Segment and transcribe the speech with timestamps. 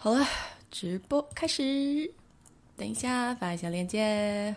[0.00, 0.24] 好了，
[0.70, 2.12] 直播开始。
[2.76, 4.54] 等一下，发一下链接。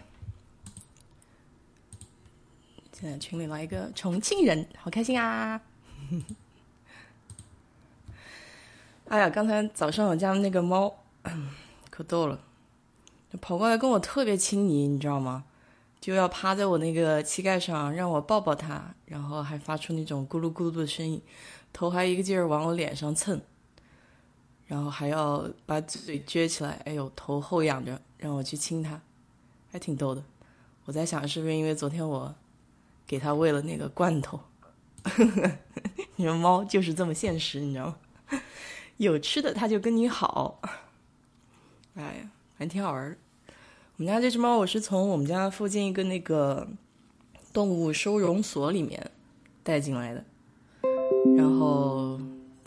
[2.93, 5.59] 现在群里来一个重庆人，好开心啊！
[9.09, 10.95] 哎呀，刚才早上我家的那个猫
[11.89, 12.39] 可逗了，
[13.41, 15.43] 跑过来跟我特别亲昵，你知道吗？
[15.99, 21.19] 就要趴在我那个膝盖上，让我抱抱它，然后还发出那种咕噜咕噜的声音，
[21.73, 23.41] 头还一个劲儿往我脸上蹭。
[24.71, 29.01] 然后还要把嘴撅起来，哎呦，头后仰着，让我去亲它，
[29.69, 30.23] 还挺逗的。
[30.85, 32.33] 我在想，是不是因为昨天我
[33.05, 34.39] 给它喂了那个罐头？
[36.15, 37.97] 你说猫就是这么现实，你知道吗？
[38.95, 40.61] 有吃的它就跟你好。
[41.95, 43.17] 哎呀，还挺好玩
[43.97, 46.65] 我们家这只猫，我是从我们家附近一个那个
[47.51, 49.11] 动物收容所里面
[49.63, 50.23] 带进来的，
[51.35, 52.17] 然后。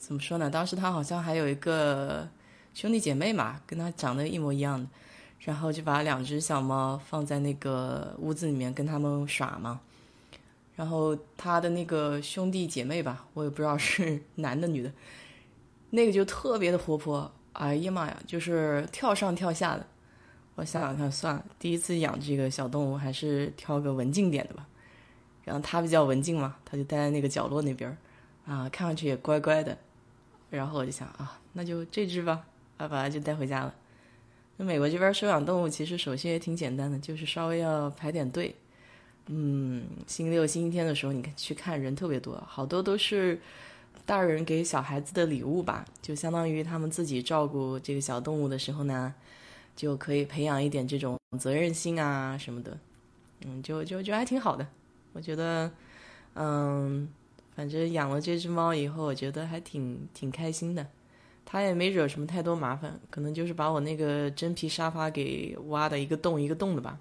[0.04, 0.50] 怎么说呢？
[0.50, 2.28] 当时他好像还有一个
[2.74, 4.86] 兄弟姐妹嘛，跟他长得一模一样的，
[5.38, 9.80] 然后就把两只小猫放在那个屋子里面跟他们耍嘛。
[10.76, 14.92] 然后他的那个兄弟姐妹吧，我也不知道是 男的女的，
[15.88, 19.86] 那个就特别的活泼，哎呀妈呀，就是跳上跳下的。
[20.56, 24.66] 我想想看，算了，第一次养这个小动物，还是挑个文静点的吧。
[25.44, 27.96] 然后它比较文静嘛，它就待在那个角落那边
[28.44, 29.78] 啊，看上去也乖乖的。
[30.54, 32.44] 然后我就想啊，那就这只吧，
[32.76, 33.74] 啊，把它就带回家了。
[34.56, 38.54] 那美国这边收养动物其实手续也挺简单的，就是稍微要排点队。
[39.26, 43.40] 嗯，星期六、星期天的时候，你去看人特别多，好多都是
[44.06, 49.12] 大人给小孩子的礼物吧，就相当于他们自己照顾这个小动物的时候呢，
[49.74, 52.78] 就可以培养一点这种责任心啊什么的。
[53.44, 54.66] 嗯，就就就还挺好的，
[55.12, 55.70] 我觉得，
[56.34, 57.08] 嗯。
[57.54, 60.86] 反正养了这只猫以后，我觉得还挺挺开心的。
[61.46, 66.98] 它也没惹什么太多麻烦，可能就是把我那个真皮沙发给挖的一个洞一个洞的吧。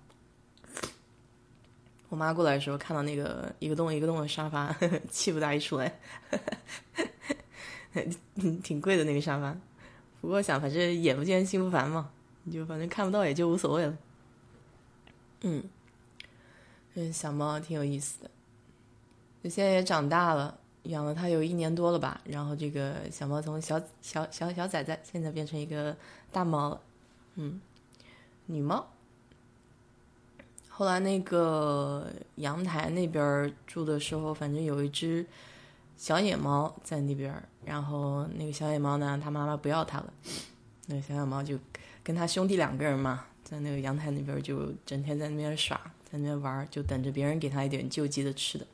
[2.10, 4.76] 我妈过来的时候看到那个一个洞一个洞的沙发，
[5.10, 6.00] 气不打一处来，
[8.62, 9.58] 挺贵的那个沙发。
[10.22, 12.12] 不过想反正眼不见心不烦嘛，
[12.44, 13.98] 你就反正看不到也就无所谓了。
[15.42, 15.64] 嗯，
[16.94, 18.30] 嗯小猫挺有意思的。
[19.44, 22.22] 就现在也长大了，养了它有一年多了吧。
[22.24, 25.94] 然后这个小猫从小小小小崽崽，现在变成一个
[26.32, 26.82] 大猫了，
[27.36, 27.60] 嗯，
[28.46, 28.88] 女猫。
[30.70, 35.26] 后来那个阳台那边住的时候，反正有一只
[35.98, 37.36] 小野猫在那边。
[37.66, 40.14] 然后那个小野猫呢，它妈妈不要它了，
[40.88, 41.60] 那个小野猫就
[42.02, 48.66] 跟他兄弟两个人嘛，在那个阳台那边就整天在那边耍，在那边玩，就等着别人给他一点救济的吃的。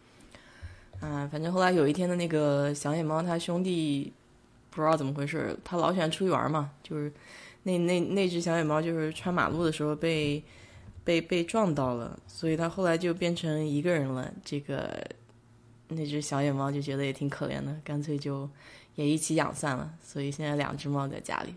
[1.01, 4.11] 啊，反正后来有一天的那个小野猫，它兄弟
[4.69, 7.11] 不知道怎么回事，它老喜欢出去玩嘛，就是
[7.63, 10.43] 那那那只小野猫就是穿马路的时候被
[11.05, 14.29] 被被撞到了，所以它后来就变成一个人了。
[14.43, 15.01] 这个
[15.87, 18.49] 那只小野猫就觉得也挺可怜的，干脆就
[18.95, 19.93] 也一起养算了。
[20.03, 21.55] 所以现在两只猫在家里，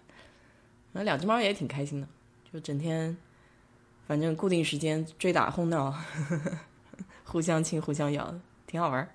[0.93, 2.07] 那两只猫也挺开心的，
[2.53, 3.17] 就整天
[4.07, 6.53] 反正固定时间追打哄闹，呵 呵
[7.25, 8.33] 互相亲互相咬。
[8.73, 9.07] 挺好玩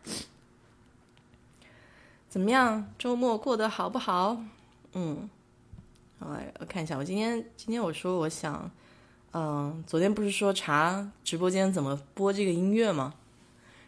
[2.29, 2.87] 怎么样？
[2.99, 4.37] 周末过得好不好？
[4.93, 5.27] 嗯，
[6.19, 6.95] 好来我看一下。
[6.95, 8.69] 我今天今天我说我想，
[9.31, 13.15] 嗯，昨天不是说查直播间怎么播这个音乐吗？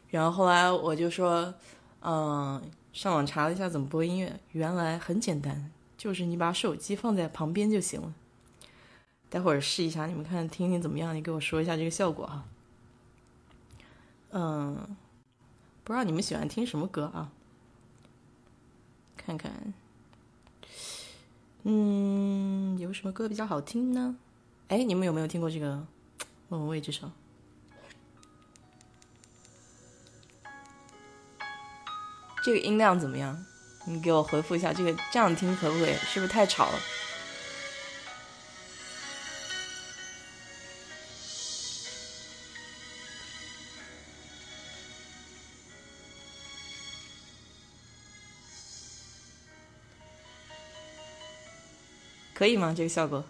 [0.09, 1.53] 然后后来我就说，
[2.01, 2.59] 嗯，
[2.91, 8.12] 上网查了一下怎么播音乐，原来很简单，就是你把手机放在旁边就行了。
[9.30, 11.16] 待会儿试一下，你们看听听怎么样？
[11.16, 12.44] 你给我说一下这个效果哈。
[14.31, 14.97] 嗯。
[15.89, 17.31] 不知道你们喜欢听什么歌啊？
[19.17, 19.73] 看看，
[21.63, 24.16] 嗯，有什么歌比较好听呢？
[24.67, 25.77] 哎，你们有没有听过这个
[26.47, 27.09] 《莫文蔚》这首？
[32.44, 33.44] 这个音量怎么样？
[33.88, 35.94] 你给我回复一下，这个这样听可不可以？
[35.95, 36.79] 是不是太吵了？
[52.39, 52.74] 可以吗？
[52.74, 53.21] 这个效果，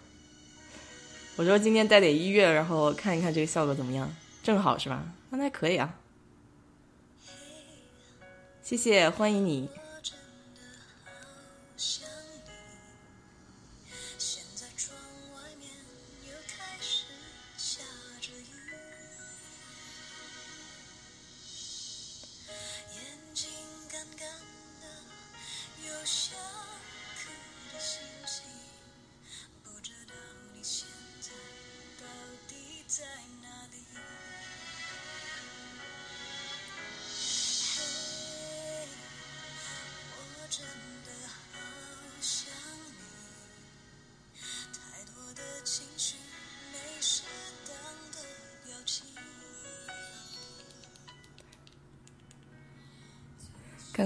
[1.34, 4.08] 我说今天带点音乐，然后看一看这个效果怎么样，
[4.40, 5.04] 正好是吧？
[5.30, 5.92] 那还可以啊。
[8.62, 9.68] 谢谢，欢迎你。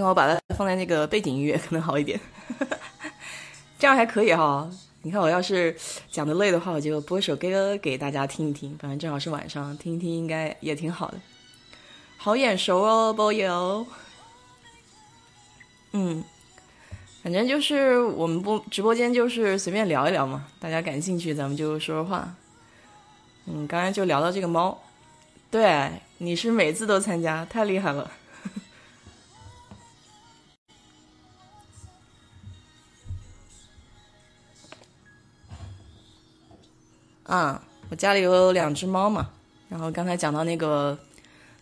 [0.09, 2.19] 我把它放在那个背景音乐可能好一点，
[3.79, 4.71] 这样还可以哈。
[5.03, 5.77] 你看我要是
[6.11, 11.19] 讲的累的话，我就播首歌给大家听一听，反正正好是晚上听一听，应该也挺好的。
[12.17, 13.87] 好眼熟哦，波友。
[15.93, 16.25] 嗯，
[17.23, 22.35] 反正就是我们播直播间就是随便聊一聊嘛，大家感兴趣咱们就说说话。
[23.45, 24.83] 嗯，刚才就聊到这个猫，
[25.51, 28.11] 对，你是每次都参加，太厉害了。
[37.35, 39.29] 啊，我家里有两只猫嘛，
[39.69, 40.97] 然后刚才讲到那个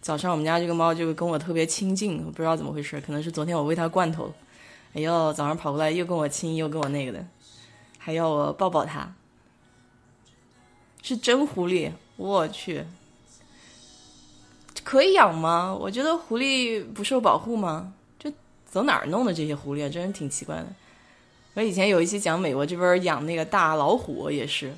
[0.02, 4.30] 早上，我们家这个猫就跟我特别亲近，不知道怎么回事，可能是昨天我喂它罐头，
[4.92, 7.24] 哎呦，早上跑过来又跟我亲又跟我那个的，
[7.96, 9.14] 还要我抱抱它，
[11.00, 12.84] 是真狐狸，我去，
[14.84, 15.74] 可以养吗？
[15.74, 17.94] 我觉得狐狸不受保护吗？
[18.18, 18.30] 这
[18.70, 19.88] 走哪儿弄的这些狐狸啊？
[19.88, 20.66] 真是挺奇怪的。
[21.54, 24.74] 我以前有一期讲美国这边养那个大老虎也是。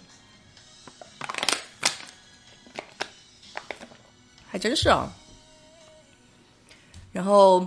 [4.55, 5.13] 还真是啊，
[7.11, 7.67] 然后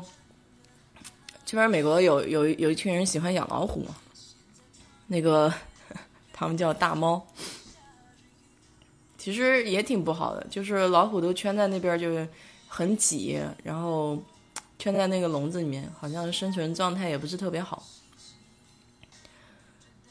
[1.45, 3.85] 这边美国有有有一群人喜欢养老虎，
[5.07, 5.53] 那个
[6.31, 7.27] 他们叫大猫，
[9.17, 12.25] 其实也挺不好的，就是老虎都圈在那边，就是
[12.69, 14.17] 很挤，然后
[14.79, 17.83] 圈在那个笼子里面，好像生存状态也不是特别好，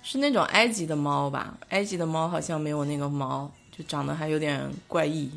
[0.03, 1.57] 是那种埃及的猫吧？
[1.71, 5.31] 埃及的猫好像没有那个毛，就长得还有点怪异。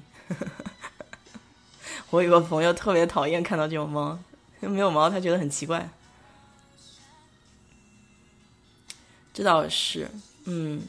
[2.11, 4.17] 我有个朋友特别讨厌看到这种猫，
[4.61, 5.87] 没有毛，他觉得很奇怪。
[9.31, 10.09] 这倒是，
[10.45, 10.81] 嗯，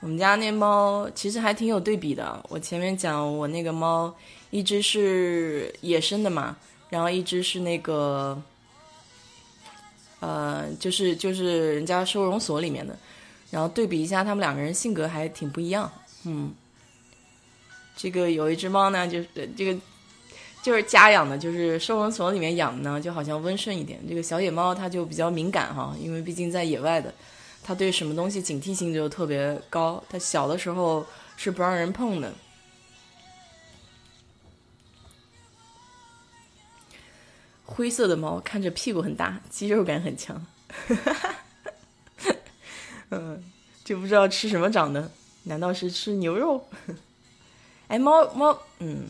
[0.00, 2.44] 我们家那猫其实还挺有对比的。
[2.50, 4.14] 我前面讲我那个猫，
[4.50, 6.56] 一只是野生的嘛，
[6.90, 8.40] 然后一只是那个，
[10.20, 12.96] 呃，就是就是人家收容所里面的，
[13.50, 15.90] 然后对比一下，他们两个人性格还挺不一样，
[16.24, 16.54] 嗯。
[17.96, 19.80] 这个有一只猫呢，就是这个
[20.62, 23.98] 就是家养的，就是收容所里面养的呢，就好像温顺一点。
[24.06, 27.12] 这个小野猫它就比较敏感哈，因为毕竟在野外的，
[27.62, 30.02] 它对什么东西警惕性就特别高。
[30.10, 31.06] 它小的时候
[31.36, 32.32] 是不让人碰的。
[37.64, 40.46] 灰色的猫看着屁股很大，肌肉感很强，
[43.10, 43.42] 嗯，
[43.84, 45.10] 就不知道吃什么长的，
[45.42, 46.68] 难道是吃牛肉？
[47.88, 49.04] 哎，猫猫，嗯，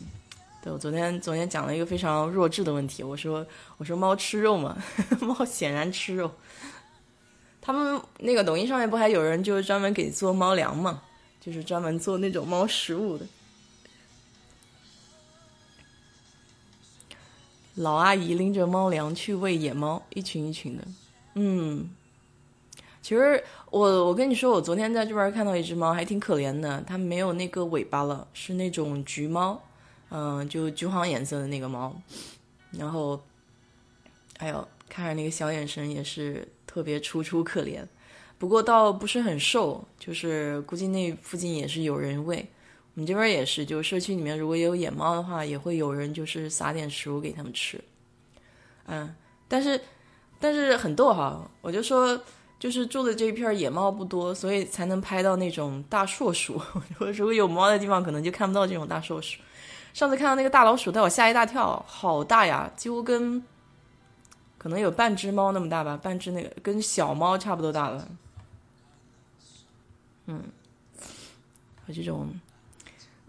[0.63, 3.45] 对我昨天昨天讲了一个非常弱智的问题，我说
[3.77, 4.77] 我说猫吃肉吗？
[5.21, 6.31] 猫显然吃肉。
[7.61, 11.01] 他们那个抖音上面不还有人就是专门给做猫粮嘛，
[11.41, 13.25] 就是专门做那种猫食物的。
[17.75, 20.83] 老阿姨拎着猫粮去喂野猫，一群一群的，
[21.35, 21.89] 嗯。
[23.07, 26.83] 其实我我跟你说，我昨天在这边看到一只猫，还挺可怜的。
[26.85, 29.57] 它没有那个尾巴了，是那种橘猫，
[30.09, 31.95] 嗯，就橘黄颜色的那个猫。
[32.71, 33.17] 然后，
[34.39, 37.79] 哎呦，看着那个小眼神也是特别楚楚可怜。
[38.37, 42.45] 不过倒不是很瘦，就是估计那附近也是有人喂。
[42.93, 47.81] 我们这边也是，就社区里面如果有野猫的话，也会有人就是撒点食物给他们吃。
[48.87, 49.15] 嗯，
[49.47, 49.79] 但是
[50.41, 52.21] 但是很逗哈，我就说。
[52.59, 56.59] 就是住的这一片野猫不多，所以才能拍到那种大硕鼠。
[56.97, 59.39] 如果有猫的地方，可能就看不到这种大硕鼠。
[59.93, 63.43] 上次看到那个大老鼠，带我吓一大跳，好大呀，几乎跟
[64.57, 68.07] 可能有半只猫那么大吧，半只那个跟小猫差不多大了。
[70.25, 70.43] 嗯，
[71.85, 72.29] 和这种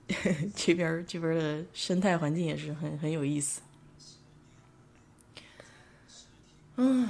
[0.57, 3.61] 这边这边的生态环境也是很很有意思。
[6.77, 7.09] 嗯。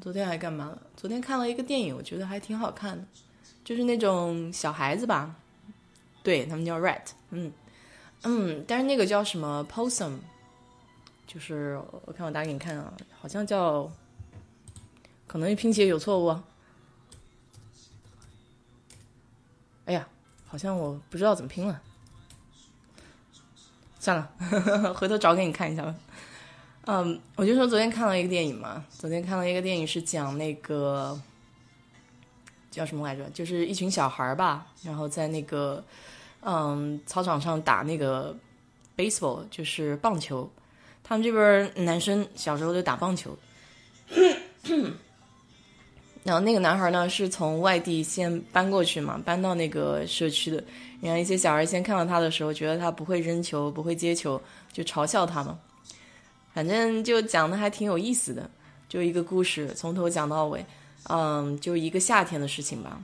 [0.00, 0.66] 昨天还干嘛？
[0.66, 0.82] 了？
[0.96, 3.04] 昨天看了一个电影，我觉得还挺好看的，
[3.64, 5.34] 就是那种小孩子吧，
[6.22, 7.52] 对他们叫 rat，嗯。
[8.22, 10.18] 嗯，但是那个叫什么？Possum，
[11.26, 13.90] 就是我看我打给你看啊，好像叫，
[15.26, 16.38] 可能拼写有错误，
[19.86, 20.06] 哎呀，
[20.46, 21.80] 好像我不知道怎么拼了，
[23.98, 24.30] 算了，
[24.92, 25.94] 回头找给你看一下吧。
[26.86, 31.18] 嗯，我就说昨天看了一个电影嘛，昨天看了一个电影是讲那个
[32.70, 33.28] 叫什么来着？
[33.30, 35.84] 就是一群小孩吧，然后在那个
[36.40, 38.34] 嗯操场上打那个
[38.96, 40.50] baseball，就是棒球。
[41.04, 43.36] 他们这边男生小时候就打棒球，
[46.22, 50.62] 然后那个男孩呢是从外地先搬过去嘛，搬到那个社区的。
[51.00, 54.40] 然后一些小孩先看到他的时候，觉得他不会扔球，不会接球，
[54.72, 55.58] 就嘲笑他嘛。
[56.52, 58.50] 反正就讲的还挺有意思的，
[58.88, 60.64] 就一个故事从头讲到尾，
[61.04, 63.00] 嗯，就一个夏天的事情吧。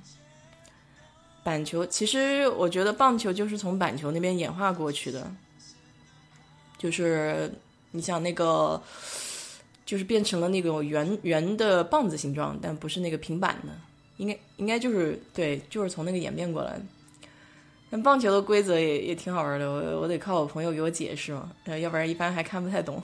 [1.45, 5.31] 板球其实我觉得棒球就是从板球那边演化过去的，
[6.77, 7.49] 就是
[7.93, 8.83] 你想那个，
[9.85, 13.69] 就是变成了那种圆圆的棒子形状，但不是那个平板的，
[14.17, 16.83] 应该应该就是对，就是从那个演变过来的。
[17.89, 21.51] 但棒球的规则也也挺好玩的，我我得靠我朋友给我解释嘛，
[21.81, 23.03] 要不然一般还看不太懂。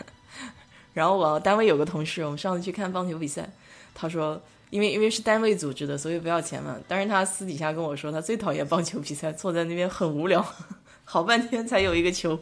[0.94, 3.48] 然后我单位有个同事，我们上次去看棒球比赛，
[3.94, 4.40] 他说，
[4.70, 6.76] 因为因为是单位组织的，所以不要钱嘛。
[6.88, 10.44] 但是他私底下跟我说，他最讨厌棒球比赛，坐在那边很无聊，
[11.04, 12.38] 好半天才有一个球。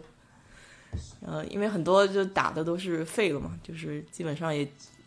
[1.27, 4.67] 呃，因为很多就打的都是废了嘛，就是基本上也，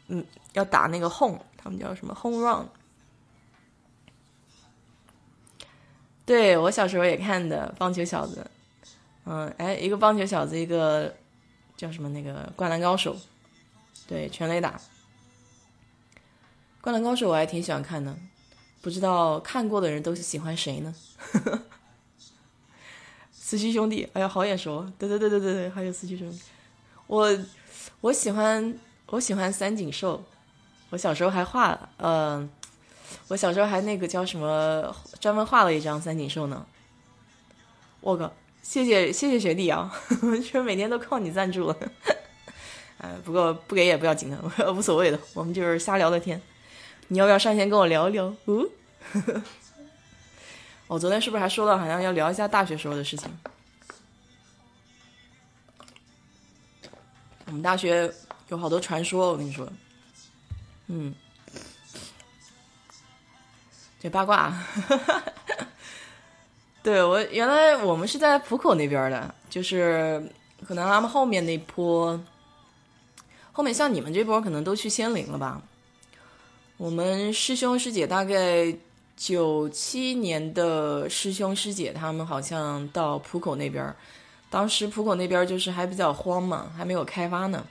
[0.10, 2.67] 嗯，要打那个 home，他们叫什么 home run。
[6.25, 8.45] 对我小时候也看的棒球小子，
[9.25, 11.13] 嗯，哎，一个棒球小子，一个
[11.75, 13.15] 叫什么那个灌篮高手，
[14.07, 14.79] 对，全垒打。
[16.79, 18.15] 灌篮高手我还挺喜欢看的，
[18.81, 20.95] 不知道看过的人都是喜欢谁呢？
[23.33, 26.39] 四驱兄弟，哎呀，好眼熟，对对对对对对，还有四驱兄弟。
[27.07, 27.37] 我
[27.99, 30.23] 我喜欢我喜欢三井寿，
[30.91, 32.49] 我小时候还画，嗯。
[33.27, 36.65] 我小时候还那个叫什么，专门画了一张三井寿呢。
[38.01, 38.31] 我靠，
[38.63, 41.77] 谢谢谢谢学弟啊，其 实每天都靠你赞助了。
[42.97, 44.37] 哎，不过不给也不要紧的，
[44.73, 46.41] 无所谓的，我们就是瞎聊的天。
[47.07, 48.33] 你要不要上线跟我聊一聊？
[48.45, 48.69] 嗯，
[50.87, 53.29] 我昨天是不是还说了，好像要聊一下大学时候的事情？
[57.47, 58.13] 我们大学
[58.47, 59.67] 有好多传说，我跟你说，
[60.87, 61.13] 嗯。
[64.01, 64.51] 这八卦，
[66.81, 70.27] 对我原来我们是在浦口那边的，就是
[70.67, 72.20] 可能他们后面那波，
[73.51, 75.62] 后面像你们这波可能都去仙林了吧？
[76.77, 78.75] 我们师兄师姐大概
[79.15, 83.96] 九七年的师兄师姐他们好像到浦口那边，
[84.50, 87.63] 当时浦口那边就是还比较荒嘛，还没有开发呢，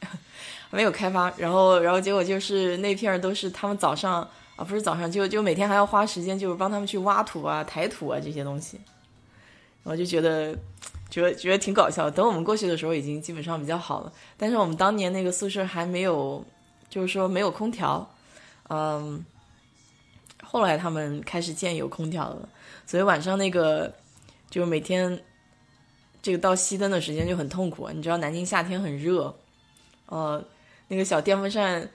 [0.70, 4.28] 没有开发，然后然后结果就是那片都是他们早上。
[4.56, 8.80] 啊，不是早上就就每天还要花时间，就是帮他们去挖土啊、抬土啊这些东西，
[9.82, 10.56] 我就觉得，
[11.10, 12.10] 觉得觉得挺搞笑。
[12.10, 14.10] 等我们过去的时候，已经基本上比较好了。
[14.38, 16.42] 但是我们当年那个宿舍还没有，
[16.88, 18.08] 就是说没有空调，
[18.70, 19.22] 嗯，
[20.42, 22.48] 后来他们开始建有空调了，
[22.86, 23.92] 所以晚上那个
[24.48, 25.22] 就是每天
[26.22, 27.90] 这个到熄灯的时间就很痛苦。
[27.90, 29.36] 你知道南京夏天很热，
[30.06, 30.42] 呃，
[30.88, 31.86] 那个小电风扇。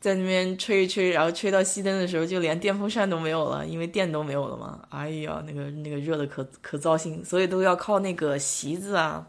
[0.00, 4.86] 在那边吹一吹，然后吹到熄灯的时候，就连电风扇都没有了，因为电都没有了嘛。
[4.90, 9.26] 哎呀，那个那个热的可可糟心，所以都要靠那个席子啊，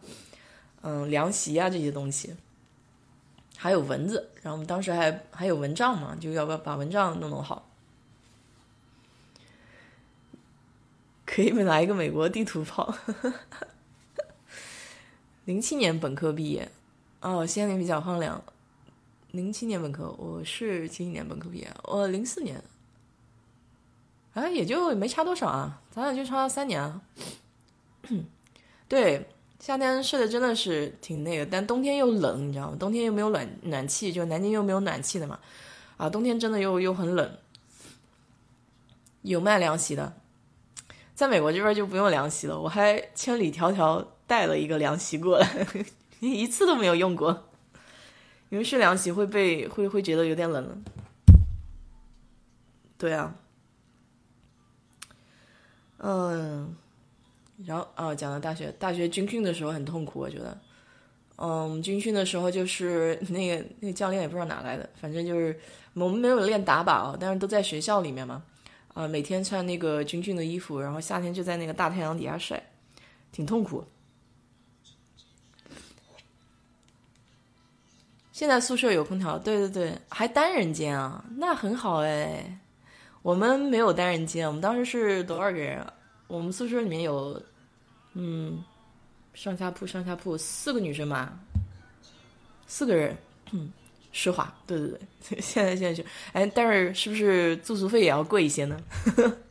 [0.82, 2.36] 嗯，凉席啊这些东西，
[3.58, 4.30] 还有蚊子。
[4.44, 7.64] 然后我们当时还还有蚊帐嘛，就要不要把蚊帐弄弄好？
[11.26, 12.94] 可以拿一个美国地图炮。
[15.46, 16.70] 零七年本科毕业，
[17.22, 18.44] 哦，仙林比较荒凉。
[19.38, 22.60] 零七年本科，我是七一年本科毕业，我零四年，
[24.34, 27.00] 哎，也就没差多少啊，咱俩就差三年啊。
[28.88, 29.30] 对，
[29.60, 32.78] 夏天睡的真的是挺那个，但冬天又冷，你知道吗？
[32.80, 35.38] 冬天又没有暖暖气，就南京又没有暖气的嘛，
[35.98, 37.32] 啊，冬天真的又又很冷。
[39.22, 40.12] 有卖凉席的，
[41.14, 45.68] 在美国这边就不用凉席了，我还千里迢迢带了一个凉席过来，
[46.22, 47.47] 一次都没有用过。
[48.50, 50.84] 因为睡凉席会被会会觉得有点冷，
[52.98, 53.36] 对啊，
[55.98, 56.74] 嗯，
[57.66, 60.58] 然后啊，讲到大学，大学军训的时候很痛苦，我觉得，
[61.36, 65.60] 嗯，军训的时候就是那个那个教练也不知道哪来的，反正就是
[65.94, 68.42] 我们没有练打靶，但是都在学校里面嘛，
[68.94, 72.64] 啊，每天穿那个军训的衣服，然后夏天就在那个大太阳底下晒，
[73.32, 73.84] 挺痛苦。
[78.38, 82.60] 现在宿舍有空调，对对对，还单人间啊，那很好哎。
[83.24, 85.84] 我们没有单人间，我们当时是多少个人？
[86.28, 87.42] 我们宿舍里面有，
[88.14, 88.64] 嗯，
[89.34, 91.36] 上下铺上下铺四个女生吧，
[92.68, 93.18] 四个人，
[93.54, 93.74] 嗯，
[94.12, 98.80] 实话，对对对， 现在现在就，哎，但是是不是住宿费也要贵一些呢？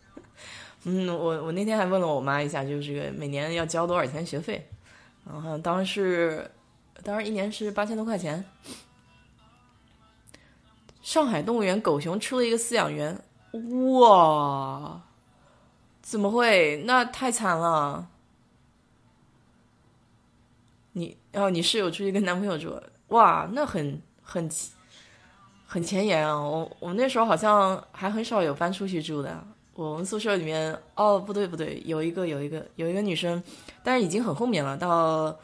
[0.87, 4.65] 嗯，我我那天还问了我妈一下，就是这个每年要交多少钱学费，
[5.25, 6.49] 然后当时。
[7.03, 8.45] 当然，一年是八千多块钱。
[11.03, 13.17] 上海动物园狗熊出了一个饲养员，
[14.01, 15.01] 哇！
[16.03, 16.83] 怎么会？
[16.85, 18.09] 那太惨了！
[20.93, 22.75] 你哦你室友出去跟男朋友住，
[23.09, 24.51] 哇，那很很
[25.67, 26.41] 很前沿啊！
[26.41, 29.47] 我我们那时候好像还很少有搬出去住的。
[29.75, 33.43] 我们宿舍里面，哦，不对不对，有一个有一个有一个女生，
[33.83, 35.39] 但是已经很后面了，到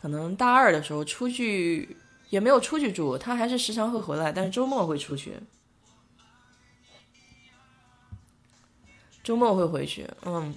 [0.00, 1.96] 可能大二的时候出去
[2.30, 5.34] 也没有出去住，他还是时常会回来，但是周末会出去。
[9.22, 10.54] 周末会回去，嗯，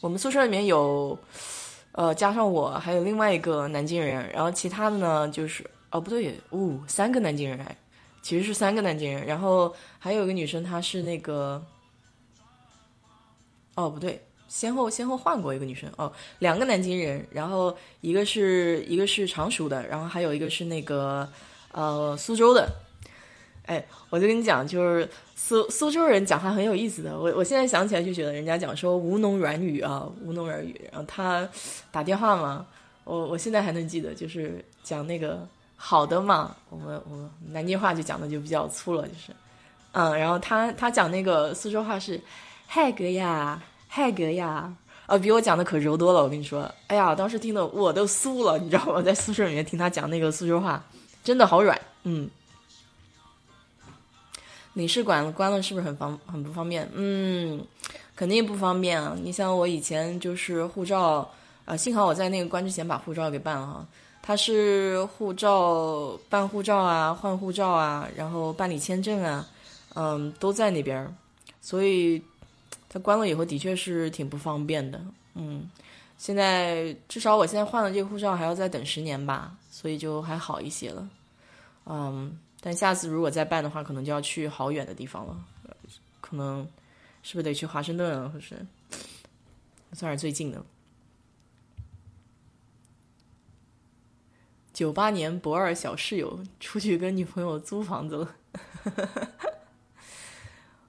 [0.00, 1.16] 我们宿舍里面有，
[1.92, 7.76] 呃，加上我还有另外一个南京人，然后其他的呢就是，哦，不对，哦，三个南京人，
[8.22, 11.64] 其实是三个南京人，然后还有一个女生，她是那个，
[13.76, 21.28] 哦，不对，先后先后换过一个女生，哦，两个南京人，然后一个是一个是常熟的，然后还有一个是那个，
[21.72, 22.68] 呃，苏州的。
[23.66, 27.20] 哎，我就跟你讲，就是苏苏州人讲话很有意思的。
[27.20, 30.80] 我我现在想起来就觉得，人家讲说吴侬软语啊，吴侬软语。
[30.90, 31.46] 然后他
[31.92, 32.64] 打电话嘛，
[33.04, 36.56] 我我现在还能记得，就是讲那个好的嘛。
[36.70, 39.32] 我们我们南京话就讲的就比较粗了，就是，
[39.92, 42.18] 嗯，然后他他讲那个苏州话是
[42.66, 43.62] 嗨哥呀，
[43.98, 44.72] 泰格呀，
[45.06, 46.22] 啊，比我讲的可柔多了。
[46.22, 49.02] 我跟你说，哎呀，当时听的我都酥了，你知道吗？
[49.02, 50.80] 在宿舍里面听他讲那个苏州话，
[51.24, 52.30] 真的好软，嗯。
[54.74, 56.88] 领事馆关了是不是很方很不方便？
[56.94, 57.60] 嗯，
[58.14, 59.16] 肯定不方便啊！
[59.20, 61.28] 你像我以前就是护照
[61.64, 63.84] 啊，幸好我在那个关之前把护照给办了哈。
[64.22, 69.44] 他是护照办护照啊，换护照啊，然后办理签证啊，
[69.96, 71.12] 嗯，都在那边，
[71.60, 72.22] 所以
[72.88, 75.00] 他关了以后的确是挺不方便的。
[75.34, 75.68] 嗯，
[76.16, 81.08] 现在至少我现在换了这个护照还要再等十年吧，所以就还好一些了。
[81.86, 82.38] 嗯。
[82.60, 85.44] 但下次如果再办的话，可能就要去好远的地方了，
[86.20, 86.68] 可能
[87.22, 88.28] 是不是得去华盛顿啊？
[88.34, 88.56] 或是
[89.92, 90.60] 算是最近的。
[94.72, 98.36] 九八年博二小室友出去跟女朋友租房子了，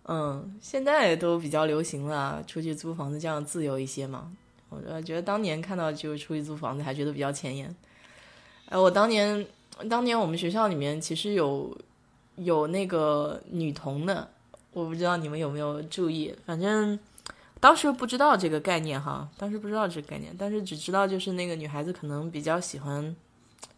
[0.09, 4.31] 嗯，现在都比较流行了，出去租房子这样自由一些嘛。
[4.69, 7.75] 我觉得当年看到就出去租房子，还觉得比较前沿。
[8.69, 9.45] 哎，我当年。
[9.89, 11.73] 当年我们学校里面其实有
[12.35, 14.29] 有那个女童的，
[14.73, 16.35] 我不知道你们有没有注意。
[16.45, 16.99] 反正
[17.61, 23.15] 当时不知道这个概念哈，当时不知道这个概念，但是只知道就是那个女孩子可能比较喜欢，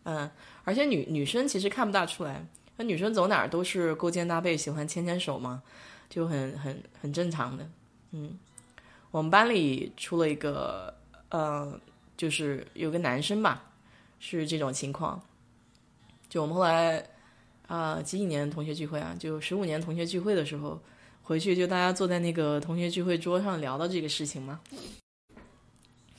[0.06, 0.28] 嗯，
[0.63, 2.44] 而且女女生其实看不大出来，
[2.78, 5.62] 那女生走哪儿都是勾肩搭背，喜欢牵牵手嘛，
[6.12, 7.65] 就很很很正常的。
[8.12, 8.38] 嗯，
[9.12, 10.93] 我们班里出了一个，
[11.30, 11.80] 呃，
[12.17, 13.71] 就是有个男生吧，
[14.19, 15.21] 是这种情况。
[16.28, 17.02] 就我们后来，
[17.67, 19.15] 啊，几几年同学聚会啊？
[19.17, 20.78] 就十五年同学聚会的时候，
[21.24, 24.60] 回去就大家坐在那个同学聚会桌上聊到这个事情嘛，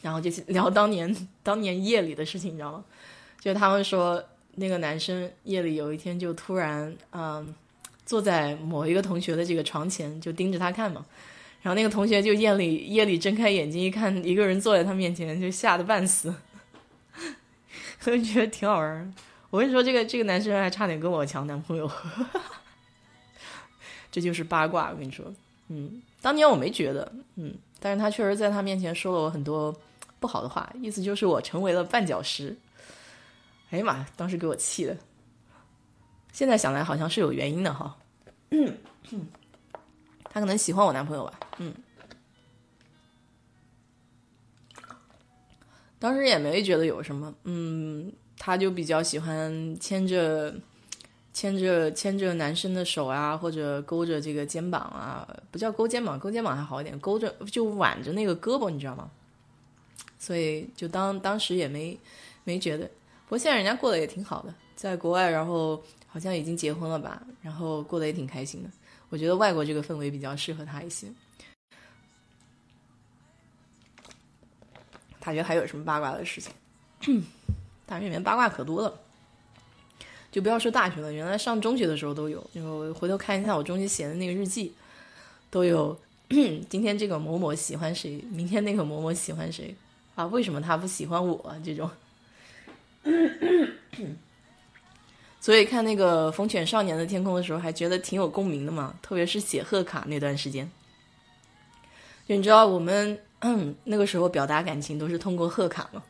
[0.00, 2.85] 然后就聊当年当年夜里的事情，你知道吗？
[3.38, 4.24] 就他们说
[4.55, 7.55] 那个男生夜里有一天就突然嗯
[8.12, 11.03] 坐在某一个同学的这个床前，就盯着他看嘛，
[11.62, 16.35] 然后那个同学就夜里夜里睁开眼睛一看，一个人坐在他面前，就吓得半死，
[18.05, 19.14] 我就觉得挺好玩。
[19.48, 21.90] 我跟你说，这个这个男生还差点跟我抢男朋友，
[24.12, 24.90] 这就是八卦。
[24.90, 25.25] 我跟你说，
[25.68, 29.75] 嗯，当年我没觉得，嗯，但是他确实在他面前说了我很多
[30.20, 32.55] 不好的话，意思就是我成为了绊脚石。
[33.70, 34.94] 哎呀妈，当时给我气的。
[36.31, 37.94] 现在想来好像是有原因的哈，
[38.52, 38.78] 嗯
[40.30, 41.74] 他可能喜欢我男朋友吧，嗯，
[45.98, 48.12] 当时也没觉得有什么，嗯。
[48.44, 50.52] 他就比较喜欢牵着
[51.32, 59.08] 牵着牵着男生的手啊，或者勾着这个肩膀啊，不叫勾肩膀，勾肩膀还好一点，勾着就挽着那个胳膊，你知道吗？
[60.18, 61.96] 所以就当当时也没
[62.42, 62.84] 没觉得，
[63.26, 65.80] 不过现在人家过得也挺好的，在国外，然后
[66.12, 68.68] 好像已经结婚了吧，然后过得也挺开心的。
[69.09, 71.07] 我觉得外国这个氛围比较适合他一些。
[75.18, 76.53] 大学还有什么八卦的事情？
[77.87, 79.01] 大学里面八卦可多了，
[80.31, 82.46] 就不要说大学了，原来上中学的时候都有。
[82.55, 84.75] 就回头看一下我中学写的那个日记，
[85.48, 85.98] 都有。
[86.68, 89.75] 今天这个某某喜欢谁，明天那个某某喜欢谁
[90.14, 90.27] 啊？
[90.27, 91.57] 为什么他不喜欢我？
[91.64, 91.90] 这种。
[95.42, 98.94] 所以看那个《风犬少年的天空》的时候，还觉得挺有共鸣的嘛。
[99.02, 100.70] 特别是写贺卡那段时间，
[102.28, 103.18] 就你知道我们
[103.83, 106.00] 那个时候表达感情都是通过贺卡嘛。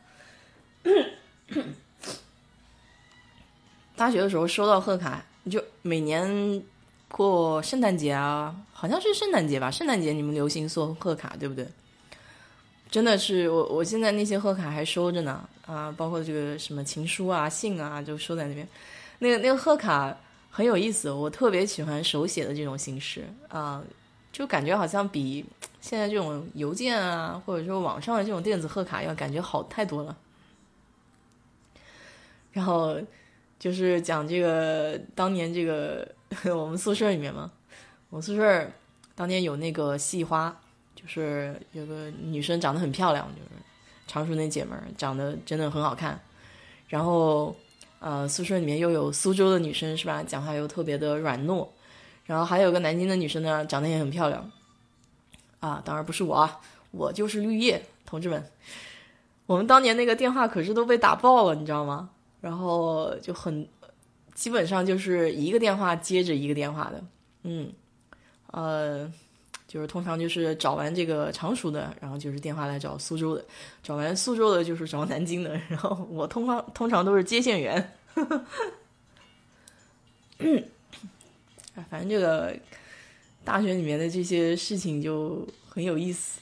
[3.95, 6.63] 大学的时候收到贺卡，你就每年
[7.07, 9.71] 过圣诞节啊，好像是圣诞节吧？
[9.71, 11.67] 圣诞节你们流行送贺卡，对不对？
[12.91, 15.49] 真的是我，我现在那些贺卡还收着呢。
[15.65, 18.67] 啊，包括这个什么情书啊、信啊，就收在那边。
[19.19, 20.15] 那个那个贺卡
[20.49, 23.83] 很有意思，我特别喜欢手写的这种形式啊，
[24.31, 25.45] 就感觉好像比
[25.81, 30.17] 现在这种邮件啊，或者说网上的这种电子贺卡要感觉好太多了。
[32.51, 32.95] 然后
[33.57, 36.07] 就是讲这个当年这个
[36.55, 37.51] 我们宿舍里面嘛，
[38.09, 38.71] 我宿舍
[39.15, 40.59] 当年有那个系花。
[40.95, 43.49] 就是有个女生长得很漂亮，就是
[44.07, 46.17] 常熟那姐们儿长得真的很好看。
[46.87, 47.53] 然后，
[48.03, 50.21] 呃，宿舍里面又有苏州的女生是吧？
[50.21, 51.65] 讲话又特别的软糯。
[52.25, 54.51] 然后还有个南京的女生呢，长得也很漂亮。
[55.61, 56.59] 啊，当然不是我啊，
[56.91, 58.43] 我就是绿叶同志们。
[59.45, 62.09] 我们当年那个电话可是都被打爆了，你知道吗？
[62.41, 63.65] 然后就很
[64.33, 67.03] 基本上就是一个电话接着一个电话的，
[67.43, 67.71] 嗯，
[68.47, 69.09] 呃。
[69.73, 73.43] 就是通常就是找完这个常熟的，然后就是电话来找苏州的，
[73.81, 77.91] 找完苏州的，就是找南京的，然后我通常通常都是接线员。
[80.37, 80.63] 嗯，
[81.89, 82.55] 反正这个
[83.43, 86.39] 大学里面的这些事情就很有意思。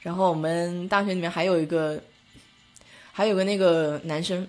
[0.00, 1.98] 然后我们大学里面还有一个，
[3.12, 4.46] 还有个那个男生，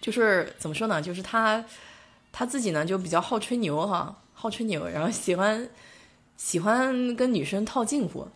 [0.00, 1.02] 就是怎么说呢？
[1.02, 1.62] 就是他
[2.32, 5.68] 他自己呢就比较好吹牛哈，好吹牛，然后喜欢。
[6.36, 8.26] 喜欢跟女生套近乎，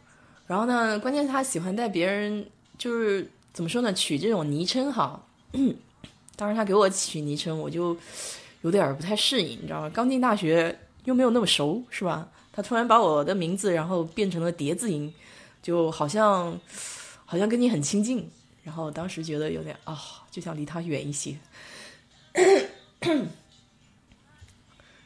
[0.46, 2.44] 然后呢，关键是他喜欢带别人，
[2.78, 5.20] 就是怎么说呢，取这种昵称哈。
[6.36, 7.96] 当时他给我取昵称，我就
[8.62, 9.90] 有点不太适应，你知道吗？
[9.92, 12.26] 刚进大学又没有那么熟，是吧？
[12.52, 15.12] 他突然把我的名字然后变成了叠字音，
[15.62, 16.58] 就好像
[17.24, 18.28] 好像跟你很亲近，
[18.64, 19.98] 然后当时觉得有点啊，
[20.30, 21.36] 就想离他远一些。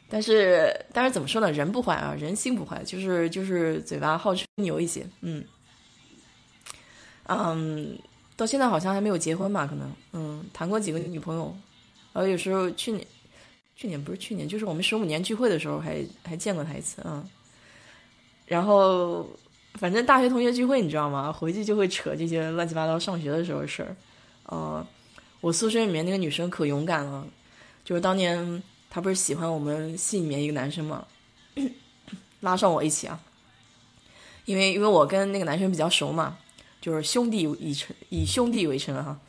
[0.07, 1.51] 但是，但是怎么说呢？
[1.51, 5.43] 人不坏啊，人心不坏，就是就是嘴巴好吹牛一些，嗯，
[7.27, 7.97] 嗯，
[8.37, 9.65] 到现在好像还没有结婚吧？
[9.65, 11.45] 可能，嗯，谈过几个女朋友，
[12.13, 13.05] 然后有时候去年，
[13.75, 17.27] 去年不是去年，就是我们十五年聚会的时候还还见过他一次，嗯，
[18.45, 19.27] 然后
[19.73, 21.33] 反正大学同学聚会你知道吗？
[21.33, 23.95] 回去就会扯这些乱七八糟上学的时候的事儿，
[24.45, 24.85] 呃，
[25.41, 27.27] 我宿舍里面那个女生可勇敢了，
[27.83, 28.61] 就是当年。
[28.95, 31.05] 他不是喜欢我们系里面一个男生吗？
[32.39, 33.19] 拉上我一起啊，
[34.45, 36.37] 因为因为我跟那个男生比较熟嘛，
[36.79, 39.19] 就是兄弟以称以兄弟为称哈。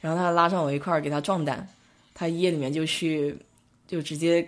[0.00, 1.68] 然后他拉上我一块儿给他壮胆，
[2.14, 3.38] 他夜里面就去
[3.86, 4.42] 就直接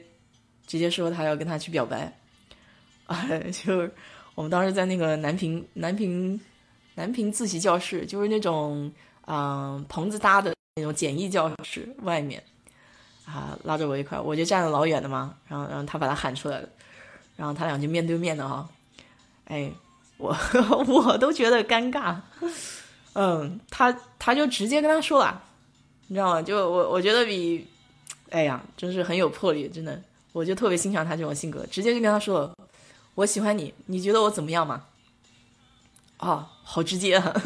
[0.67, 2.13] 直接说他要跟他去表白
[3.07, 3.29] 啊，
[3.63, 3.95] 就是
[4.35, 6.41] 我们当时在那个南平南平
[6.97, 8.93] 南平自习教室，就是那种
[9.27, 12.43] 嗯棚子搭的那种简易教室外面。
[13.31, 16.69] 啊，拉着我一块，我就站得老远的嘛，然后，然后他把他喊出来了，
[17.37, 18.67] 然后他俩就面对面的哈，
[19.45, 19.71] 哎，
[20.17, 20.35] 我
[20.89, 22.17] 我都觉得尴尬，
[23.13, 25.43] 嗯，他他就直接跟他说了，
[26.07, 26.41] 你知道吗？
[26.41, 27.67] 就我我觉得比，
[28.31, 30.01] 哎呀，真是很有魄力，真的，
[30.33, 32.51] 我就特别欣赏他这种性格，直接就跟他说，
[33.15, 34.85] 我喜欢你，你觉得我怎么样嘛？
[36.17, 37.43] 啊，好直接啊！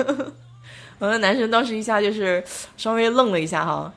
[1.00, 2.42] 我们男生当时一下就是
[2.76, 3.92] 稍微愣了一下哈，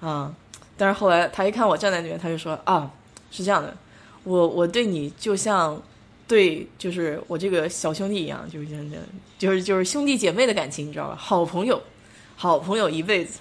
[0.00, 0.34] 啊。
[0.80, 2.90] 但是后来他一看我站在那边，他就说啊，
[3.30, 3.76] 是这样的，
[4.24, 5.80] 我我对你就像
[6.26, 8.84] 对就是我这个小兄弟一样，就是这样，
[9.38, 11.16] 就是就是兄弟姐妹的感情，你知道吧？
[11.16, 11.82] 好朋友，
[12.34, 13.40] 好朋友一辈子。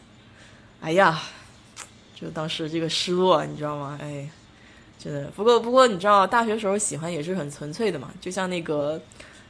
[0.81, 1.17] 哎呀，
[2.13, 3.97] 就当时这个失落，你知道吗？
[4.01, 4.29] 哎，
[4.97, 5.29] 真的。
[5.29, 9.01] 不过不过你知道，大学时候喜欢也是很纯粹的嘛，就像那个，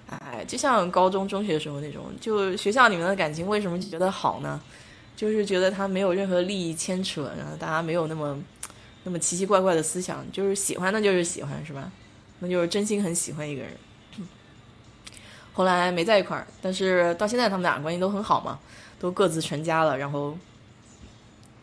[0.08, 4.62] 哎，就像高中中学时候那种，就学校里面的感情，为什么就觉得好呢？
[5.20, 8.42] 就是觉得他没有任何利益牵扯，然后大家没有那么
[9.04, 11.92] 那么奇奇怪怪的思想，就是喜欢那就是喜欢，是吧？
[12.40, 13.72] 那就是真心很喜欢一个人。
[15.52, 18.58] 后来没在一块儿，但是到现在他们俩关系都很好嘛，
[18.98, 20.38] 都各自成家了，然后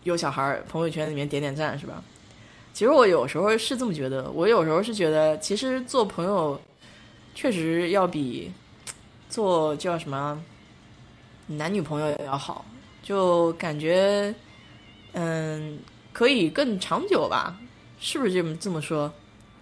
[0.03, 2.05] 有小孩儿，朋友圈里面点点赞，是吧？
[2.75, 6.61] 其实我有时候是这么觉得，我有时候是觉得，其实做朋友
[7.35, 8.53] 确实要比
[9.31, 10.39] 做叫什么
[11.47, 12.63] 男女朋友要好。
[13.07, 14.35] 就感觉，
[15.13, 15.79] 嗯，
[16.13, 17.57] 可以更长久吧？
[18.01, 19.13] 是不是这么这么说？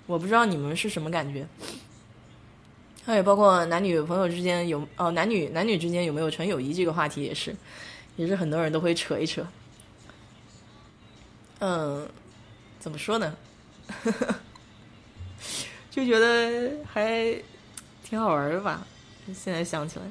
[0.06, 1.46] 我不知道你们是什么感觉。
[3.04, 7.54] 还有包括男女朋友之间有哦，男女男女之间有没有纯友谊这个话题也是，
[8.16, 9.46] 也是很多人都会扯一扯。
[11.58, 12.08] 嗯，
[12.80, 13.36] 怎么说呢？
[15.90, 17.36] 就觉得还
[18.02, 18.86] 挺好玩的吧？
[19.34, 20.04] 现在想起来。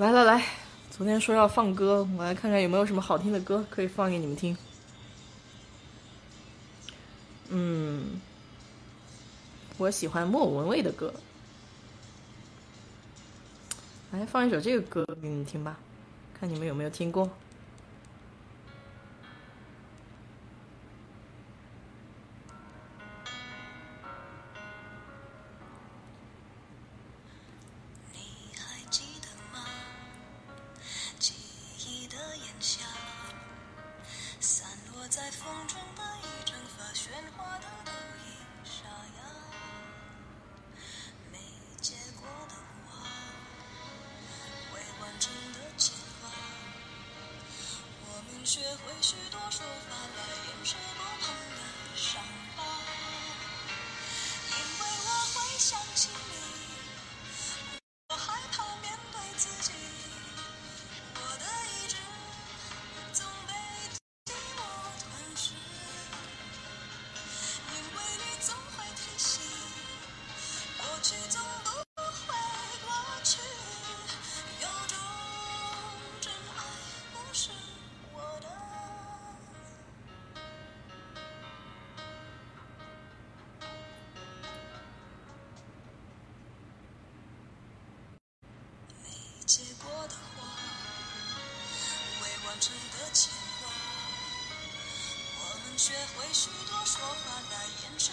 [0.00, 0.42] 来来来，
[0.90, 4.56] 昨天说要放歌，我来看看有没有什么好听的歌可以放给你们听。
[7.50, 8.18] 嗯，
[9.76, 11.12] 我喜欢莫文蔚的歌。
[14.12, 15.76] 来放一首这个歌给你们听吧，
[16.32, 17.28] 看你们有没有听过。
[92.60, 93.70] 执的牵挂，
[95.38, 98.10] 我们学会许多说话来掩饰。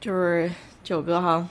[0.00, 0.50] 就是
[0.82, 1.46] 这首歌哈，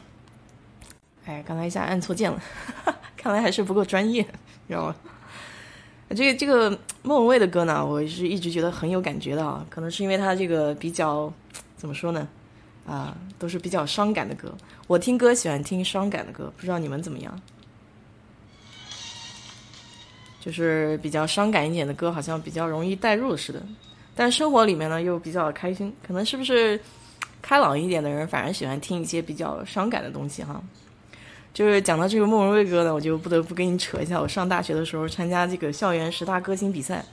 [1.25, 2.41] 哎，刚才一下按错键了，
[3.15, 4.23] 看来还是不够专业，
[4.67, 4.95] 知道吗？
[6.15, 11.31] 这个这个莫文蔚的歌呢，我是一直觉得很有感觉的啊，可能是因为他这个比较
[11.77, 12.27] 怎么说呢？
[12.87, 14.51] 啊，都是比较伤感的歌。
[14.87, 17.39] 我听歌喜欢听伤感的歌，不知道你们怎么样？
[20.41, 23.61] 就是比较伤感一点的歌，好像比较容易代入似的，
[24.15, 26.81] 但生活里面呢又比较开心，可能是不是？
[27.41, 30.61] 开朗一点的人反而喜欢听一些比较伤感的东西哈。
[31.51, 34.21] 就是讲到这个莫文蔚歌呢，我就不得不跟你扯一下。
[34.21, 37.03] 我上大学的时候参加这个校园十大歌星比赛，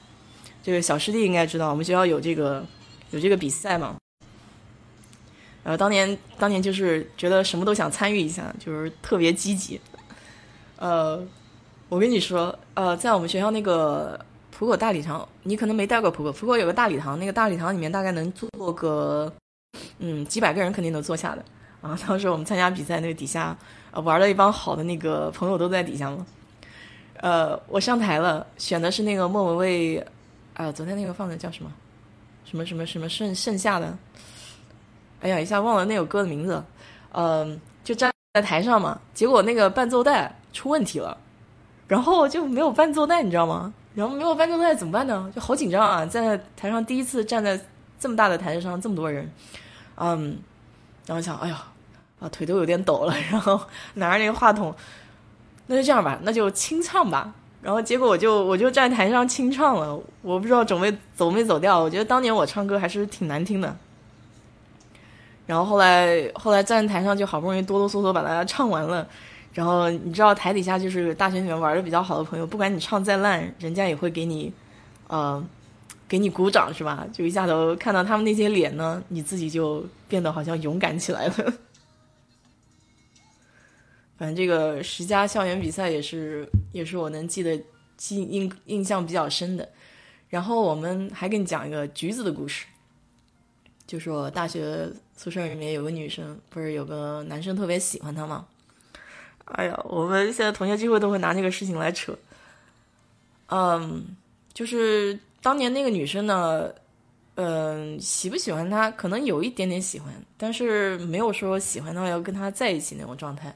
[0.61, 2.63] 就是小师弟应该知道，我们学校有这个
[3.09, 3.95] 有这个比赛嘛。
[5.63, 9.81] 然后当年当年就是觉得什么都想参与一下，就是特别积极。
[10.77, 11.19] 呃，
[11.89, 14.17] 我跟你说，呃，在我们学校那个
[14.51, 19.33] 浦口大礼堂，你可能没带过浦口，浦口有个大礼堂，那个大礼堂里面大概能坐个。
[19.99, 21.43] 嗯，几百个人肯定能坐下的
[21.81, 21.97] 啊！
[22.07, 23.55] 当时我们参加比赛，那个底下
[23.93, 26.25] 玩的一帮好的那个朋友都在底下嘛。
[27.21, 30.05] 呃，我上台了，选的是那个莫文蔚，
[30.53, 31.71] 啊，昨天那个放的叫什么？
[32.45, 33.97] 什么什么什么盛盛夏的？
[35.21, 36.63] 哎呀，一下忘了那首歌的名字。
[37.11, 41.17] 嗯，就站在台上嘛，结果那个伴奏带出问题了，
[41.87, 43.73] 然后就没有伴奏带，你知道吗？
[43.95, 45.31] 然后没有伴奏带怎么办呢？
[45.33, 46.05] 就好紧张啊！
[46.05, 47.59] 在台上第一次站在
[47.99, 49.27] 这么大的台子上，这么多人。
[49.97, 50.37] 嗯，
[51.05, 51.63] 然后想，哎呀，
[52.19, 53.15] 啊，腿都有点抖了。
[53.31, 53.59] 然后
[53.95, 54.73] 拿着那个话筒，
[55.65, 57.33] 那就这样吧，那就清唱吧。
[57.61, 61.79] 然后结果我就我就站台上清唱了，我不知道走没走没走调。
[61.79, 63.75] 我觉得当年我唱歌还是挺难听的。
[65.47, 69.05] 然后后来后来站在台上就好不容易哆哆嗦嗦把大家唱完了。
[69.53, 74.53] 然后你知道台底下就是大学里面玩的比较好的朋友，不管你唱再烂，人家也会给你，
[75.07, 75.43] 呃。
[76.07, 77.05] 给你鼓掌是吧？
[77.11, 81.33] 就一下头看到他们那些脸呢，你自己就变得好像勇敢起来了。
[84.17, 87.61] 反正这个十佳校园比赛也是，也是我能记得
[87.97, 89.67] 记印印象比较深的。
[90.29, 92.65] 然后我们还给你讲一个橘子的故事，
[93.85, 98.47] 就说大学宿舍里面有个女生，不是有个男生特别喜欢她吗？
[99.45, 102.17] 哎呀，我们现在同学聚会都会拿这个事情来扯。
[103.47, 104.15] 嗯，
[104.53, 105.19] 就是。
[105.41, 106.69] 当年那个女生呢，
[107.35, 108.89] 嗯，喜不喜欢他？
[108.91, 113.55] 可能有一点点喜欢，但是没有说喜欢到要跟他在一起那种状态。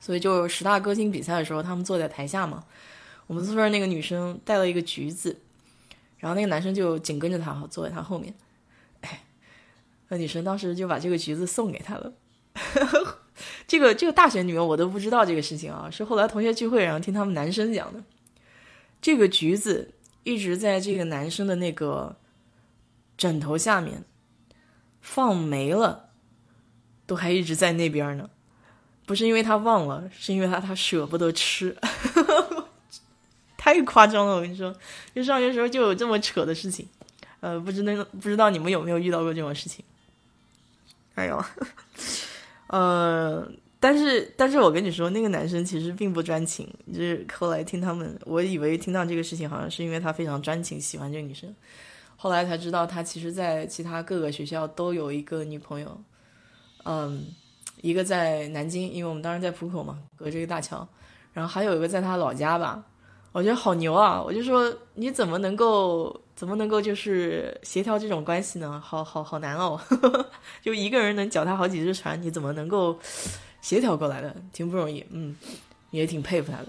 [0.00, 2.64] 所以就十大歌星比赛的时候，他们坐在台下嘛，
[3.26, 5.38] 我们宿舍那个女生带了一个橘子，
[6.16, 8.32] 然后那个男生就紧跟着她，坐在她后面。
[9.02, 9.20] 哎，
[10.08, 12.12] 那女生当时就把这个橘子送给他了。
[13.66, 18.02] 这个这个大学里面我都不知道这个事情啊，是后来同学聚会然后听他们男生讲的。
[19.02, 19.92] 这个橘子
[20.28, 22.16] 一直在这个男生的那个
[23.16, 24.04] 枕头下面
[25.00, 26.10] 放没了，
[27.06, 28.28] 都还一直在那边呢。
[29.06, 31.74] 不是因为他忘了，是因为他他舍不得吃，
[33.56, 34.34] 太夸张了。
[34.36, 34.74] 我跟你说，
[35.14, 36.86] 就上学时候就有这么扯的事情。
[37.40, 39.82] 呃，不知道不知道你们有没有遇到过这种事情？
[41.14, 41.44] 哎呦，
[42.68, 46.68] 呃，但是但是我跟你说，那个男生其实并不专情。
[46.92, 51.54] 就是后来听他们，我以为听到这个事情，好像是因为他非常专情，喜欢这个女生。
[52.16, 55.96] 后来才知道，他其实在其他各个学校都有一个女朋友。
[56.84, 57.26] 嗯，
[57.80, 60.86] 一个在南京，因为我们当时在浦口嘛，隔着一个大桥。
[61.32, 62.82] 然后还有一个在他老家吧。
[63.30, 64.20] 我觉得好牛啊！
[64.20, 68.82] 我就说你怎么能够怎么能够就是协调这种关系呢？
[68.84, 69.78] 好好好难哦！
[70.62, 72.98] 就一个人能脚踏好几只船，你怎么能够
[73.60, 74.34] 协调过来的？
[74.52, 75.36] 挺不容易，嗯，
[75.90, 76.68] 也挺佩服他的。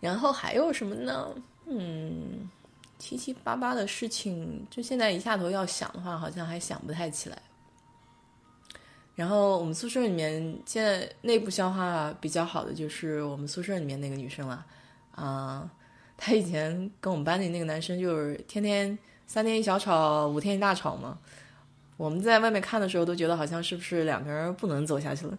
[0.00, 1.28] 然后还有什么呢？
[1.66, 2.50] 嗯，
[2.98, 7.40] 七七八八的事情，就现在一下头要想的话，好像还想不太起来。
[9.14, 14.64] 然后我们宿舍里面现在内部消化比较好的就是我们宿舍里面那个女生了，
[15.14, 15.70] 啊，
[16.16, 21.18] 她以前跟我们班里那个男生就是天天三天一小吵，五天一大吵嘛。
[22.02, 25.38] 我们在外面看的时候都觉得好像是不是两个人不能走下去了，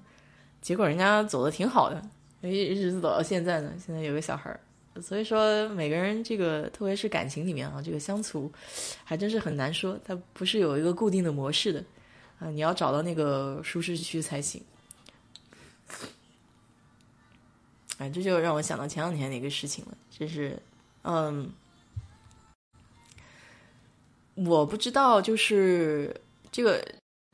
[0.62, 2.02] 结果人家走的挺好的，
[2.39, 3.73] 一一直走到现在呢。
[3.86, 4.58] 现在有个小孩儿，
[5.02, 8.49] 所以说每个人这个特别是感情里面啊，这个相处
[9.04, 11.84] 还真是很难说，它不是有一个固定的模式的。
[12.39, 14.63] 啊，你要找到那个舒适区才行。
[17.97, 20.58] 哎，这就让我想到前两天的一个事情了，就是，
[21.02, 21.52] 嗯，
[24.36, 26.21] 我不知道，就是
[26.54, 26.82] 这个，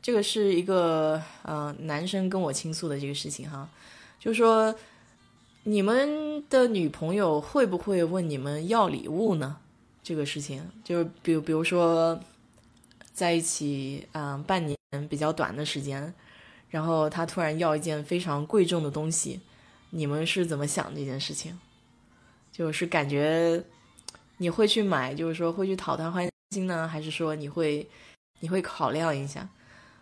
[0.01, 3.69] 这个是一个呃男生跟我倾诉的这个事情哈，
[4.19, 4.73] 就是说
[5.61, 9.57] 你们的女朋友会不会问你们要礼物呢？
[10.01, 12.19] 这个事情，就是比如比如说
[13.13, 14.75] 在一起嗯半年。
[15.07, 16.11] 比较短的时间，
[16.67, 19.39] 然后他突然要一件非常贵重的东西，
[19.91, 21.55] 你们是怎么想这件事情？
[22.51, 23.63] 就是感觉
[24.37, 27.87] 你会去买，就是说会去讨他欢心呢，还是说你会
[28.39, 29.47] 你会考量一下？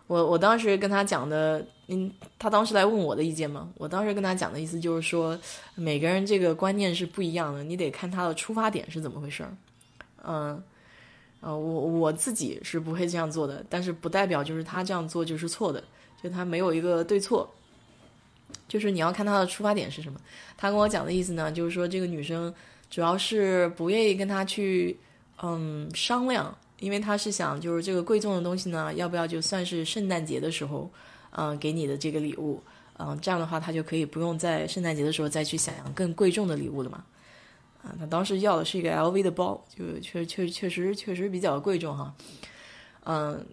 [0.08, 5.38] 我我当时跟他讲的，嗯，他当时来问我的意见嘛，我当时跟他讲的意思就是说，
[5.76, 9.52] 每个人这个观念是不一样的，你得看他的出发点是怎么回事儿，
[10.24, 10.64] 嗯。
[11.40, 15.82] 呃，我我自己是不会这样做的，但是不代表就是他这样做就是错的，
[16.22, 17.48] 就他没有一个对错，
[18.68, 20.20] 就是你要看他的出发点是什么。
[20.58, 22.52] 他跟我讲的意思呢，就是说这个女生
[22.90, 24.98] 主要是不愿意跟他去
[25.44, 30.90] 嗯商量，因为他是想就是这个贵重的东西呢，要不要就算是圣诞节的时候
[31.32, 32.62] 嗯给你的这个礼物，
[32.98, 37.04] 嗯这样的话他就可以不用在圣诞节的时候再去想要更贵重的礼物了嘛。
[37.84, 42.14] 啊他当时要的是一个 LV 的包，就确确确实确实比较贵重哈。
[43.06, 43.46] 嗯，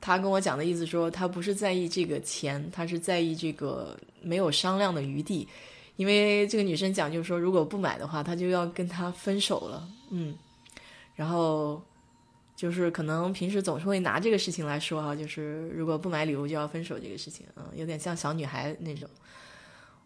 [0.00, 5.46] 他跟我讲的意思说，他不是在意这个钱，他是在意这个没有商量的余地。
[5.96, 9.88] 因为这个女生讲，就是说如果不买的话，他就要跟他分手了。
[10.10, 10.34] 嗯，
[11.14, 11.82] 然后
[12.56, 19.08] 就是可能平时总是会拿这个事情来说哈，就是如果不买礼物就要分手这个事情，嗯，有点像小女孩那种。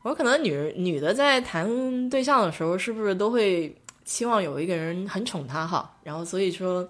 [0.03, 5.95] 我，可能女女的在谈对象的时候，是不是都会期望有一个人很宠她哈？
[6.03, 6.89] 然后所以说，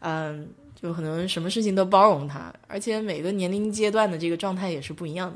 [0.00, 5.30] 嗯，就可能什么事情都包容她，而且每个年龄阶段的这个状态也是不一样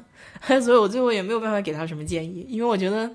[0.49, 0.59] 的。
[0.63, 3.09] 所以我最后也没有办法给她什么建议，因为我觉得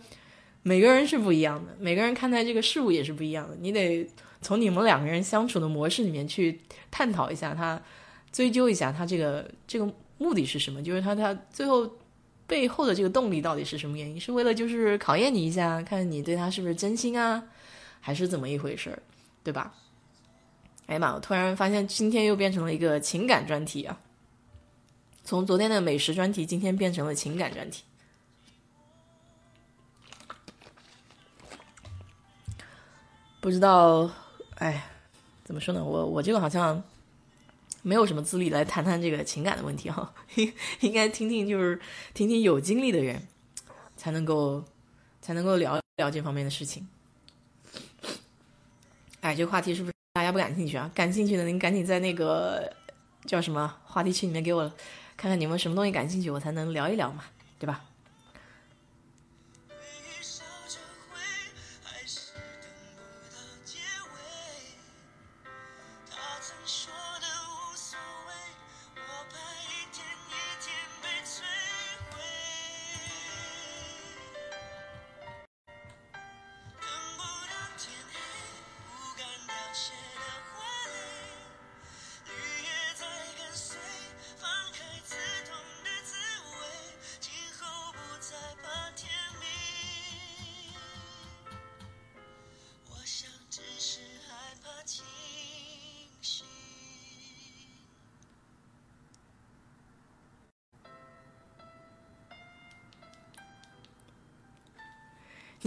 [0.62, 3.58] 每个人是不一样的，每个人看待这个事物也是不一样的。
[3.60, 4.08] 你得
[4.42, 6.62] 从你们两个人相处的模式里面去
[6.92, 7.82] 探讨一下，他
[8.32, 11.90] 追究一下他这个这个目的是什么，就是他他最后。
[12.48, 14.18] 背后的这个动力到底是什么原因？
[14.18, 17.44] 是为了就是考验你一下，看你对他是不是真心啊，
[18.00, 19.04] 还是怎么一回事儿，
[19.44, 19.74] 对吧？
[20.86, 21.14] 哎呀妈！
[21.14, 24.00] 我突然发现今天又变成了一个情感专题啊！
[25.26, 27.84] 从昨天的美食专题，今天变成了情感专题。
[33.42, 34.10] 不知道，
[34.60, 34.86] 哎，
[35.44, 35.84] 怎么说呢？
[35.84, 36.84] 我我这个好像。
[37.84, 40.52] 没有什么资历来谈谈这个情感的问题哈，应
[40.82, 41.80] 应该听听就是
[42.14, 43.22] 听听有经历的人，
[43.96, 44.62] 才能够
[45.22, 46.86] 才能够聊聊这方面的事情。
[49.22, 50.92] 哎，这个话题是不是大家不感兴趣啊？
[50.94, 52.70] 感兴趣的您赶紧在那个
[53.26, 54.70] 叫什么话题区里面给我
[55.16, 57.24] 看看你们什么东西感兴趣，我才能聊一聊嘛，
[57.58, 57.86] 对吧？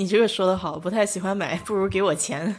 [0.00, 2.56] 你这个说的好，不太喜欢买，不如给我钱，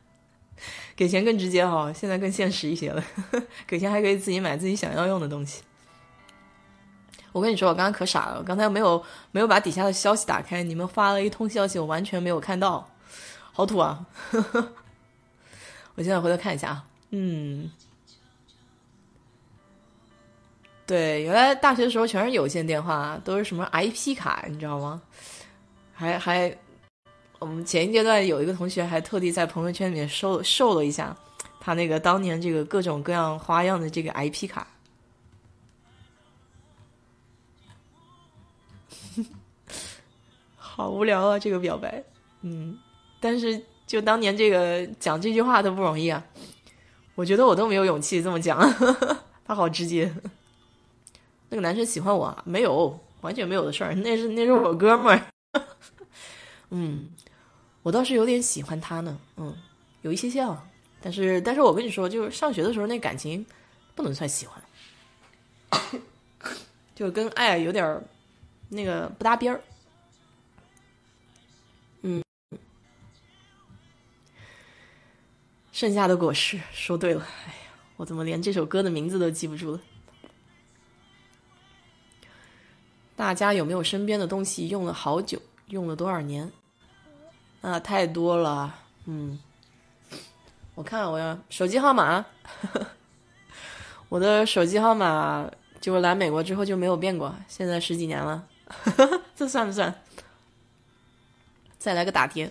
[0.96, 3.04] 给钱更直接哈，现在更现实一些了，
[3.68, 5.60] 给钱还可以自己买自己想要用的东西。
[7.32, 12.88] 我跟你说，我刚刚可傻了，我刚才没有没有把底下的消息打开，你们发了一通消息，我完全没有看到，
[13.52, 14.06] 好土啊！
[15.96, 17.70] 我现在回头看一下啊，嗯，
[20.86, 25.02] 对，原来大学的时候全是有线电话，都是什么 IP 卡，你知道吗？
[26.00, 26.56] 还还，
[27.38, 31.14] 我们前一阶段有一个同学还特地在朋友圈里面收售了一下
[31.60, 34.66] 他那个当年这个各种各样花样的这个 IP 卡。
[40.56, 42.02] 好无聊啊，这个表白，
[42.40, 42.78] 嗯，
[43.20, 46.24] 但是就当年这个讲这句话都不容易啊，
[47.14, 48.58] 我觉得我都没有勇气这么讲，
[49.44, 50.10] 他好直接。
[51.50, 52.98] 那个男生喜欢我没有？
[53.20, 55.22] 完全没有的事儿，那是那是我哥们儿。
[56.70, 57.10] 嗯，
[57.82, 59.56] 我倒是有点喜欢他呢，嗯，
[60.02, 60.68] 有一些些啊，
[61.00, 63.44] 但是但是我跟你说，就是上学的时候那感情
[63.94, 64.62] 不能算喜欢，
[66.94, 68.02] 就跟爱有点
[68.68, 69.62] 那个不搭边儿。
[72.02, 72.22] 嗯
[75.72, 77.26] 剩下的果实，说对了。
[77.46, 79.80] 哎呀，我怎么连这首歌的名字都记不住了？
[83.20, 86.50] 大家有没有身边的东西用了好久，用了多少年？
[87.60, 88.74] 啊，太多了。
[89.04, 89.38] 嗯，
[90.74, 92.24] 我看我要手机号码，
[94.08, 95.46] 我的手机号码
[95.82, 98.42] 就来美国之后就没有变过，现在十几年了，
[99.36, 99.94] 这算不算？
[101.78, 102.50] 再来个打碟。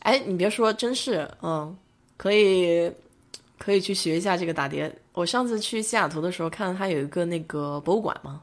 [0.00, 1.78] 哎，你别说，真是，嗯。
[2.16, 2.92] 可以，
[3.56, 4.92] 可以去学一下这个打碟。
[5.12, 8.42] 我上次去西雅图的时候，看到他有一个那个博物馆嘛，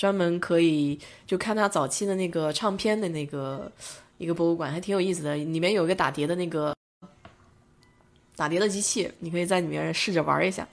[0.00, 3.70] 专门可以就看他早期的那个唱片的那个
[4.16, 5.36] 一个博物馆，还挺有意思的。
[5.36, 6.74] 里面有一个打碟的那个
[8.34, 10.66] 打碟的机器，你可以在里面试着玩一下。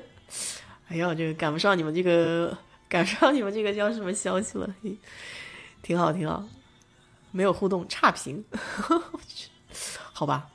[0.87, 4.73] 哎呀，这个赶不上你们这个，赶不上你们这个叫什么消息了？
[5.81, 6.47] 挺好，挺好。
[7.31, 8.41] 没有互动，差评，
[9.11, 9.49] 我 去
[10.13, 10.49] 好吧。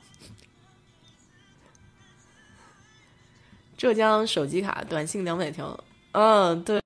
[3.77, 5.77] 浙江手机卡短信两百条，
[6.13, 6.81] 嗯，对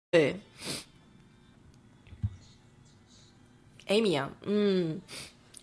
[3.88, 5.00] ，Amy 啊，嗯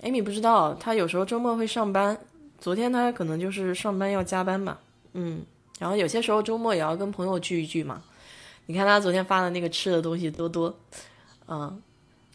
[0.02, 2.18] ，Amy 不知道，他有时候周末会上班，
[2.58, 4.78] 昨天他可能就是上班要加班嘛，
[5.12, 5.44] 嗯，
[5.78, 8.02] 然后有些时候周末也要跟朋友聚一聚嘛。
[8.66, 10.78] 你看他昨天发的那个吃的东西多多，
[11.48, 11.82] 嗯。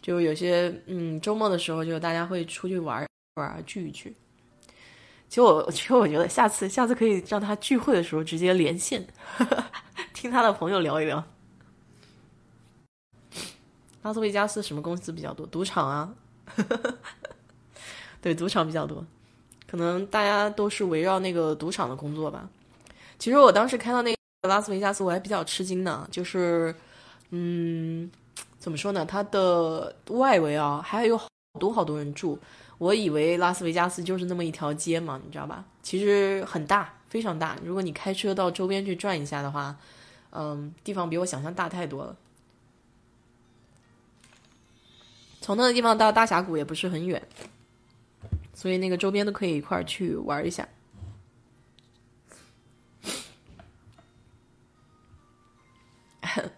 [0.01, 4.11] 就有些嗯，周末的时候，就大家会出去玩玩聚一聚。
[5.31, 9.07] 其实我， 其实我觉得下次下次可以让他聚会的时候直接连线，
[10.13, 11.23] 听他的朋友聊一聊。
[14.01, 15.45] 拉斯维加斯什么公司比较多？
[15.47, 16.13] 赌场啊，
[18.19, 19.05] 对，赌场比较多，
[19.69, 22.49] 可能大家都是围绕那个赌场的工作吧。
[23.17, 26.75] 其实我当时看到那个拉斯维加斯，我还比较吃惊呢，就是
[27.29, 28.11] 嗯。
[28.57, 29.03] 怎么说呢？
[29.03, 31.27] 它的外围啊，还有好
[31.59, 32.37] 多好多人住。
[32.81, 35.63] 我以为拉斯维加斯就是那么一条街嘛，你知道吧？
[35.83, 37.55] 其实很大，非常大。
[37.63, 39.77] 如果你开车到周边去转一下的话，
[40.31, 42.17] 嗯，地方比我想象大太多了。
[45.41, 47.21] 从那个地方到大峡谷也不是很远，
[48.55, 50.67] 所以那个周边都可以一块儿去玩一下。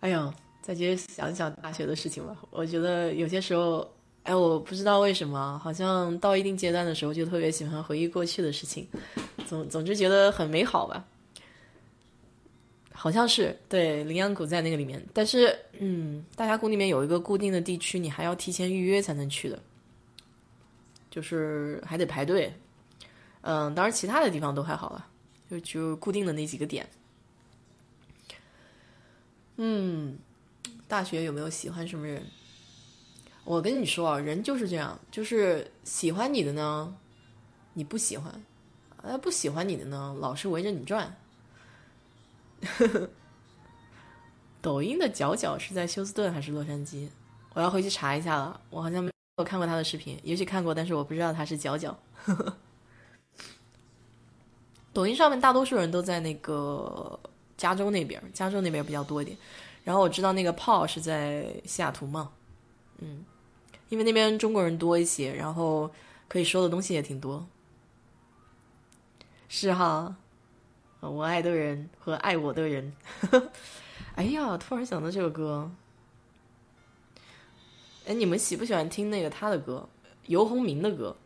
[0.00, 0.30] 哎呦！
[0.60, 2.36] 再接着想想大学的事情吧。
[2.50, 3.90] 我觉得有些时候，
[4.30, 8.86] 哎，我不知道为什么，好像到一定阶段的时候，就特别喜欢回忆过去的事情，
[9.44, 11.04] 总总之觉得很美好吧。
[12.92, 19.60] 好像是对羚羊谷在那个里面，但是，嗯，大峡谷里面有一个固定的地区，你还要提前预约才能去的，
[21.10, 22.52] 就是还得排队。
[23.40, 25.04] 嗯，当然其他的地方都还好了，
[25.50, 26.88] 就就固定的那几个点。
[29.56, 30.16] 嗯。
[30.86, 32.24] 大学有没有喜欢什么人？
[33.44, 36.94] 我跟你说啊，人就是这样，就是喜欢你的呢，
[37.72, 38.30] 你不喜欢；，
[39.02, 41.16] 呃，不喜欢你的呢，老是围着你转。
[44.62, 47.08] 抖音的角角是在休斯顿还是洛杉矶？
[47.54, 48.60] 我要回去查一下了。
[48.68, 51.98] 我好像没有看过他的视频，也许看过，但是我不知道他是角角。
[54.92, 57.18] 抖音上面大多数人都在那个
[57.56, 59.36] 加州那边，加州那边比较多一点。
[59.82, 62.30] 然后我知道那个炮是在西雅图嘛，
[63.00, 63.24] 嗯，
[63.88, 65.90] 因为那边中国人多一些，然后
[66.28, 67.46] 可以说的东西也挺多。
[69.48, 70.16] 是哈，
[71.00, 72.92] 我爱的人和爱我的人，
[74.14, 75.70] 哎呀，突然想到这个歌。
[78.06, 79.88] 哎，你们喜不喜欢听那个他的歌？
[80.26, 81.16] 游鸿明的歌？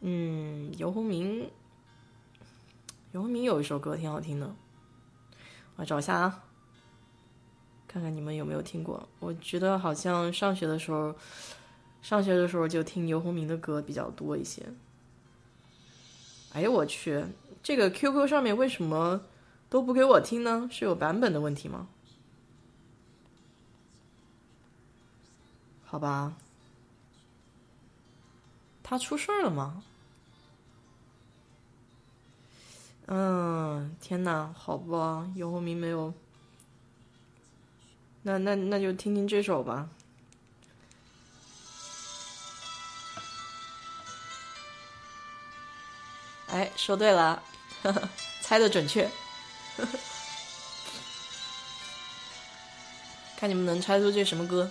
[0.00, 1.50] 嗯，游鸿明，
[3.12, 4.54] 游鸿明有一首歌挺好听的，
[5.76, 6.44] 我找一下啊，
[7.96, 9.08] 看看你们有没有听过。
[9.20, 11.14] 我觉得好像上学的时候，
[12.02, 14.62] 上学的时候就听游鸿明的歌比较多一些。
[16.52, 17.24] 哎呦我去，
[17.62, 19.22] 这个 QQ 上面为什么
[19.70, 20.68] 都不给我听呢？
[20.70, 21.88] 是有版本的问题吗？
[25.86, 26.34] 好吧，
[28.82, 29.82] 他出事儿了吗？
[33.06, 36.12] 嗯，天哪，好吧，游鸿明没有，
[38.26, 39.88] 那那那就听听这首吧。
[46.48, 47.40] 哎，说对了，
[48.42, 49.08] 猜的准确，
[53.38, 54.68] 看你们能猜出这什么歌。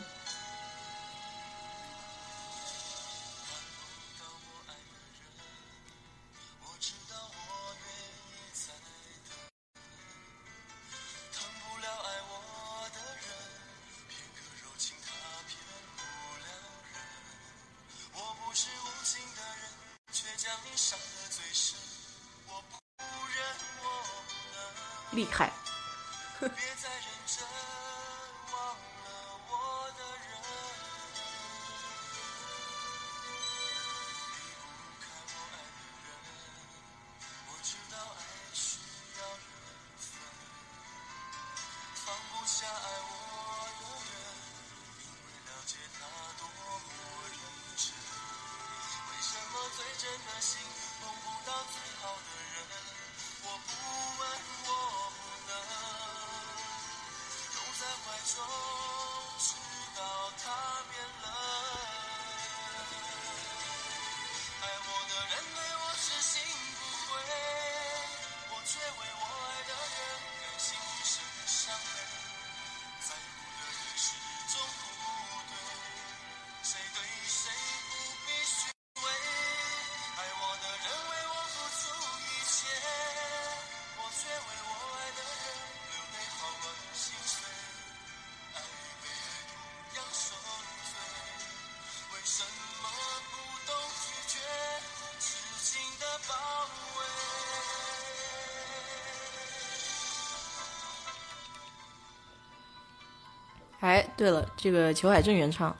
[104.17, 105.75] 对了，这个裘海正原唱，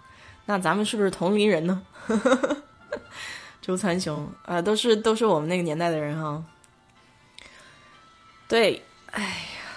[0.45, 1.81] 那咱们是不是同龄人呢？
[3.61, 6.43] 周传雄啊，都是都是我们那个年代的人哈。
[8.47, 9.29] 对，哎呀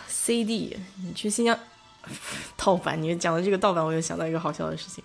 [0.07, 1.59] ，CD，你去新疆
[2.57, 5.03] 盗版，你讲的这个盗版，我又想到一个好笑的事情，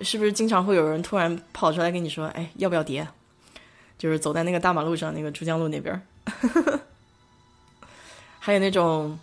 [0.00, 3.06] 是不是经常会有人突然跑出来跟你说，哎，要不要碟？
[3.96, 6.04] 就是走在那个大马路上，那个珠江路那边，
[8.40, 9.20] 还有那种，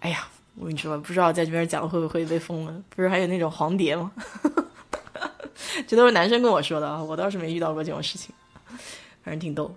[0.00, 0.26] 哎呀。
[0.62, 2.82] 我跟你说，不知道在这边讲会不会被封了？
[2.94, 4.12] 不是还有那种黄碟吗？
[5.88, 8.32] 这都是男生跟我说的啊，我倒是没遇到过这种事情，
[9.24, 9.74] 反正挺逗。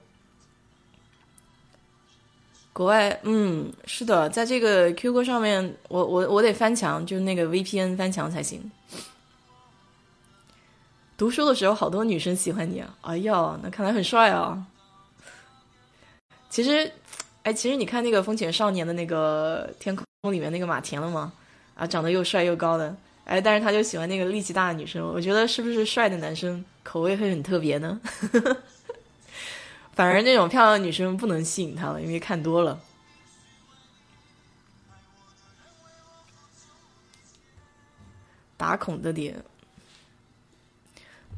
[2.72, 8.70] 国外，嗯，是的，在这个 QQ 上面，我我我得翻墙，就是那个 VPN 翻墙才行。
[11.18, 12.96] 读书的时候，好多女生喜欢你啊！
[13.02, 14.64] 哎呀，那看来很帅啊。
[16.48, 16.92] 其实，
[17.42, 21.34] 哎，其实你看那个《风犬少年》的那个天空里面那个马田了吗？
[21.76, 22.96] 啊，长得又帅又高的，
[23.26, 25.06] 哎，但是他就喜欢那个力气大的女生。
[25.06, 28.00] 我觉得是不是帅的男生口味会很特别呢？
[29.94, 32.80] 反而那种漂亮的女生不能吸引他了，因为看多了。
[38.58, 39.44] 打孔的点，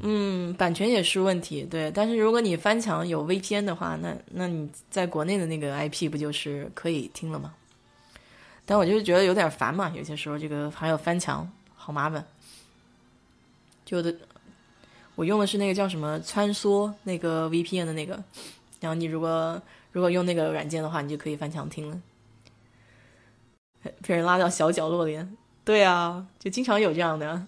[0.00, 1.90] 嗯，版权也是问题，对。
[1.90, 7.54] 但是如果你翻墙有 VPN 的话，那那你在国内的那个 IP 不就是可以听了吗？
[8.70, 12.22] 但我就是觉得有点烦嘛，有些时候这个还有翻墙，好麻烦。
[13.82, 14.14] 就的，
[15.14, 18.22] 我用的是那个叫什么穿梭那个 VPN 的那个，
[18.78, 19.58] 然后你如果
[19.90, 21.98] 如果用那个软件的话，你就可以翻墙听了。
[24.06, 25.18] 被人拉到小角落里，
[25.64, 27.46] 对啊，就经常有这样的，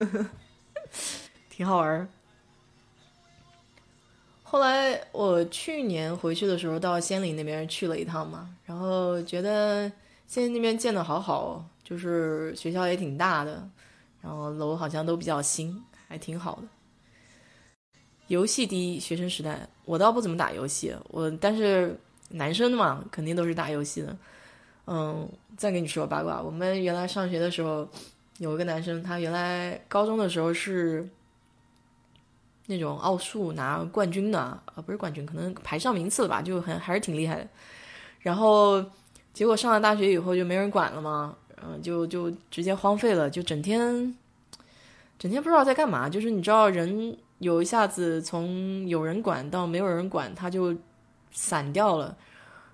[1.48, 2.08] 挺好玩。
[4.42, 9.88] 后来我去年回去的时候，到仙林那边去了一趟嘛，然后觉得。
[10.30, 13.68] 现在那边建的好好，就是学校也挺大的，
[14.22, 15.76] 然后楼好像都比较新，
[16.06, 16.68] 还挺好的。
[18.28, 24.16] 游戏第一，学生时代，我倒不怎么打游戏，我但是男生嘛，肯定都是打游戏的。
[24.86, 27.88] 嗯，再跟你说八卦，我们原来上学的时候，
[28.38, 31.10] 有一个男生，他原来高中的时候是
[32.66, 37.48] 那种奥数拿冠军的啊，不是冠军，可能排上名次吧，就很还是挺厉害的。
[38.20, 38.84] 然后
[39.32, 44.14] 结果上了大学以后就没人管了嘛，嗯，就就直接荒废了，就整天
[45.18, 46.08] 整天不知道在干嘛。
[46.08, 50.74] 就是你知道，人有一下子从有人管到没有人管，他就
[51.30, 52.16] 散掉了。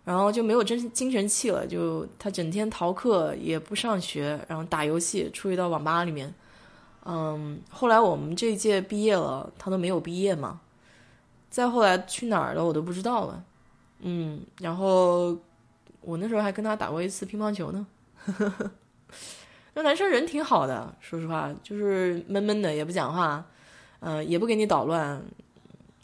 [0.05, 6.33] 然后就没有真精神气了，就他整天逃课也不上学，然后打游戏，出去到网吧里面。
[7.05, 10.61] 嗯，后来我们这一届毕业了，他都没有毕业嘛。
[11.51, 13.43] 再后来去哪儿了，我都不知道了。
[14.01, 15.37] 嗯，然后
[16.07, 17.87] 我那时候还跟他打过一次乒乓球呢。
[19.75, 23.45] 那男生人挺好的，说实话，就是闷闷的，也不讲话，
[24.01, 25.23] 嗯，也不给你捣乱，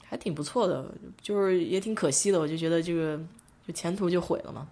[0.05, 0.84] 还挺不错的。
[1.22, 3.18] 就是也挺可惜的，我就觉得这个。
[3.64, 4.66] 就前途就毁了嘛，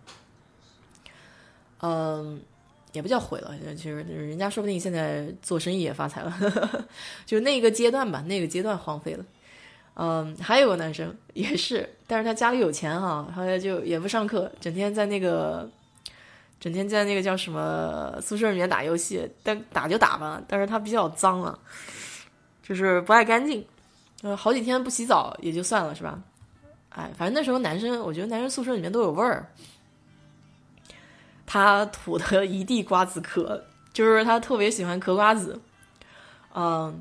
[1.80, 2.42] 嗯，
[2.92, 6.36] 也不叫毁了，其实人家说不定现在做生意也发财了，
[7.24, 9.24] 就那个阶段吧，那个阶段荒废了。
[9.94, 15.70] 嗯，还有个男生也是，但是他家里有钱哈，他就也不上课，整天在那个，
[16.58, 21.56] 整天在那个叫什么宿舍里面打游戏，但打就打吧，但是他比较脏啊，
[22.64, 23.64] 就是不爱干净，
[24.22, 26.20] 呃，好几天不洗澡也就算了，是吧？
[26.88, 29.46] 哎，反正那时候男生，我觉得男生宿舍里面都有味儿。
[31.46, 35.60] 他吐的 一地瓜子壳，就是他特别喜欢嗑瓜子。
[36.54, 37.00] 嗯，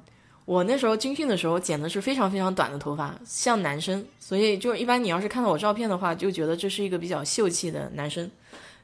[0.49, 8.27] 我那时候军训的时候剪的是非常非常短的头发，像男生，所以就一般你要是看到我照片的话，就觉得这是一个比较秀气的男生。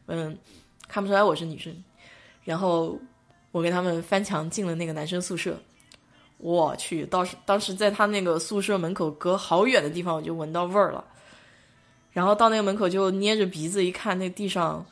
[0.05, 0.37] 嗯，
[0.87, 1.75] 看不出来我是女生。
[2.43, 2.99] 然后
[3.51, 5.59] 我给他们翻墙进了那个男生宿舍。
[6.37, 11.03] 我去，当时当时在他那个宿舍门口隔好远的地方，我就闻到味儿了。
[12.11, 14.85] 然后到那个门口就捏着鼻子一看，那地上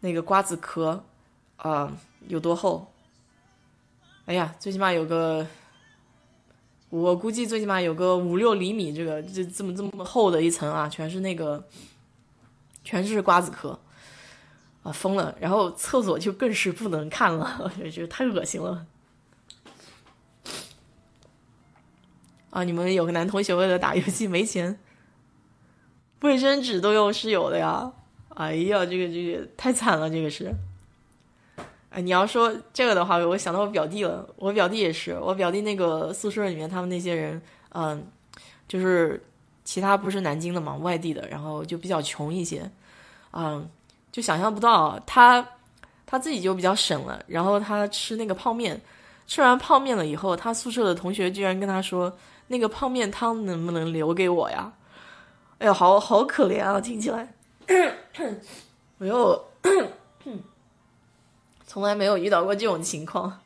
[0.00, 1.02] 那个瓜子壳
[1.56, 1.90] 啊
[2.28, 2.86] 有多厚？
[4.26, 5.46] 哎呀，最起码有个，
[6.92, 11.66] 我估计最起码有个五六厘米，这个这这么这么厚的一层啊，全是那个，
[12.84, 13.78] 全是瓜子壳
[14.82, 15.34] 啊，疯了。
[15.40, 18.86] 然后厕所就更是不能看了，我觉得太恶心了。
[22.50, 22.62] 啊！
[22.62, 24.78] 你们有个男同学为了打游戏没钱，
[26.20, 27.90] 卫生纸都用室友的呀！
[28.34, 30.54] 哎呀，这个这个太惨了，这个是。
[31.92, 34.26] 哎，你要说这个的话，我想到我表弟了。
[34.36, 37.40] 我表弟也是，我表弟那个宿舍里面，他们那些人，
[37.74, 38.02] 嗯，
[38.66, 39.22] 就是
[39.64, 42.68] 其他不是南京的嘛，外地的，然后就比较穷一些，
[43.32, 43.68] 嗯，
[44.10, 45.46] 就想象不到他
[46.06, 48.80] 他自己就比较省了，然后他吃那个泡面，
[49.26, 52.12] 吃完泡面了以后，他宿舍的同学居然跟他说。
[52.48, 54.70] 那个泡面汤能不能留给我呀？
[55.56, 56.78] 哎呀，好好可怜啊！
[56.78, 57.32] 听起来，
[58.98, 59.42] 我又
[61.72, 63.40] 从来没有遇到过这种情况，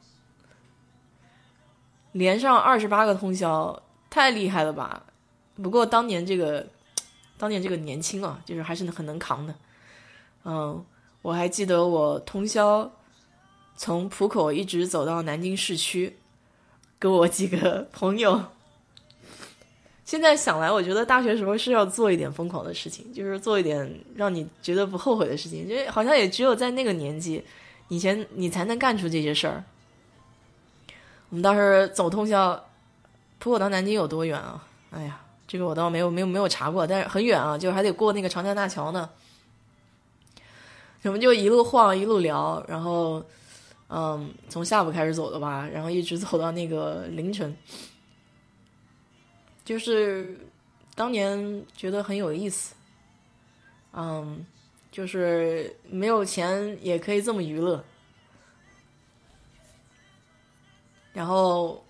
[2.10, 5.00] 连上二十八个通宵，太厉害了吧？
[5.62, 6.66] 不过当年这个，
[7.38, 9.54] 当年这个年轻啊，就是还是很能扛的。
[10.44, 10.84] 嗯，
[11.22, 12.90] 我还记得我通宵
[13.76, 16.18] 从浦口一直走到南京市区，
[16.98, 18.42] 跟我几个朋友。
[20.04, 25.64] 现在想来，我觉得大学时候是要做一点疯狂的事情，就是做一点让你觉得不后悔的事情。
[25.68, 27.44] 因为好像也只有在那个年纪，
[27.88, 29.64] 以前你才能干出这些事儿。
[31.28, 32.64] 我们当时走通宵，
[33.38, 34.64] 浦口到南京有多远啊？
[34.90, 39.10] 哎呀，这个我倒没有没有没有查过，但是很远啊，就还得过那个长江大桥呢。
[41.02, 43.24] 我们就一路晃一路聊，然后
[43.88, 47.56] 嗯，从下午开始走的吧，然后一直走到那个凌晨。
[49.64, 50.36] 就是
[50.94, 52.74] 当年觉得很有意思，
[53.92, 54.44] 嗯，
[54.96, 57.84] 就是没有钱也可以这么娱乐。
[61.12, 61.84] 然后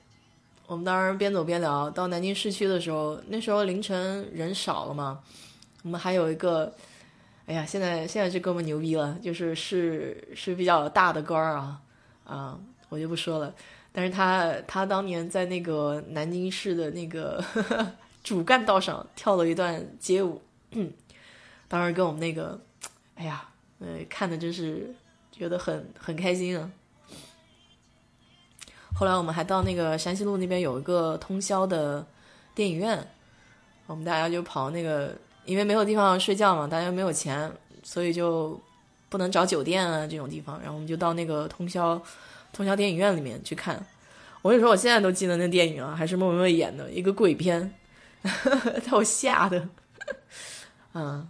[0.66, 5.20] 我们当时边走边聊，到南京市区的时候，那时候凌晨人少了嘛。
[5.84, 6.74] 我们还有一个，
[7.46, 11.80] 哎呀，现在现在这哥们牛逼了，就是是是比较大的官儿啊，
[12.24, 13.54] 啊，我就不说了。
[13.92, 17.40] 但是他他当年在那个南京市的那个
[18.24, 20.42] 主干道上跳了一段街舞，
[21.68, 22.60] 当时跟我们那个，
[23.16, 23.48] 哎呀，
[23.80, 24.94] 呃，看的真是
[25.32, 26.70] 觉得很很开心啊。
[28.94, 32.06] 后来我们还到那个山西路那边有一个通宵的
[32.54, 33.06] 电影院，
[33.86, 35.14] 我们大家就跑那个，
[35.44, 37.52] 因为没有地方睡觉嘛，大家没有钱，
[37.82, 38.58] 所以就
[39.08, 42.00] 不能找酒店啊这种地方，然后我们就到那个通宵。
[42.52, 43.84] 通宵电影院里面去看，
[44.40, 47.74] 我跟你说，我现在都记得那电影啊，还是莫文蔚演的一个鬼片，
[48.22, 49.68] 把我吓的。
[50.94, 51.28] 嗯，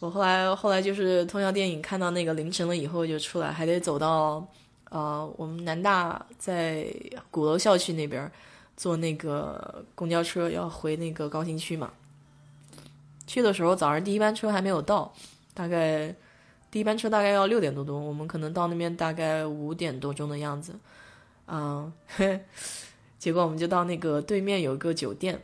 [0.00, 4.46] 我后来后来就是通宵电影看到那个凌晨了以后就出来，还得走到
[4.90, 6.86] 呃我们南大在
[7.30, 8.30] 鼓楼校区那边
[8.76, 11.90] 坐那个公交车要回那个高新区嘛。
[13.26, 15.12] 去的时候早上第一班车还没有到，
[15.52, 16.14] 大概
[16.70, 20.74] 第一班车大概要六点多钟，我们可能到那边大概五点多钟的样子。
[21.48, 21.92] 嗯，
[23.18, 25.42] 结果我们就到那个对面有一个酒店，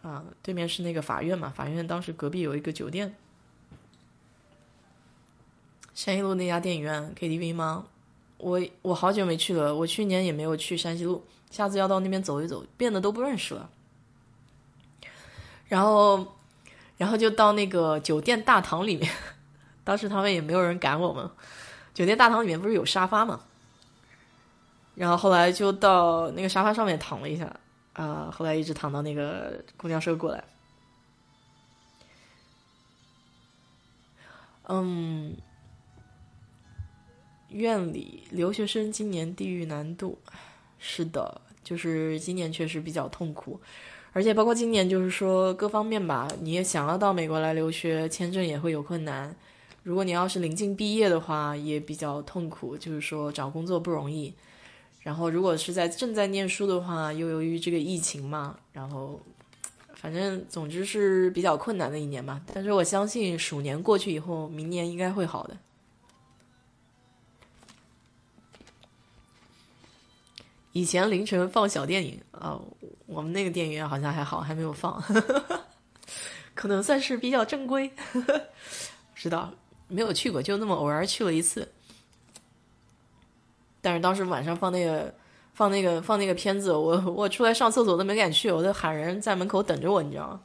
[0.00, 3.14] 啊，对面是那个法院嘛，法院当时隔壁有一个酒店。
[5.96, 7.86] 山西路那家电影院 KTV 吗？
[8.36, 13.70] 我我好久没去了，我去年也没有去山西路，下次要到那边走一走，变得都不认识了。
[15.68, 16.36] 然后，
[16.98, 19.10] 然后就到那个酒店大堂里面，
[19.84, 21.28] 当时他们也没有人赶我们。
[21.94, 23.40] 酒店大堂里面不是有沙发吗？
[24.96, 27.50] 然后后来就到那个沙发上面躺了一下，
[27.94, 30.44] 啊，后来一直躺到那个公交车过来。
[34.68, 35.34] 嗯。
[37.50, 40.18] 院里留学生今年地域难度，
[40.78, 43.60] 是的，就是今年确实比较痛苦，
[44.12, 49.34] 而且包括今年就是说各方面吧，你也想要到美国来留学，签证也会有困难。
[49.82, 54.34] 如果你要是临近毕业的话，也比较痛苦，就是说找工作不容易。
[55.00, 59.20] 然后如果是在正在念书的话，又由于这个疫情嘛，然后
[59.94, 62.42] 反正总之是比较困难的一年吧。
[62.52, 65.56] 但是我相信鼠年过去以后，明年应该会好的。
[70.76, 72.60] 以前凌晨放小电影啊，
[73.06, 75.02] 我们那个电影院好像还好，还没有放，
[76.54, 77.90] 可能算是比较正规。
[79.16, 79.50] 知道
[79.88, 81.66] 没有去过，就那么偶尔去了一次。
[83.80, 85.14] 但是当时晚上放那个
[85.54, 90.40] 放那个放那个片子，我我出来上厕所都没敢去，我都喊人在门口等着我，你知道吗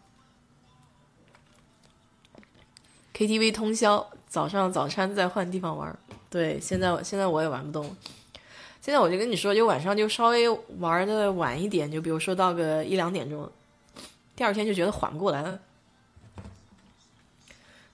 [3.13, 5.99] ？KTV 通宵，早上早餐再换地方玩。
[6.29, 7.93] 对，现在现在我也玩不动。
[8.81, 13.49] 现在我就跟你说，就晚上就稍微玩的晚一点，就比如说到个一两点钟，
[14.35, 15.59] 第二天就觉得缓不过来了。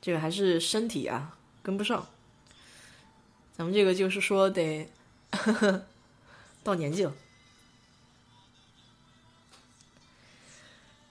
[0.01, 2.07] 这个还是身体啊跟不上。
[3.57, 4.87] 咱们这个就是说得
[6.63, 7.13] 到年纪了。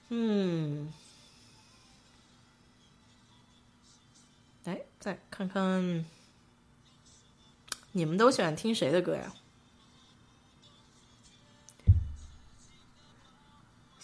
[0.09, 0.91] 嗯，
[4.65, 6.07] 来再看看，
[7.93, 9.35] 你们都喜欢听谁的歌呀？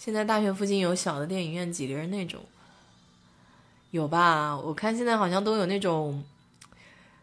[0.04, 2.40] 现在大学附近有小的电影院，几个人那种，
[3.92, 4.58] 有吧？
[4.58, 6.24] 我看现在好像都有那种，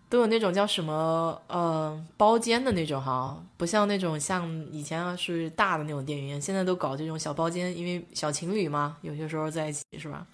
[0.07, 10.25] 都有那种叫什么呃包间的那种哈，不像那种像以前是大的那种电影院，现在都搞这种小包间，因为小情侣嘛，有些时候在一起是吧？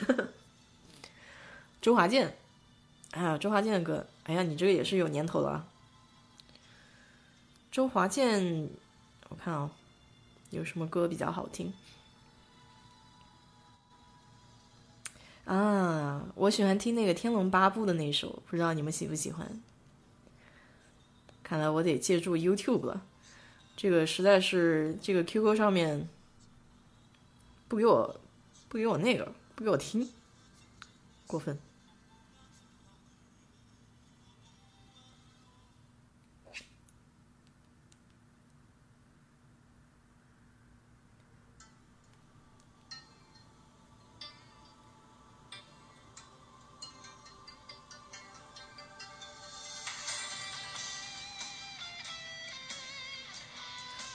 [1.80, 2.36] 周华健，
[3.12, 5.64] 哎呀，周华健的歌，哎呀，你这个也是有年头了。
[7.70, 8.68] 周华健，
[9.28, 9.70] 我看啊。
[10.54, 11.72] 有什么歌比较好听？
[15.44, 19.60] 啊，我喜欢听那个《天龙八部》的那首，不知道你们喜不喜欢？
[21.42, 23.02] 看来我得借助 YouTube 了，
[23.76, 26.08] 这个实在是这个 QQ 上面
[27.68, 28.18] 不给我
[28.68, 30.08] 不给我那个不给我听，
[31.26, 31.58] 过分。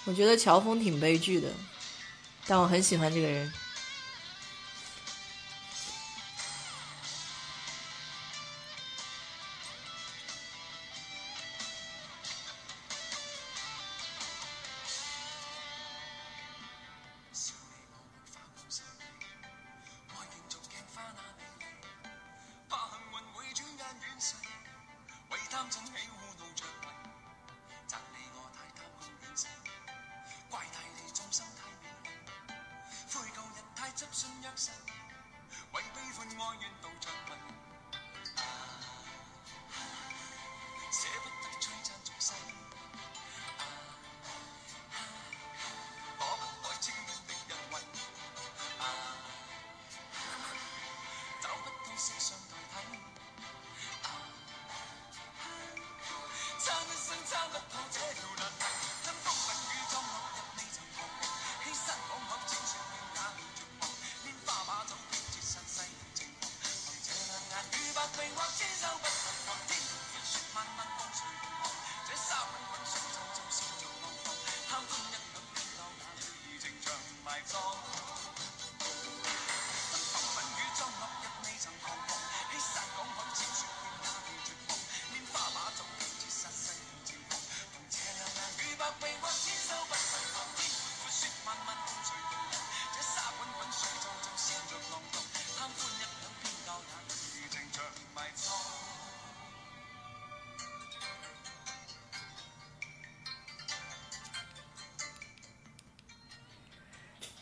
[0.10, 1.48] 我觉得乔峰挺悲剧的，
[2.48, 3.54] 但我很喜欢这个人。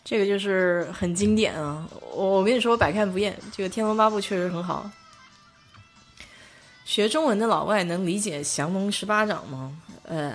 [0.10, 1.86] 这个就是很经典啊！
[2.14, 3.38] 我我跟你说，我百看不厌。
[3.52, 4.90] 这个《天龙八部》确实很好。
[6.86, 9.78] 学中文的老外能理解降龙十八掌吗？
[10.04, 10.34] 呃，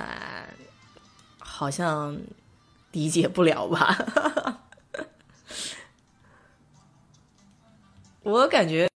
[1.38, 2.14] 好像
[2.90, 4.58] 理解不了吧。
[8.22, 8.86] 我感觉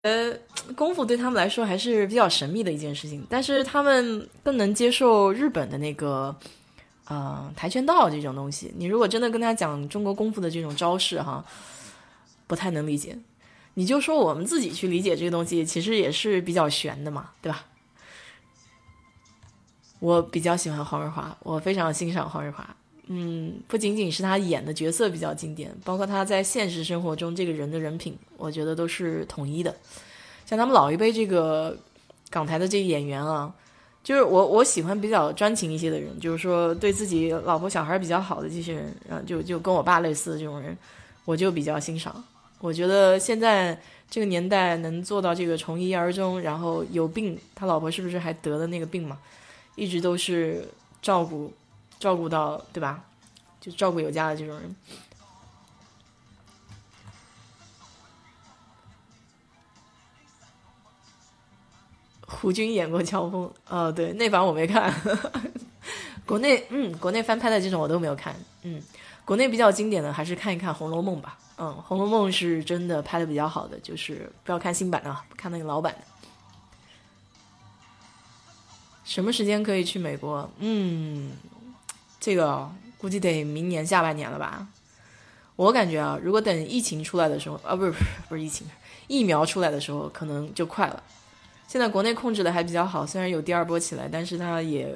[0.76, 6.36] 功夫对他们来说还是比较神秘的一件事情，但是他们更能接受日本的那个，
[7.06, 8.72] 呃，跆拳道这种东西。
[8.76, 11.44] 你如果真的跟他讲中国功夫的这种招式，哈，
[12.46, 13.16] 不太能理解。
[13.74, 17.64] 你就说我们自己去理解这个东西，其实也是比较悬的嘛，对吧？
[19.98, 22.76] 我比较喜欢黄日华，我非常欣赏黄日华。
[23.06, 29.74] 嗯，不仅仅是他演的角色比较经典，包括他在现实生活中这个人的人品，我觉得都是统一的。
[30.44, 31.78] 像他们老一辈这个
[32.30, 33.54] 港台的这个演员啊，
[34.06, 40.78] 就是我我喜欢比较专情一些的人，就是说对自己老婆小孩比较好的这些人，然后就就跟我爸类似的这种人，
[41.24, 42.24] 我就比较欣赏。
[42.60, 43.76] 我觉得现在
[44.08, 49.18] 这个年代能做到这个从一而终，然后有病，他老婆是不是还得了那个病嘛？
[49.74, 50.64] 一直都是
[51.02, 51.52] 照顾。
[51.98, 53.02] 照顾到对吧？
[53.58, 54.76] 就照顾有加的这种人。
[62.40, 64.92] 胡军演过乔峰，哦，对，那版我没看。
[66.26, 68.36] 国内，嗯，国内翻拍的这种我都没有看。
[68.62, 68.82] 嗯，
[69.24, 71.38] 国内比较经典的还是看一看《红楼梦》吧。
[71.58, 76.00] 嗯，《红楼梦》是真的拍的比较好的，就是不要看新版的，看那个老版的。
[79.04, 80.50] 什么时间可以去美国？
[80.58, 81.32] 嗯。
[82.20, 82.68] 这个
[82.98, 84.66] 估计得明年下半年了吧？
[85.54, 88.66] 我感觉啊，如果等疫情出来的时候，啊，不是不是不是疫情，
[89.06, 91.02] 疫苗出来的时候，可能就快了。
[91.66, 94.94] 现在国内控制的还比较好，虽然有第二波起来，但是它也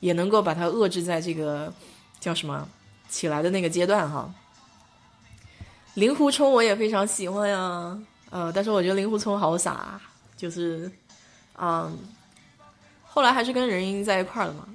[0.00, 1.72] 也能够把它遏制在这个
[2.18, 2.68] 叫什么
[3.08, 4.32] 起来的那个阶段哈。
[5.94, 7.98] 令狐冲我也非常喜欢呀，
[8.30, 10.00] 呃，但是我觉得令狐冲好傻，
[10.36, 10.90] 就是，
[11.58, 11.98] 嗯，
[13.04, 14.66] 后来还是跟任盈盈在一块儿了嘛，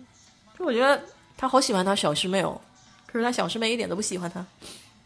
[0.58, 1.02] 就我觉得。
[1.38, 2.60] 他好喜欢他小师妹哦，
[3.06, 4.46] 可是他小师妹一点都不喜欢他。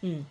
[0.02, 0.24] 嗯，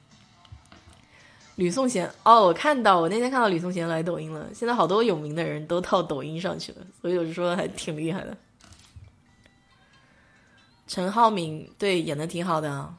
[1.60, 4.50] 吕颂贤哦，我看到我那天看到吕颂贤来抖音了。
[4.54, 8.38] 现在好多有名的人都到抖音上去了，所以我就说还挺厉害的。
[10.88, 12.96] 陈浩民对演的挺好的啊，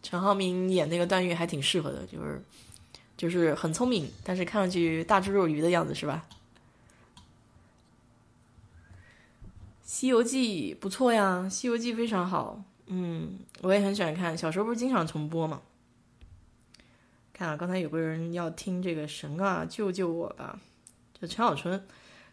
[0.00, 2.40] 陈浩民演那个段誉还挺适合的，就是
[3.16, 6.24] 就是很聪明，但是看上去大智若愚的样子，是吧？
[9.82, 14.38] 《西游记》不错呀，《西游记》非常好，嗯，我也很喜欢看。
[14.38, 15.60] 小时候不是经常重播吗？
[17.42, 20.58] 啊，刚才有个人要听这个神啊，救救我吧！
[21.20, 21.72] 就陈小春，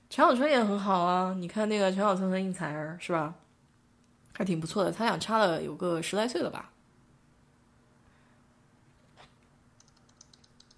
[0.10, 1.34] 陈小春也很好啊。
[1.38, 3.34] 你看那个陈小春和应采儿是吧？
[4.34, 4.91] 还挺不错的。
[4.91, 6.72] 他俩差了有个十来岁了吧？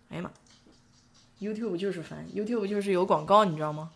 [0.10, 0.32] 哎呀妈
[1.40, 3.92] ！YouTube 就是烦，YouTube 就是有广告，你知道吗？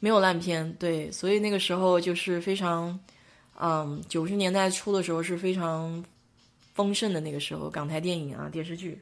[0.00, 2.98] 没有烂片，对，所以那个时候就是非常，
[3.58, 6.04] 嗯，九十年代初的时候是非常
[6.74, 9.00] 丰盛的那个时候，港台电影啊，电视剧。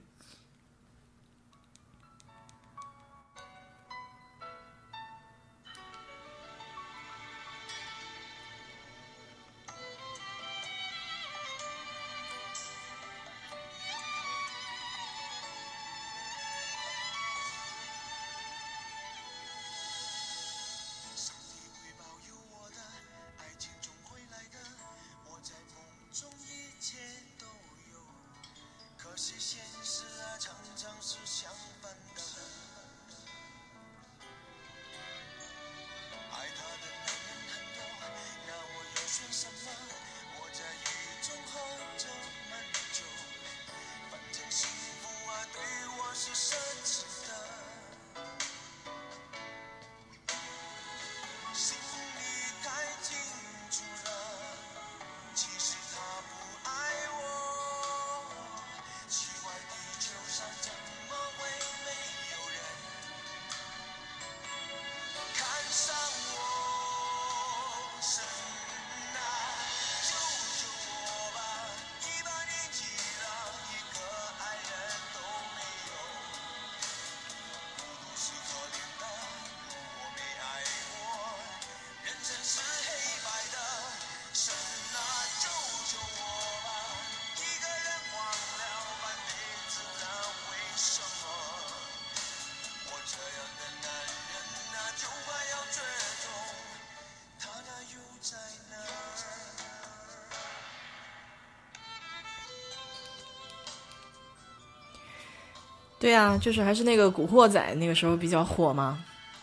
[106.02, 108.98] 对啊，就是还是那个古惑仔那个时候比较火嘛，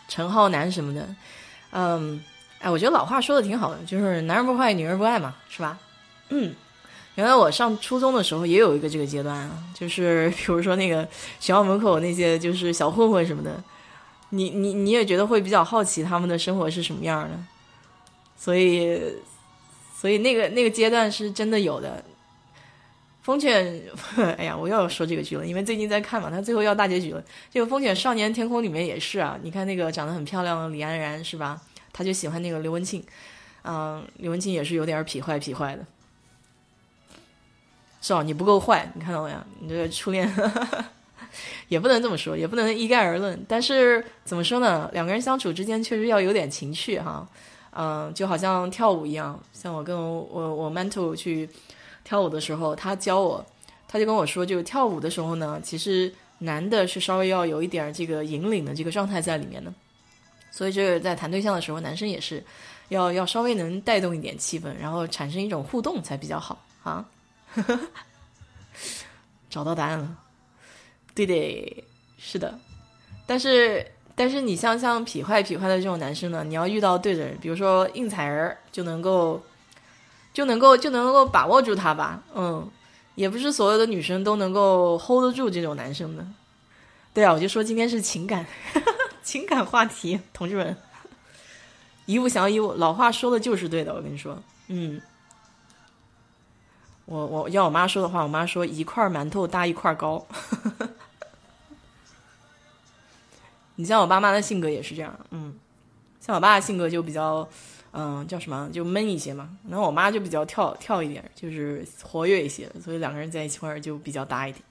[0.08, 1.08] 陈浩南什么的，
[1.70, 2.22] 嗯，
[2.58, 5.78] 哎，我觉得老话说的挺好的，就是男人不坏，女人不爱嘛，是吧？
[6.28, 6.54] 嗯，
[7.14, 11.02] 原来我上初中的时候也有一个这个阶段啊，就是 比如说那个
[11.40, 13.58] 学校门口那些就是小混混什么的，
[14.28, 17.30] 你你你也觉得会比较好奇他们的生活是什么样的，
[18.36, 19.00] 所以
[19.98, 22.04] 所以那个那个阶段是真的有的。
[23.22, 23.82] 风犬，
[24.38, 27.22] 哎呀，我又要说这个剧了，因为最近在看嘛，它最后要大结局了。
[27.50, 31.60] 这个《风犬少年天空》里面也是啊，你看那个长得很漂亮的李安然是吧？
[31.92, 33.04] 他就喜欢那个刘文庆，
[33.62, 35.84] 嗯，刘文庆也是有点痞坏痞坏的。
[38.00, 39.36] 是哦，你不够坏，你看到没有？
[39.60, 40.26] 你这个初恋
[41.68, 43.44] 也不能这么说，也不能一概而论。
[43.46, 44.88] 但是怎么说呢？
[44.94, 47.28] 两个人相处之间确实要有点情趣哈，
[47.72, 51.46] 嗯，就好像跳舞一样，像我跟我我我 mental 去。
[52.04, 53.44] 跳舞的时候，他教我，
[53.86, 59.72] 他就跟我说，就跳舞的时候呢，其实男的是稍微要有一点这个引领的这个状态在里面的，
[60.50, 62.42] 所以就是在谈对象的时候，男生也是
[62.88, 67.06] 要要稍微能带动一点气氛，然后产生一种互动才比较好啊。
[69.50, 70.16] 找到答案了，
[71.14, 71.84] 对的，
[72.18, 72.58] 是的，
[73.26, 79.42] 但是但是你像像痞坏痞坏的这种男生呢，你要遇到对的人，比如说应采儿，就能够。
[80.32, 82.70] 就能够就能够把握住他吧，嗯，
[83.16, 86.24] 也不是所有的女生都能够 hold 得住这种男生的。
[87.12, 88.46] 对啊，我就说今天是情感
[89.24, 90.76] 情感话题，同志们，
[92.06, 95.02] 一物降一物，老话说的就是对的，我跟你说，嗯，
[97.06, 100.24] 我我要我妈说的话，我妈说一块馒头搭一块糕。
[103.74, 105.58] 你像我爸妈的性格也是这样，嗯，
[106.20, 107.48] 像我爸的性格就比较。
[107.92, 108.70] 嗯，叫什么？
[108.72, 109.56] 就闷一些嘛。
[109.68, 114.62] 然后我妈就比较跳跳一点，就是活跃一些，所以两个人在一起块儿就比较搭一点。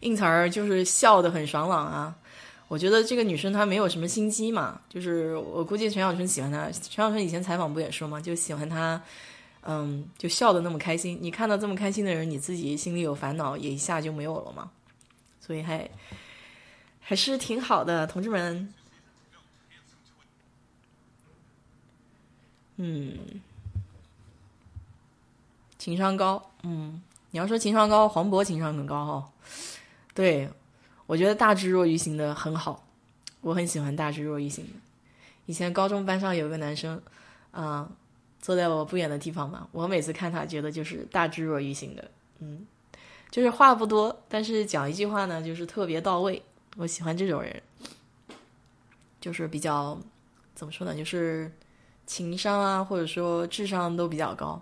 [0.00, 2.16] 应采儿就是笑得很爽朗啊。
[2.68, 6.64] 我觉得这个女生她没有什么心机嘛，就是我估计陈小春喜欢她。
[6.70, 9.00] 陈小春以前采访不也说嘛，就喜欢她，
[9.62, 11.18] 嗯，就笑得那么开心。
[11.20, 14.70] 你看到这么开心的人，你自己心里有烦恼也一下就没有了嘛。
[15.40, 15.88] 所以还
[17.00, 18.72] 还是挺好的，同志们。
[22.82, 23.14] 嗯，
[25.76, 29.30] 情商高，嗯，你要说情商高，黄渤情商很高哈。
[30.14, 30.48] 对，
[31.04, 32.82] 我觉得大智若愚型的很好，
[33.42, 34.70] 我很喜欢大智若愚型的。
[35.44, 36.98] 以前高中班上有个男生，
[37.50, 37.86] 啊，
[38.40, 42.66] 坐在我不远的地方嘛，我每次看他，觉得就是大智若愚型的，嗯，
[43.30, 46.42] 就是话不多，但是讲一句话呢，就是特别到位。
[46.78, 47.62] 我喜欢这种人，
[49.20, 50.00] 就是比较
[50.54, 51.52] 怎么说呢，就是。
[52.10, 54.60] 情商啊，或者说智商都比较高。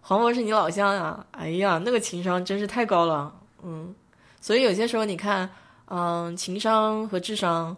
[0.00, 3.32] 黄渤是你老乡啊，哎呀，那个情商真是太高了，
[3.62, 3.94] 嗯。
[4.40, 5.48] 所以有些时候你看，
[5.86, 7.76] 嗯，情商和智商，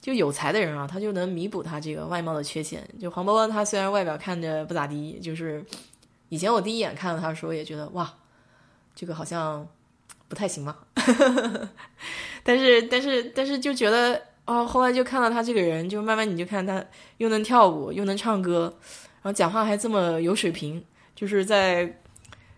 [0.00, 2.82] 就有才的人啊，他就能弥补他这个外貌的缺陷。
[2.98, 5.62] 就黄渤，他虽然外表看着不咋地，就是
[6.30, 8.10] 以前我第一眼看到他的时候也觉得哇，
[8.94, 9.68] 这个好像
[10.28, 10.74] 不太行嘛。
[12.42, 14.29] 但是，但是，但是就觉得。
[14.46, 16.84] 哦，后来就看到他这个人，就慢慢你就看他
[17.18, 18.74] 又能跳舞，又能唱歌，
[19.22, 20.82] 然后讲话还这么有水平，
[21.14, 22.00] 就是在，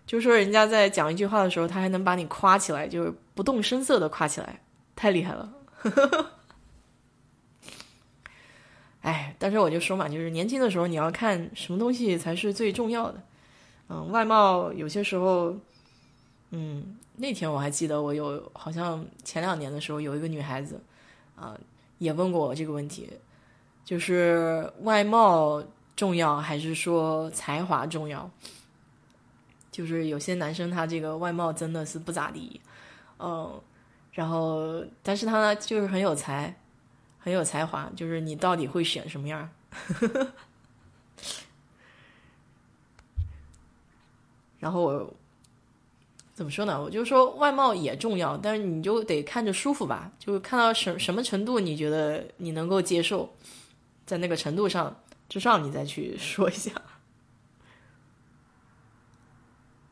[0.07, 4.61] 就说人家在讲一句话的时候，他还能把你夸起来，就是不动声色的夸起来，
[4.97, 5.53] 太厉害了。
[9.03, 13.23] 哎，但是我就说嘛，就是年轻的时候你要看什么东西才是最重要的。
[13.91, 15.55] 嗯，外貌有些时候，
[16.53, 20.81] 嗯，那天我还记得我有好像前两年的时候有一个女孩子，
[21.37, 21.55] 啊。
[22.03, 23.09] 也问过我这个问题，
[23.85, 25.63] 就是外貌
[25.95, 28.29] 重要还是说才华重要？
[29.71, 32.61] 就是有些男生他这个外貌真的是不咋地，
[33.19, 33.61] 嗯，
[34.11, 36.55] 然后但是他呢就是很有才，
[37.19, 39.49] 很有才华，就是你到底会选什么样？
[44.59, 45.15] 然后我。
[46.35, 46.83] 怎么说呢？
[46.83, 50.11] 我就说外貌也重要，但是你就得看着舒服吧。
[50.19, 53.31] 就看到什什么程度，你觉得你能够接受，
[54.07, 56.73] 在那个程度上之上，你再去说一下。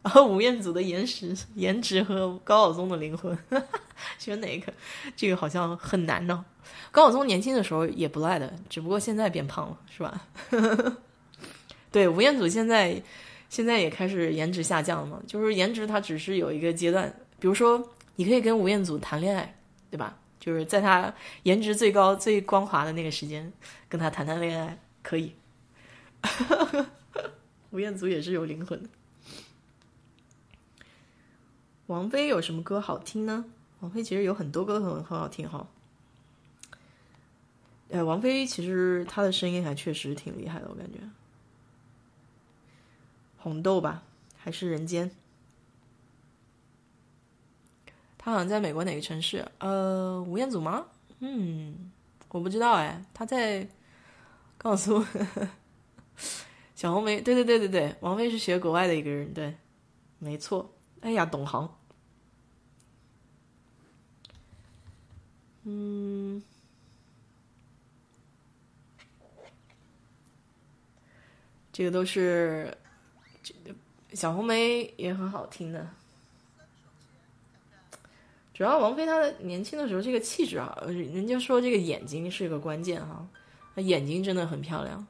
[0.03, 3.39] 然后吴彦祖的颜值、颜值和高晓松的灵魂，
[4.19, 4.73] 选哪个？
[5.15, 6.43] 这个好像很难呢。
[6.91, 10.27] 高晓松年轻的时候也不赖的，只不过现在变胖了，是吧？
[11.93, 13.03] 对，吴彦祖现在。
[13.51, 15.21] 现在也开始颜值下降了嘛？
[15.27, 17.87] 就是颜值它只是有一个阶段，比如说
[18.17, 19.55] 你可以跟吴彦祖谈恋爱，
[19.91, 20.17] 对吧？
[20.39, 23.53] 就是在他颜值最高、最光滑的那个时间，
[23.91, 25.35] 跟他谈谈恋爱可以。
[27.71, 28.89] 吴彦祖也是有灵魂的。
[31.89, 33.45] 王菲有什么歌好听呢？
[33.81, 35.67] 王菲其实有很多歌很很好听哈。
[37.89, 41.01] 呃，王菲其实她的声音还确实挺厉害的，我感觉。
[43.43, 44.03] 红豆吧，
[44.37, 45.11] 还是人间？
[48.19, 49.51] 他好像在美国哪个城市？
[49.59, 50.87] 呃，吴彦祖吗？
[51.21, 51.91] 嗯，
[52.29, 53.03] 我不知道哎。
[53.15, 53.67] 他在
[54.59, 55.07] 告诉我
[56.75, 59.57] 小红梅，对对对对对，王菲是学国外的一个人，对，
[60.19, 60.71] 没错。
[61.01, 61.69] 哎呀，懂行。
[65.65, 66.43] 嗯。
[71.73, 72.77] 这个都是，
[74.13, 75.89] 小红梅也很好听的。
[78.53, 83.27] 主要王菲她年轻的时候这个气质啊，人家说这个眼睛是个关键哈，
[83.75, 85.07] 她眼睛真的很漂亮。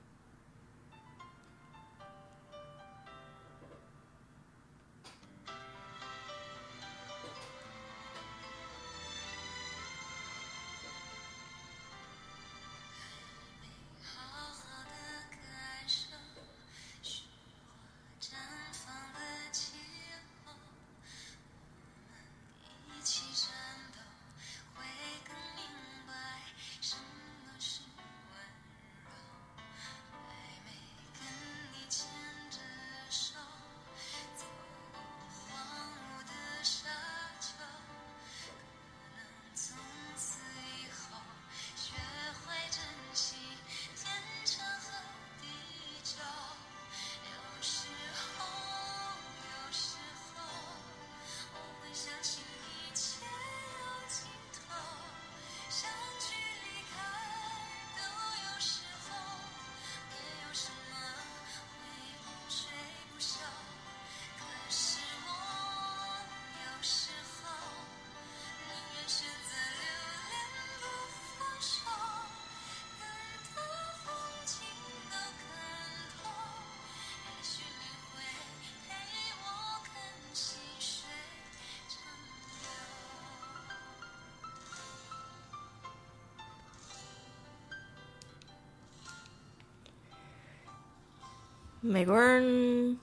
[91.81, 92.99] 美国人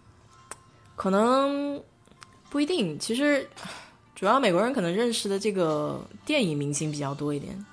[0.96, 1.82] 可能
[2.50, 3.50] 不一定，其实
[4.16, 7.66] 主要美国人可能认识的这个电影明星比较多一点。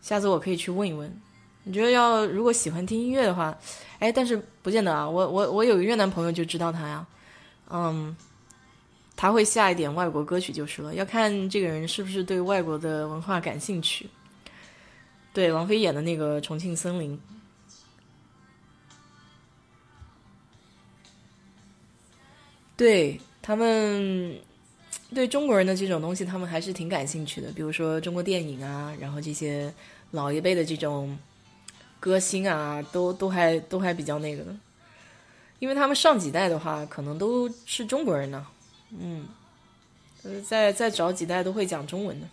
[0.00, 1.20] 下次我可以去问一问。
[1.64, 3.56] 你觉得要如果喜欢听音乐的话，
[4.00, 5.08] 哎，但是不见得啊。
[5.08, 7.06] 我我我有个越南朋友就知道他呀，
[7.70, 8.16] 嗯，
[9.14, 10.92] 他会下一点外国歌曲就是了。
[10.92, 14.08] 要看这个人是不是对外国的文化感兴趣。
[15.32, 17.16] 对，王菲演的那个《重庆森林》。
[22.76, 24.36] 对他们，
[25.14, 27.52] 对中国人的这种东西，他们还是挺感兴趣的。
[27.52, 29.72] 比如说中国电影啊，然后这些
[30.10, 31.16] 老一辈的这种
[32.00, 34.54] 歌星啊，都都还都还比较那个的。
[35.58, 38.46] 因为他们上几代的话，可能都是中国人呢。
[38.98, 39.28] 嗯，
[40.44, 42.26] 再再找几代都会讲中文的。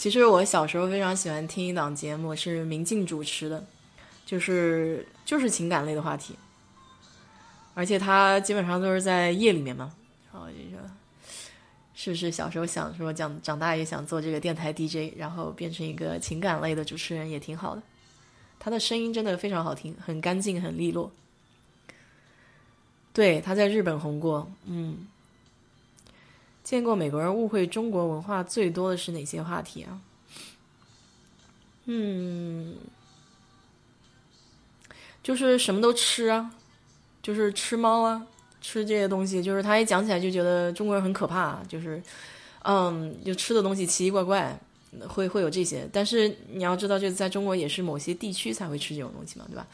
[0.00, 3.62] 其实我小时候非常喜欢听一档节目，是明镜主持的，
[4.24, 6.34] 就是就是情感类的话题，
[7.74, 9.92] 而且他基本上都是在夜里面嘛。
[10.32, 10.80] 然后就说，
[11.94, 17.82] 是不是小时候想说长长大也想做这个电台 DJ，然后变成一个情感类的主持人也挺好的。
[18.58, 21.12] 他的声音真的非常好听，很干净，很利落。
[23.12, 25.06] 对，他在日本红过，嗯。
[26.70, 30.00] 见过美国人误会中国文化最多的是哪些话题啊？
[31.86, 32.76] 嗯，
[35.20, 36.54] 就是什么都吃啊，
[37.20, 38.24] 就是吃猫啊，
[38.60, 42.00] 吃这些东西，就是他一讲起来就觉得中国人很可怕，就是，
[42.62, 44.56] 嗯，就吃的东西奇奇怪怪，
[45.08, 45.88] 会会有这些。
[45.92, 49.66] 但是你要知道，就是在中国也是某些地区才会吃这种东西嘛，对吧？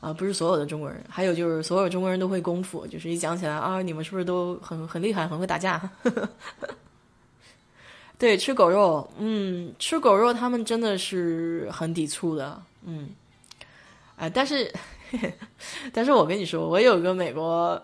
[0.00, 5.90] 啊，不是所有的中国人，还有就是所有中国人都会功夫，就是一讲起来啊，你们是不是都很很厉害，很会打架？
[8.18, 13.10] 对，吃狗肉，嗯，吃狗肉，他们真的是很抵触的，嗯，
[14.16, 14.72] 啊，但是，
[15.92, 17.82] 但是我跟你说，我有个美国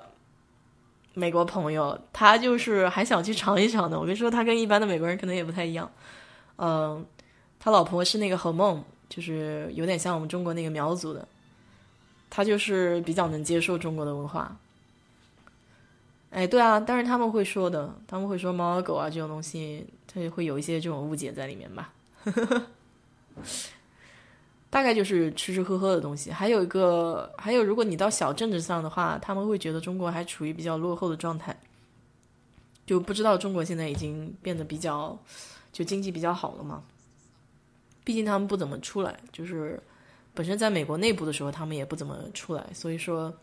[1.15, 3.99] 美国朋友，他就是还想去尝一尝的。
[3.99, 5.91] 我跟你说，他跟一般的美国人可能也不太一样，
[6.57, 7.05] 嗯，
[7.59, 11.27] 他老婆是那个何梦，就是有点像我们中国那个苗族的。
[12.29, 14.57] 他就是比较能接受中国的文化，
[16.31, 21.93] 哎，对啊，但是他们会说的，他们会说猫啊狗啊这种东西，他也会有一些这种误解在里面吧。
[24.69, 26.31] 大概就是吃吃喝喝的东西。
[26.31, 31.57] 还有一个，还有如果你到小镇子上的话，他们会觉得中国还处于比较落后的状态，
[32.85, 35.19] 就不知道中国现在已经变得比较
[35.73, 36.83] 就经济比较好了嘛。
[38.05, 39.81] 毕竟他们不怎么出来，就是
[40.37, 43.35] 本身在美国内部的时候，他们也不怎么出来，所以说，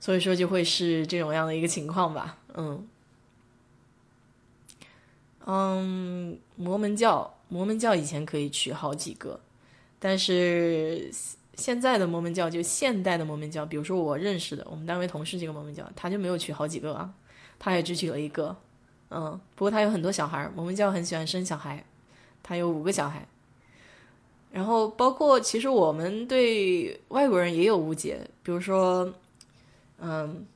[0.00, 2.38] 所以说就会是这种样的一个情况吧。
[2.54, 2.88] 嗯。
[5.48, 9.38] 嗯，摩门教，摩门教以前可以娶好几个，
[10.00, 11.08] 但是
[11.54, 17.14] 现在的摩门教就现代的摩门教，比如说我认识的，我们单位同事这个摩门教，他就没有娶好几个啊，
[17.60, 18.56] 他也只娶了一个。
[19.10, 21.84] 嗯，不过他有很多小孩，摩门教很喜欢生小孩，
[22.42, 23.28] 他有五个小孩。
[24.50, 29.12] 然后包括其实我们对外国人也有误解，比如说，
[29.98, 30.46] 嗯，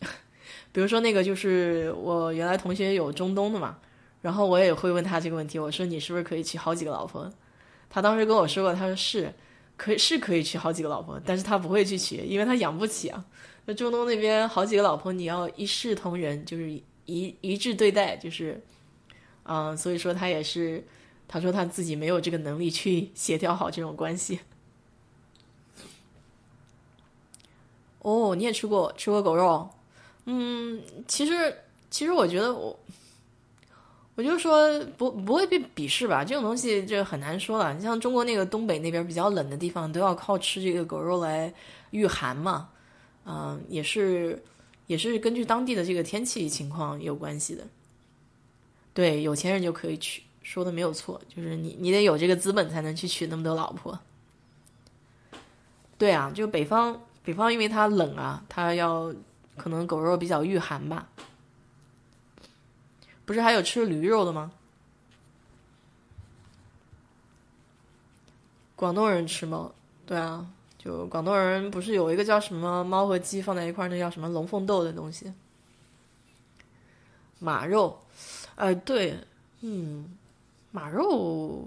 [0.72, 3.78] 比如说那个就是我原来同学有中东的嘛。
[4.22, 7.32] 然后我也会问他这个问题，我说你是不是可以娶好几个老婆？
[7.88, 9.32] 他当时跟我说过，他说是，
[9.76, 13.24] 可以是可以娶好几个老婆，但是他不会去娶，因为他养不起啊。
[13.66, 16.68] 那中东那边好几个老婆，你要一视同仁，就是
[17.04, 18.60] 一一致对待，就是，
[19.44, 20.84] 嗯，所以说他也是，
[21.28, 24.40] 他说他自己没有这个能力去协调好这种关系。
[28.00, 29.68] 哦，你也吃过吃过狗肉？
[30.26, 31.56] 嗯，其实
[31.90, 32.78] 其实我觉得我。
[34.18, 36.24] 我就说不不会被鄙视吧？
[36.24, 37.74] 这种东西就很难说了。
[37.74, 41.52] 你像中国那个东北那边比较冷的地方，都要靠吃这个狗肉来
[41.90, 42.70] 御寒嘛，
[43.26, 44.42] 嗯，也是
[44.86, 47.64] 也是根据当地的这个天气情况有关系的。
[48.94, 53.98] 对，有钱人就可以去，说的没有错，就是你你得有这个资本才能去娶那么多老婆。
[55.98, 59.12] 对啊，就北方北方，因为它冷啊，它要
[59.56, 61.08] 可能狗肉比较御寒吧。
[63.24, 64.52] 不是还有吃驴肉的吗？
[68.76, 69.74] 广东人吃猫，
[70.06, 70.46] 对啊，
[70.78, 75.32] 就广东人不是有一个叫什么猫和鸡放在一块儿，那叫什么龙凤豆的东西？
[77.40, 78.00] 马肉，
[78.54, 79.18] 哎，对，
[79.62, 80.16] 嗯，
[80.76, 81.66] 马肉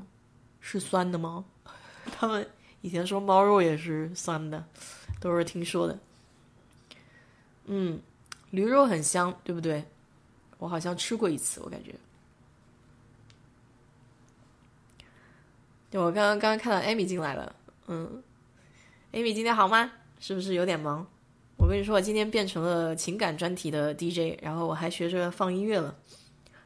[0.61, 1.43] 是酸的吗？
[2.15, 2.47] 他们
[2.81, 4.63] 以前说猫肉也是酸的，
[5.19, 5.97] 都是听说的。
[7.65, 7.99] 嗯，
[8.51, 9.83] 驴肉很香，对不对？
[10.59, 11.95] 我好像吃过一次，我感觉。
[15.93, 17.55] 我刚刚刚刚看到艾米进来了，
[17.87, 18.21] 嗯，
[19.11, 19.91] 艾米今天好吗？
[20.19, 21.03] 是不是有点忙？
[21.57, 25.95] 我跟你说，我今天变成了情感专题的 DJ，然后我还学着放音乐了，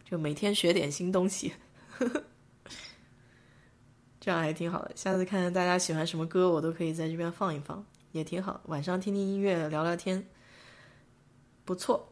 [0.04, 1.54] 就每天学点新东西，
[1.98, 2.24] 呵 呵
[4.24, 4.92] 这样还挺好的。
[4.96, 8.62] 下次看看大家喜欢什么歌，我都可以在这边放一放，也挺好。
[8.68, 10.26] 晚上听听音乐，聊聊天，
[11.66, 12.08] 不错。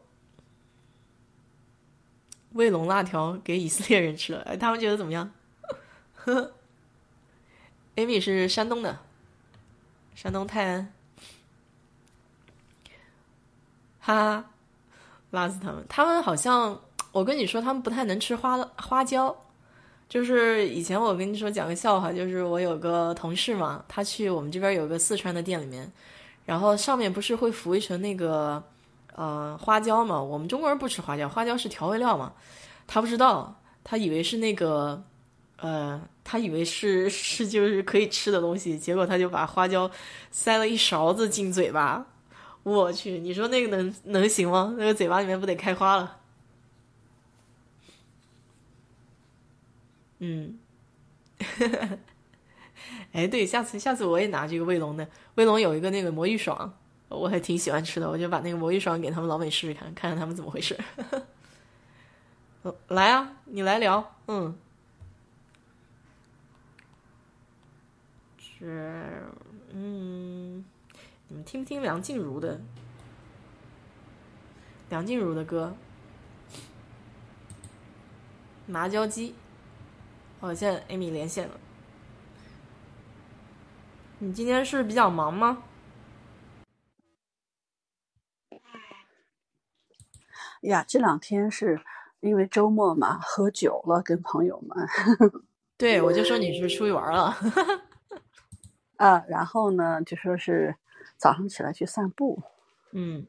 [2.50, 5.32] 卫龙辣条给以色列人吃了，哎，他们觉得怎么样？
[6.14, 6.52] 呵，
[7.96, 8.98] Amy 是山东的，
[10.14, 10.92] 山东泰安，
[14.00, 14.50] 哈，哈，
[15.30, 15.82] 辣死他们！
[15.88, 16.78] 他们好像，
[17.10, 19.34] 我跟你说，他们不太能吃花花椒。
[20.12, 25.90] 就是以前我跟你说讲个笑话，就是我有个同事嘛，他去我们这边有个四川的店里面，
[26.44, 28.62] 然后上面不是会浮一层那个。
[29.14, 32.32] 呃，花椒嘛，我们中国人不吃花椒，花椒是调味料嘛。
[32.86, 35.02] 他不知道，他以为是那个，
[35.58, 39.90] 呃，他以为是 是就是可以吃的东西，结果他就把花椒
[40.30, 42.06] 塞了一勺子进嘴巴。
[42.62, 44.74] 我去，你说那个能能行吗？
[44.78, 46.16] 那个嘴巴里面不得开花了？
[50.24, 50.56] 嗯，
[53.10, 56.72] 哎，对，下次下次我也拿这个卫龙的，卫龙有一个那个魔芋爽。
[57.08, 60.78] 我还挺喜欢吃的，我就把那个魔芋爽给他们老美试试看，看看他们怎么回事。
[62.86, 64.56] 来啊，你来聊，嗯，
[68.38, 69.24] 是，
[69.72, 70.64] 嗯，
[71.26, 72.60] 你们听不听梁静茹的？
[74.88, 75.74] 梁静茹的歌，
[78.66, 79.34] 麻椒鸡。
[80.42, 81.54] 哦，现在艾米连线了，
[84.18, 85.62] 你今天是比较忙吗？
[90.62, 91.80] 呀，这两天是
[92.18, 94.76] 因为周末嘛，喝酒了，跟朋友们。
[95.78, 97.36] 对，我就说你是出去玩了。
[98.98, 100.74] 啊，然后呢，就说是
[101.16, 102.42] 早上起来去散步。
[102.90, 103.28] 嗯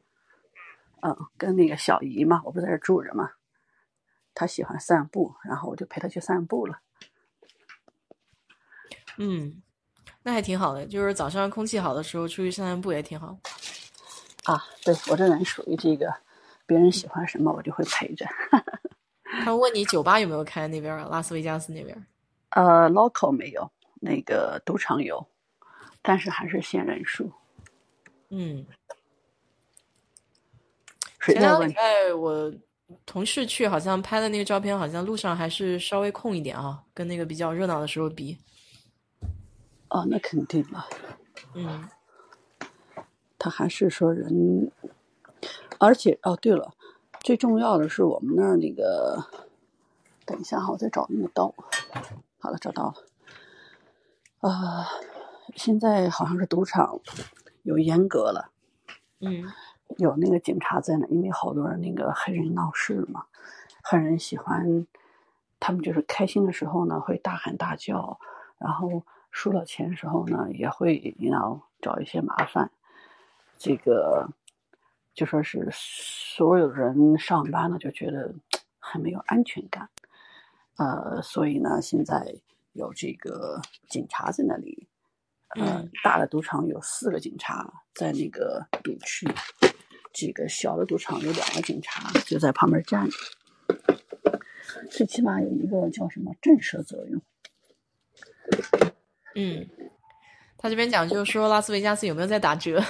[1.02, 3.34] 嗯，跟那个小姨嘛，我不在这住着嘛，
[4.34, 6.80] 她喜欢散步，然后我就陪她去散步了。
[9.18, 9.62] 嗯，
[10.22, 13.36] 那还挺好的，就是早上空气好的时候出去散散步也挺好。
[14.44, 16.12] 啊，对我这人属于这个。
[16.66, 18.24] 别人喜欢什么，我就会陪着。
[19.44, 22.06] 他问你酒吧有没有开那边拉斯维加斯那边？
[22.52, 23.70] 呃，local 没有，
[24.00, 25.22] 那个赌场有。
[26.00, 27.30] 但是还是限人数。
[28.30, 28.64] 嗯，
[31.20, 31.74] 谁前两个礼？
[31.74, 32.50] 拜我
[33.04, 38.38] 同事去，好像拍的那个照片，好像路上还是稍微空一点啊，跟那个比较热闹的时候比。
[39.94, 40.86] 哦，那肯定了，
[41.54, 41.88] 嗯
[43.38, 44.72] 他还是说人，
[45.78, 46.74] 而且哦，对了，
[47.20, 49.24] 最重要的是我们那儿那个，
[50.26, 51.54] 等一下哈，我再找那个刀。
[52.40, 52.94] 好了，找到了。
[54.40, 54.88] 啊、
[55.54, 56.98] 现在好像是赌场
[57.62, 58.50] 有严格了。
[59.20, 59.44] 嗯
[59.98, 63.26] 有那个警察在那，因为好多人那个黑人闹事嘛，
[63.84, 64.88] 黑人喜欢，
[65.60, 68.18] 他们就是开心的时候呢会大喊大叫，
[68.58, 69.04] 然后
[69.34, 72.70] 输了钱的时候呢也会要找一些麻烦，
[73.58, 74.30] 这个
[75.12, 78.32] 就说是所有人上班呢就觉得
[78.78, 79.90] 很没有安全感，
[80.76, 82.36] 呃，所以呢现在
[82.74, 84.86] 有这个警察在那里，
[85.56, 89.28] 呃嗯，大的赌场有四个警察在那个赌区，
[90.12, 93.16] 这个小的赌场有两个警察就在旁边站着，
[94.88, 97.20] 最起码有一个叫什么震慑作用。
[99.34, 99.68] 嗯，
[100.56, 102.82] 他这边讲就是说拉斯维加斯有没有在打折？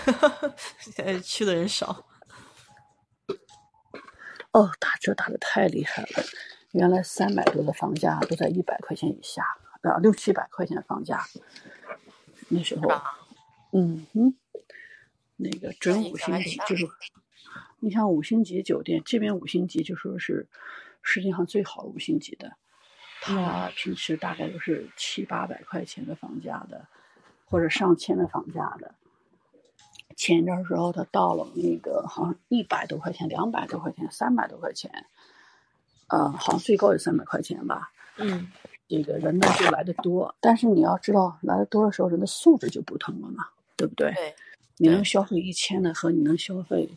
[0.78, 2.06] 现 在去的人少。
[4.52, 6.24] 哦，打折打的太厉害了，
[6.70, 9.42] 原来三百多的房价都在一百块钱以下，
[9.82, 11.26] 啊，六七百块钱的房价，
[12.48, 12.88] 那时候，
[13.72, 14.36] 嗯哼，
[15.34, 16.86] 那个准五星级就是，
[17.80, 20.46] 你像五星级酒店这边五星级就说是
[21.02, 22.56] 世界上最好的五星级的，
[23.26, 26.86] 它平时大概都是七八百块钱的房价的，
[27.46, 28.94] 或者上千的房价的。
[30.14, 35.06] 前一阵时候，他到了那个好像一百多块钱、两百多块钱、三百多块钱，
[36.08, 37.90] 呃，好像最高也三百块钱吧。
[38.18, 38.48] 嗯
[38.86, 43.46] 这个人呢就来的多，但是你要知道，来的多的时候，人的素质就不同了嘛，
[43.76, 44.12] 对不对？
[44.12, 44.34] 对，
[44.76, 46.90] 你能消费一千的和你能消费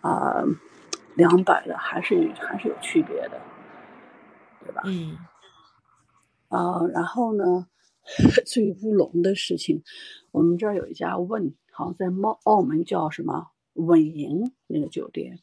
[0.00, 0.42] 啊
[1.14, 3.38] 两百的，还是还是有区别的，
[4.66, 4.82] 对吧？
[4.86, 5.16] 嗯。
[6.48, 7.66] 啊，然后呢，
[8.46, 9.82] 最乌龙的事情，
[10.30, 15.38] 我们这儿有一家问，好像在澳澳门叫什么稳赢那个酒店，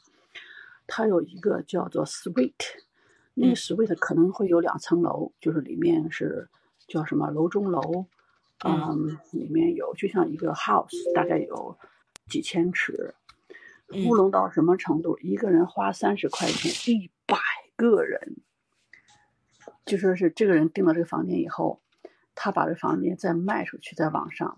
[0.88, 2.54] 它有一个叫做 suite，
[3.34, 3.56] 那个嗯。
[3.56, 6.50] suite 可能会有两层楼，就是里面是
[6.88, 8.06] 叫什么楼中楼，
[8.64, 11.78] 嗯，里面有就像一个 house，大概有
[12.30, 13.14] 几千尺，
[13.90, 14.08] 嗯。
[14.08, 15.20] 乌龙到什么程度？
[15.20, 17.38] 一个人花三十块钱，一百
[17.76, 18.38] 个人，
[19.86, 21.82] 就说是这个人订了这个房间以后，
[22.36, 24.58] 他把这房间再卖出去，在网上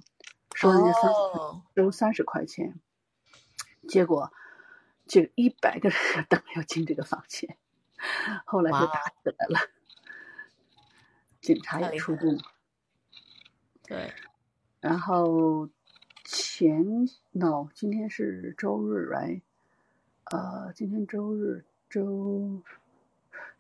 [0.54, 2.80] 收人家三哦，收三十块钱，
[3.88, 4.32] 结果
[5.08, 7.58] 这一百个人都没有进这个房间，
[8.46, 9.60] 后来就打起来了，
[11.42, 12.40] 警察也出动，
[13.84, 14.14] 对，
[14.80, 15.70] 然后
[16.24, 19.42] 前 no 今天是周日，right？
[20.26, 22.62] 呃，今天周日周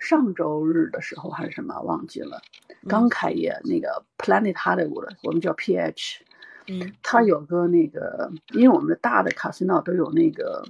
[0.06, 2.40] 上周日的时候还是什么忘记了，
[2.88, 6.20] 刚开业那个 Planet Hollywood，我们叫 PH，
[6.68, 6.94] 嗯。
[7.02, 10.64] 它有个那个，因为我们的大的 casino 都有那个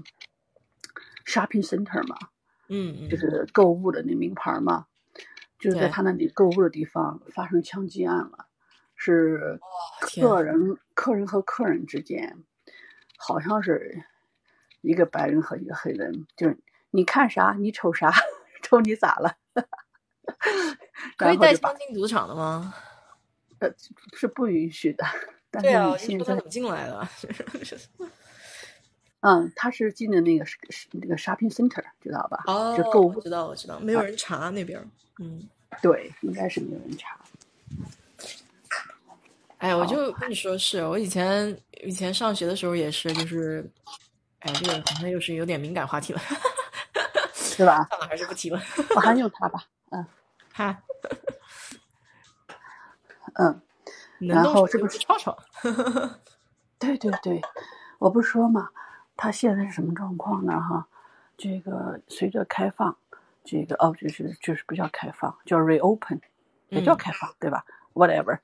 [1.25, 2.15] shopping center 嘛，
[2.69, 3.45] 嗯嗯，就是。
[3.51, 4.87] 购物的那名牌嘛，
[5.59, 8.47] 就是在他那里购物的地方发生枪击案了，
[8.95, 9.59] 是
[9.99, 12.37] 客人客人和客人之间，
[13.17, 14.03] 好像是
[14.81, 16.57] 一个白人和一个黑人，就是
[16.91, 18.13] 你看啥你瞅啥，
[18.77, 19.33] 瞅你咋了
[21.17, 22.73] 可以带枪进赌场的吗？
[23.59, 23.69] 呃
[24.13, 25.05] 是不允许的，
[25.49, 27.07] 但对啊，是你怎么进来的。
[29.21, 30.45] 嗯，他是进的那个
[30.91, 32.43] 那个 shopping center，知道吧？
[32.47, 34.85] 哦，就购物我知道，我知道，没有人查那边儿。
[35.19, 35.47] 嗯，
[35.81, 37.17] 对，应该是没有人查。
[39.57, 43.67] 哎，我就跟你说是，我以前以前上学的时候也是，就是，
[44.39, 46.21] 哎，这个好像又是有点敏感话题了，
[47.55, 47.85] 是吧？
[47.89, 48.59] 算了，还是不提了。
[48.95, 50.05] 我还用它吧，嗯
[50.53, 50.77] 哈，
[53.35, 53.61] 嗯，
[54.19, 55.37] 然后这不是吵吵。
[56.77, 57.41] 对对对，
[57.99, 58.69] 我不是说嘛，
[59.15, 60.59] 它现在是什么状况呢？
[60.59, 60.87] 哈，
[61.37, 62.95] 这个随着开放，
[63.43, 66.19] 这个哦，就是就是不叫开放，叫 reopen，
[66.69, 68.39] 也叫嗯开放，对吧？whatever。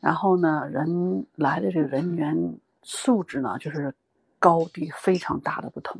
[0.00, 3.94] 然后呢，人来的这个人员素质呢，就是
[4.44, 5.98] 高低非常大的不同。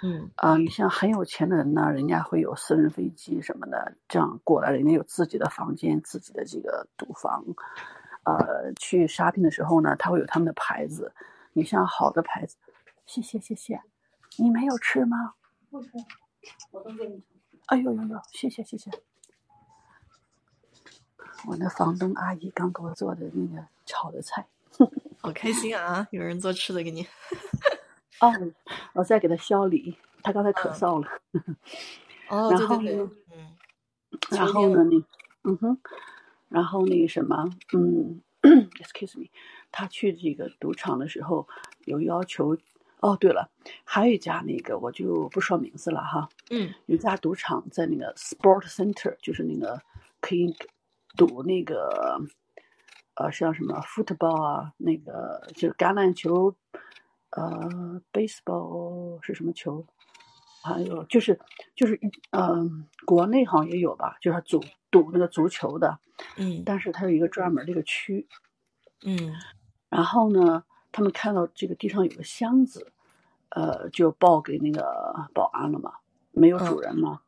[0.00, 7.44] 嗯啊、你像很有钱的人呢，人家会有私人飞机什么的，这样过来，人家有自己的房间、自己的这个赌房。
[8.22, 11.12] 呃，去 shopping 的时候呢，他会有他们的牌子。
[11.52, 12.56] 你像好的牌子，
[13.06, 13.82] 谢谢谢谢，
[14.38, 15.34] 你没有吃吗？
[15.68, 15.88] 不吃，
[16.70, 17.20] 我都给你。
[17.66, 18.92] 哎呦呦呦，谢谢谢谢。
[21.46, 24.46] 我那房东阿姨刚给我做的那个炒的菜，
[25.24, 26.06] 好开心啊！
[26.10, 27.00] 有人做吃的给你。
[28.20, 28.30] 哦，
[28.92, 31.08] 我在给他削梨，他刚才咳嗽了。
[32.28, 33.56] 哦， 然后呢，嗯，
[34.30, 35.78] 然后呢，那嗯哼，
[36.50, 38.20] 然后那个什么，嗯，
[38.82, 39.28] excuse me，
[39.72, 41.48] 他去这个赌场的时候
[41.86, 42.58] 有要求。
[43.00, 43.50] 哦，对了，
[43.84, 49.80] 还有一家那个我就不说名字了哈，嗯有家赌场在那个 Sport Center，就是那个
[50.20, 50.54] 可以
[51.16, 52.20] 赌那个
[53.14, 56.54] 呃像什么 football 啊，那个就是橄榄球，
[57.30, 59.86] 呃 baseball 是什么球？
[60.62, 61.38] 还有就是
[61.74, 62.00] 就是
[62.30, 65.98] 嗯、国内好像也有吧，就是足赌那个足球的，
[66.36, 68.26] 嗯但是它有一个专门的一个区。
[69.04, 69.34] 嗯
[69.90, 72.92] 然后呢，他们看到这个地上有个箱子，
[73.50, 75.92] 呃，就报给那个保安了嘛，
[76.32, 77.20] 没有主人嘛。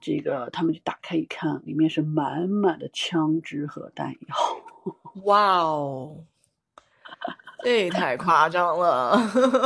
[0.00, 4.36] 这个他们就打开一看，里面是满满的枪支和弹药。
[5.24, 6.24] 哇哦，
[7.62, 9.18] 这也太夸张了。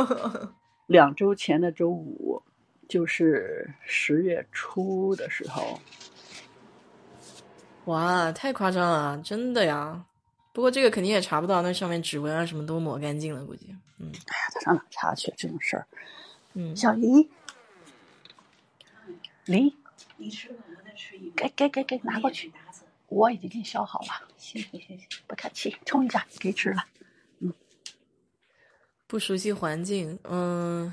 [0.87, 2.41] 两周前的周五，
[2.87, 5.79] 就是十月初的时候，
[7.85, 10.05] 哇，太夸张了，真的呀。
[10.53, 13.75] 不过这个肯定也查不到，那上面指纹啊什么都抹干净了，估计。
[13.97, 15.87] 嗯哎呀，他上哪查去这种事儿？
[16.53, 17.29] 嗯，小黎，
[19.45, 19.75] 黎，
[20.17, 21.35] 你吃了，我再吃一个。
[21.35, 22.51] 给给给给，拿过去。
[23.07, 24.07] 我已经给你削好了。
[24.37, 26.83] 行行行行，不客气，冲一下，给吃了。
[27.39, 27.53] 嗯
[29.07, 30.91] 不熟悉环境，嗯，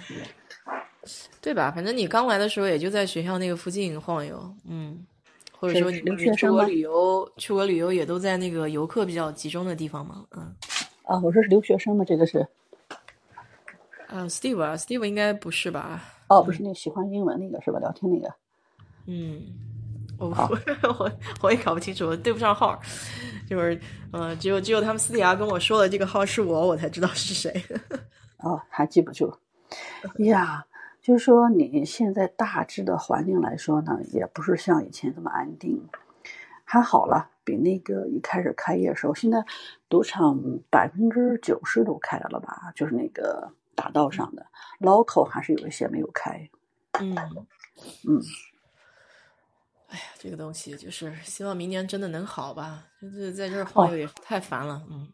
[1.41, 1.71] 对吧？
[1.71, 5.05] 反正你刚来的时候也就在学校那个附近晃悠，嗯，
[5.51, 10.55] 或者说你留你出国旅游，出国旅游也都在那个游客比较集中的地方嘛，嗯。
[11.05, 12.05] 啊，我说是留学生吗？
[12.05, 12.47] 这个是。
[14.09, 16.05] 啊，Steve 啊，Steve 应该不是吧？
[16.29, 17.79] 哦，不是那个喜欢英文那个是吧？
[17.81, 18.33] 聊天那个。
[19.07, 19.43] 嗯，
[20.83, 21.13] 我我
[21.43, 22.81] 我也搞不清楚，我对不上号，
[23.49, 23.81] 就是
[24.13, 27.65] 呃，只有只有他们私底下跟我说了这个号是我，我才知道是谁。
[28.39, 29.33] 哦，还记不住。
[30.19, 30.65] 呀，
[31.01, 35.81] 就是说你现在大致的环境来说呢，也不是像以前这么安定，
[36.65, 39.45] 还好了，比那个一开始开业的时候，现在
[39.89, 40.39] 赌场
[40.71, 42.73] 百分之九十都开了吧？
[42.75, 44.45] 就是那个大道上的
[44.81, 46.49] local 还是有一些没有开。
[47.01, 47.17] 嗯
[48.07, 48.21] 嗯，
[49.93, 54.83] 哎呀，这个东西就是希望明年真的能好吧，就是在这儿晃悠也太烦了。
[54.91, 55.07] 嗯，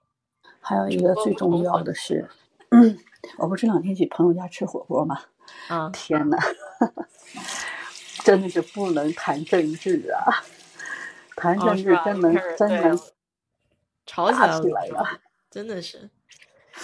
[0.61, 2.29] 还有一个最重要的是，
[2.71, 2.97] 嗯
[3.39, 5.21] 我不这两天去朋友家吃火锅嘛，
[5.69, 6.37] 啊，天呐，
[8.25, 10.45] 真的是不能谈政治啊！
[11.35, 13.01] 谈政治真能、真能
[14.07, 15.21] 吵起来了，来了。
[15.51, 16.09] 真的是。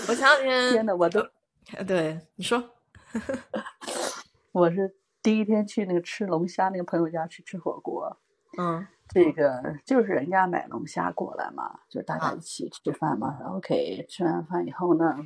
[0.09, 1.21] 我前两 天，天呐，我都
[1.77, 2.71] 呃对你说，
[4.53, 4.93] 我是
[5.25, 8.19] 第一天去那个吃龙虾那个朋友家去吃火锅，
[8.59, 13.39] 嗯这个就是人家买龙虾过来嘛，就大家一起吃饭嘛。
[13.47, 15.17] OK，吃完饭以后呢，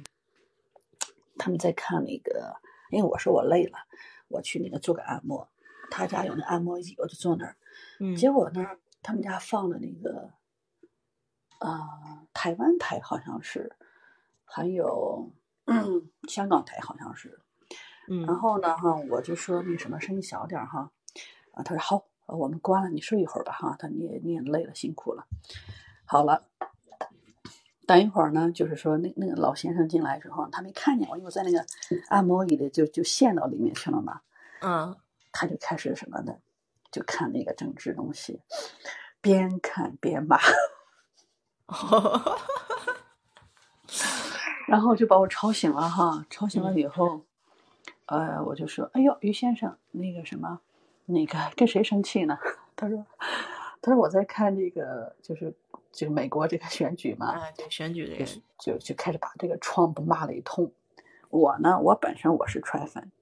[1.36, 2.60] 他们在看那个，
[2.90, 3.78] 因为我说我累了，
[4.28, 5.48] 我去那个做个按摩，
[5.90, 7.56] 他家有那按摩椅，我就坐那儿。
[7.98, 8.64] 嗯结果呢，
[9.02, 10.30] 他们家放的那个，
[11.58, 13.74] 啊、台湾台好像是，
[14.44, 15.32] 还有、
[15.66, 17.40] 嗯、香港台好像是。
[18.08, 18.36] 然嗯。
[18.38, 20.90] 后呢，哈，我就说那什么声音小点儿哈，
[21.52, 25.24] 啊，他说好，呃我们关了，你睡一会儿吧哈，他你也你也累了，辛苦了。
[26.04, 26.42] 好了，
[27.86, 31.64] 等一会儿呢，就是说那那个老先生进来之后，他没看见我，因为我在那个
[32.08, 34.20] 按摩椅里就就陷到里面去了嘛，
[34.60, 34.96] 嗯。
[35.30, 36.40] 他就开始什么的，
[36.90, 38.40] 就看那个政治东西，
[39.20, 40.38] 边看边骂，
[44.66, 47.26] 然后就把我吵醒了哈，吵醒了以后，
[48.08, 50.60] 呃，我就说，哎呦，于先生，那个什么，
[51.04, 52.38] 那个跟谁生气呢？
[52.74, 53.04] 他说，
[53.82, 55.54] 他说我在看这个，就是
[55.92, 60.72] 这个美国这个选举嘛，啊，对选举这个，就就就开始把这个 Trump 骂了一通。
[61.28, 63.12] 我呢，我本身我是川粉，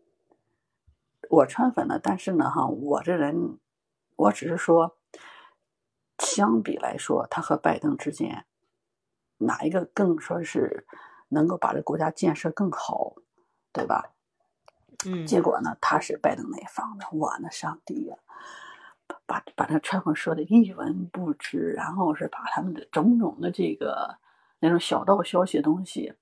[1.30, 3.58] 我川粉呢，但是呢，哈，我这人，
[4.14, 4.96] 我只是说，
[6.18, 8.46] 相比来说，他和拜登之间，
[9.38, 10.86] 哪一个更说是
[11.30, 13.16] 能够把这国家建设更好，
[13.72, 14.12] 对吧？
[15.06, 18.16] 嗯结果呢，他是拜登那一方的，我呢，上帝呀、
[19.26, 24.16] 把把他川普说的一文不值，然后是把他们的种种的这个
[24.60, 26.14] 那种小道消息的东西，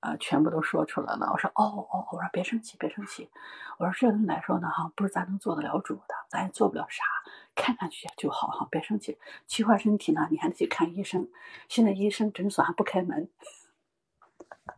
[0.00, 1.30] 啊、全部都说出来了。
[1.32, 3.30] 我说哦哦，我说别生气，别生气。
[3.78, 7.04] 我说这东西来说呢，哈，不是咱能做得了主的，咱也做不了啥，
[7.54, 9.18] 看看去就好哈，别生气。
[9.46, 11.28] 气坏身体呢，你还得去看医生。
[11.68, 13.28] 现在医生诊所还不开门。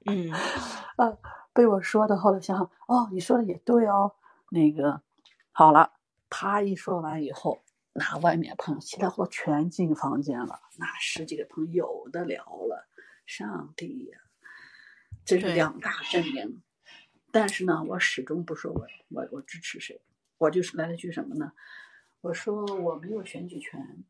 [0.06, 0.30] 嗯
[0.96, 1.16] 啊，
[1.60, 4.14] 被我说的，后来想想，哦，你说的也对哦。
[4.48, 5.02] 那个，
[5.52, 5.92] 好了，
[6.30, 7.60] 他一说完以后，
[7.92, 12.88] 那外面朋友其他伙全进房间了，那十几个朋友有的聊了，
[13.26, 14.18] 上帝呀！
[15.26, 16.62] 这是两大阵营。
[17.30, 20.00] 但是呢，我始终不说我我我支持谁，
[20.38, 21.52] 我就是来了句什么呢？
[22.22, 24.02] 我说我没有选举权，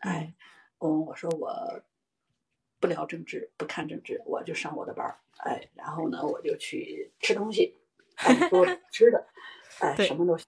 [0.00, 0.34] 哎，
[0.76, 1.82] 我我说我
[2.86, 7.74] 不聊政治，不看政治，我就上我的班儿，哎，然后呢，我就去吃东西，
[8.48, 9.26] 多吃的，
[9.80, 10.46] 哎，什么都行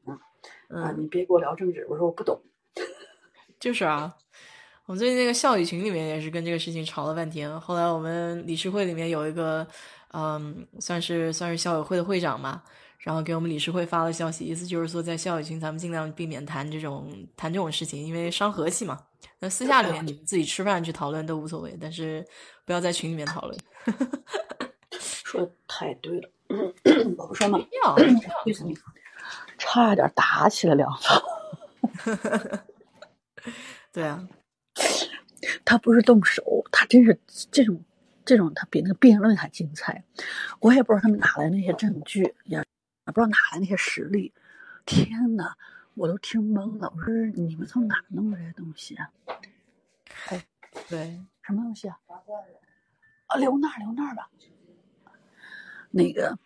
[0.68, 2.40] 啊，你别给我聊政治，我说我不懂。
[3.58, 4.16] 就是啊，
[4.86, 9.66] 我们最近那个校友群里面也是跟这个事情吵了半天，后来我们理事会里面有一个。
[10.14, 12.62] 嗯，算是算是校友会的会长嘛，
[12.98, 18.98] 然后给我们理事会发了消息，意思就是说在校友群咱们尽量避免谈这种谈这种事情，因为伤和气嘛。
[19.38, 22.26] 那私下里面你们自己吃饭去讨论都无所谓，但是
[22.64, 23.58] 不要在群里面讨论。
[25.00, 26.28] 说的太对了，
[27.16, 27.96] 我不说嘛，要，
[29.58, 31.22] 差点打起来两场。
[33.92, 34.28] 对啊，
[35.64, 36.42] 他不是动手，
[36.72, 37.18] 他真是
[37.50, 37.82] 这种。
[38.24, 40.04] 这种他比那个辩论还精彩，
[40.60, 42.34] 我也不知道他们哪来那些证据，
[43.12, 44.32] 不知道哪来那些实力。
[44.86, 45.54] 天呐，
[45.94, 46.92] 我都听懵了。
[46.96, 49.10] 我说你们从哪弄的这些东西啊？
[50.28, 50.46] 哎，
[50.88, 51.98] 对，什么东西啊？
[53.26, 54.30] 啊，留那儿，留那儿吧。
[55.90, 56.38] 那个，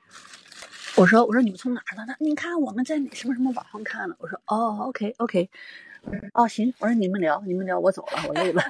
[0.96, 2.06] 我说我说你们从哪儿的？
[2.06, 4.16] 他你看我们在什么什么网上看了。
[4.18, 5.50] 我说哦，OK OK，
[6.32, 8.62] 哦行，我说你们聊，你们聊，我走了，我累了。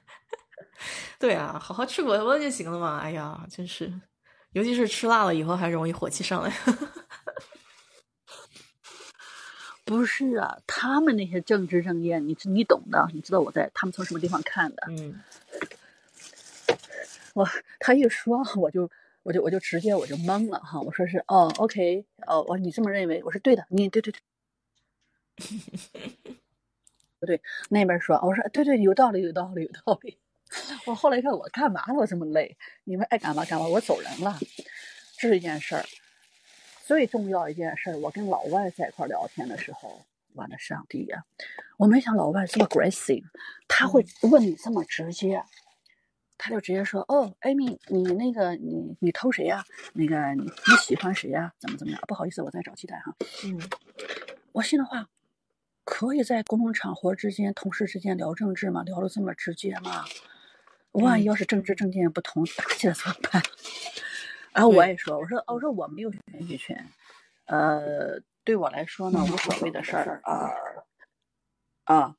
[1.18, 2.98] 对啊，好好吃火锅就行了嘛！
[2.98, 3.92] 哎呀，真是，
[4.52, 6.52] 尤其是吃辣了以后，还容易火气上来。
[9.90, 14.86] 不是啊，他们那些政治正见，你你懂的，你知道我在他们从什么地方看的？
[14.88, 15.20] 嗯，
[17.34, 17.44] 我
[17.80, 18.88] 他一说，我就
[19.24, 20.80] 我就我就直接我就懵了哈！
[20.80, 24.20] 我说是哦，OK，哦，我你这么认为，我说对的，你对对对，
[27.18, 30.18] 不对，那边说，我说对对，有道理，有道理，有道理。
[30.86, 32.56] 我后来一看，我干嘛我这么累？
[32.84, 34.38] 你们爱干嘛干嘛，我走人了。
[35.18, 35.84] 这是一件事儿，
[36.90, 37.96] 最重要一件事儿。
[37.98, 40.04] 我跟老外在一块聊天的时候，
[40.34, 41.22] 我的上帝呀！
[41.76, 43.22] 我没想老外这么 aggressive，
[43.68, 45.44] 他会问你这么直接，
[46.36, 49.64] 他就直接说：“哦，艾米，你那个你你偷谁呀？
[49.92, 51.52] 那个你你喜欢谁呀？
[51.60, 52.02] 怎么怎么样？
[52.08, 53.14] 不好意思，我在找鸡蛋哈。”
[53.46, 53.60] 嗯，
[54.50, 55.08] 我信的话，
[55.84, 58.82] 可以在公共场合之间、同事之间聊政治吗？
[58.82, 60.06] 聊的这么直接吗？
[60.90, 63.40] 万一要是政治政见不同，打起来怎么办？
[64.52, 66.86] 然后我也说，我说，我说我没有选举权，
[67.46, 70.50] 呃，对我来说呢，无所谓的事儿啊，
[71.84, 72.16] 啊，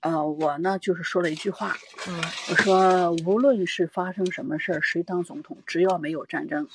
[0.00, 1.76] 呃，我呢就是说了一句话，
[2.08, 2.16] 嗯，
[2.50, 6.68] 我说无论是发生什么事儿，谁当总统，只要没有战争，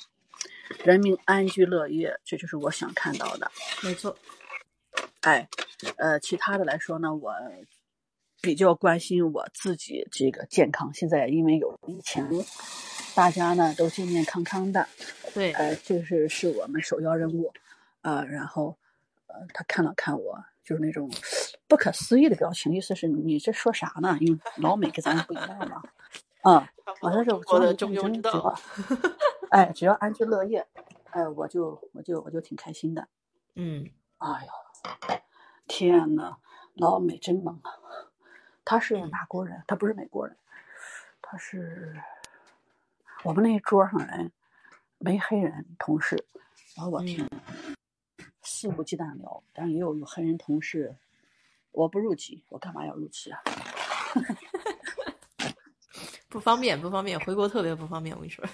[0.84, 3.50] 人民安居乐业，这就是我想看到的。
[3.82, 4.16] 没错，
[5.20, 5.48] 哎，
[5.96, 7.34] 呃，其他的来说呢，我。
[8.44, 12.22] 比较关心我自己这个健康，现在因为有疫情，
[13.14, 14.86] 大家呢都健健康康的，
[15.32, 17.50] 对，呃，就是是我们首要任务，
[18.02, 18.76] 啊，然后，
[19.28, 21.10] 呃，他看了看我，就是那种
[21.66, 24.18] 不可思议的表情，意思是你这说啥呢？
[24.20, 25.82] 因为老美跟咱不一样嘛，
[26.42, 26.68] 啊，
[27.00, 28.54] 我说这我的中庸之道，
[29.50, 30.66] 哎，只要安居乐业，
[31.12, 33.08] 哎，我就我就我就挺开心的，
[33.54, 33.88] 嗯，
[34.18, 35.16] 哎呦，
[35.66, 36.36] 天呐，
[36.74, 37.72] 老美真猛啊！
[38.64, 39.62] 他是哪国人？
[39.66, 40.36] 他不是美国人，
[41.20, 42.00] 他是
[43.22, 44.32] 我们那一桌上人
[44.98, 46.24] 没黑人同事，
[46.76, 47.28] 然后我听
[48.42, 50.96] 肆无忌惮聊，但也有有黑人同事。
[51.72, 53.42] 我不入籍，我干嘛要入籍啊？
[56.28, 58.14] 不方便，不方便，回国特别不方便。
[58.14, 58.44] 我跟你说，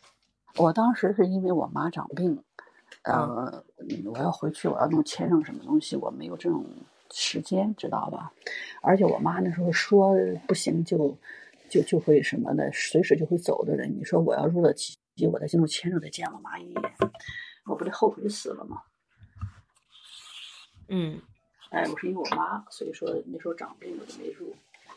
[0.56, 2.42] 我当时是因为我妈长病，
[3.02, 3.62] 呃，
[4.06, 6.64] 我要回去，我要弄签证什么东西，我没有这种。
[7.12, 8.32] 时间知道吧？
[8.82, 10.14] 而且我妈那时候说
[10.46, 11.16] 不行就
[11.68, 13.94] 就就会什么的，随时就会走的人。
[13.98, 14.96] 你说我要入了籍，
[15.32, 16.82] 我在进入签证再见我妈一眼，
[17.66, 18.82] 我不得后悔死了吗？
[20.88, 21.20] 嗯，
[21.70, 24.54] 哎，我是因为我妈，所以说那时候长病我就没入。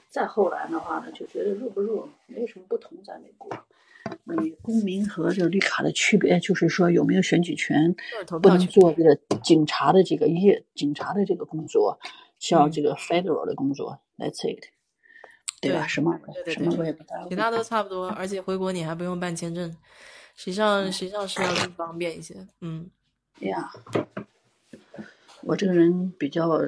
[0.10, 3.49] 再后来的话呢，就觉得入不入没什么不同，在美国，
[4.41, 7.95] 你公民和这个绿卡的区别就是说有没有选举权，
[8.41, 11.99] 不能做这个警察的这个业，警察的这个工作，
[12.40, 14.65] 像这个 federal 的工作，That's it，
[15.61, 15.88] 对吧？
[15.88, 19.69] 什么什么我也不其他都差不多，而且回国你还不用办签证，
[20.35, 22.48] 实际上实际上是要更方便一些。
[22.61, 22.90] 嗯，
[23.40, 23.72] 呀，
[25.41, 26.61] 我这个人比较。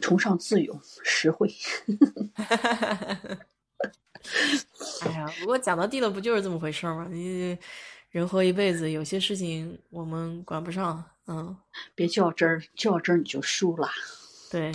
[0.00, 1.52] 崇尚自由，实惠。
[5.06, 7.06] 哎呀，不过讲到地了，不就是这么回事吗？
[7.10, 7.56] 你
[8.10, 11.04] 人活一辈子，有些事情我们管不上。
[11.30, 11.54] 嗯，
[11.94, 13.86] 别较真儿，较真儿你就输了。
[14.50, 14.72] 对，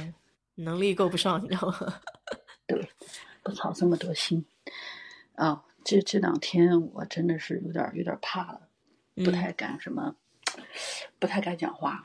[0.53, 1.99] 能力够不上，你知道吗？
[2.67, 2.87] 对，
[3.41, 4.45] 不操这么多心
[5.33, 5.63] 啊！
[5.83, 8.61] 这这两天我真的是有点有点怕了，
[9.15, 10.15] 不嗯太敢什么，
[11.17, 12.03] 不太敢讲话，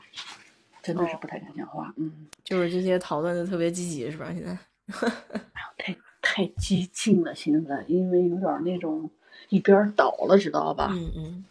[0.81, 1.93] 真的是不太敢讲话。
[1.97, 4.33] 嗯，就是这些讨论的特别积极，是吧？
[4.33, 4.57] 现在，
[5.77, 9.09] 太太激进了，现在因为有点那种
[9.49, 10.89] 一边倒了，知道吧？
[10.91, 11.45] 嗯嗯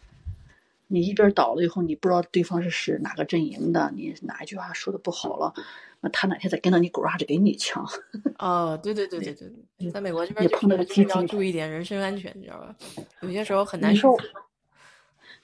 [0.91, 5.53] 你一边倒了以后，你不知道对方是是哪个阵营的，你哪一句话说的不好了，
[6.01, 7.87] 那他哪天再跟到你狗子给你呛。
[8.39, 12.75] 哦，对对对对对对，在美国这边也碰到个是激进要注意点人身安全，你知道吧？
[13.21, 14.39] 有些时候很难你说选择。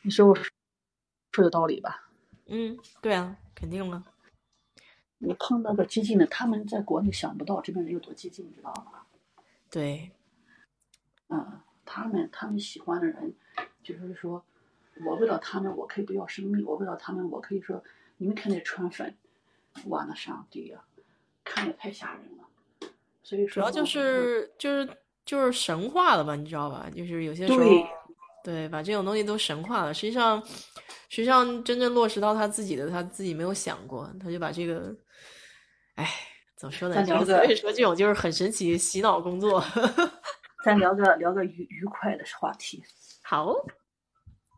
[0.01, 2.09] 你说我说有道理吧？
[2.47, 4.03] 嗯，对啊，肯定了。
[5.19, 9.04] 你碰到个激进的，他们在国内想不到这边人有多激进，你知道吗？
[9.75, 10.09] 对，
[11.27, 13.35] 嗯，他们他们喜欢的人，
[13.83, 14.41] 就是说，
[15.05, 17.83] 我为了他们，我可以不要生命；我为了他们，我可以说，
[18.15, 19.13] 你们看那川粉，
[19.83, 20.81] 我的上帝呀、
[21.43, 22.89] 看着太吓人了。
[23.21, 24.89] 所以说，主要就是就是
[25.25, 26.89] 就是神话了吧，你知道吧？
[26.95, 27.85] 就是有些时候对
[28.45, 30.41] 对把这种东西都神化了，实际上
[31.09, 34.95] 实际上真正落实到他自己的，他自己没有想过，他就把这个，
[35.95, 36.07] 哎，
[36.55, 36.95] 怎么说呢？
[36.95, 39.63] 咱聊个所以说这种就是很神奇洗脑工作。
[40.63, 42.83] 咱聊个聊个愉愉快的话题。
[43.23, 43.53] 好，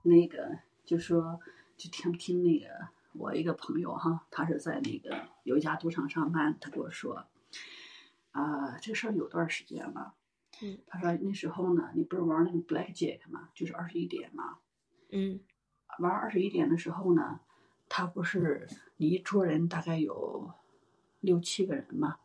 [0.04, 0.38] 那个
[0.86, 1.40] 就说
[1.76, 2.68] 就听听那个
[3.14, 7.28] 我一个朋友哈，他是在那个有一家赌场上班，他跟我说，
[8.32, 10.14] 啊、这事儿有段时间了。
[10.62, 13.50] 嗯，他说那时候呢，你不是玩那个 blackjack 吗？
[13.54, 14.60] 就是二十一点嘛。
[15.12, 15.40] 嗯
[16.00, 17.40] 玩二十一点的时候呢，
[17.90, 18.68] 他不是
[18.98, 20.54] 你一桌人大概有
[21.28, 22.18] 六七个人嘛。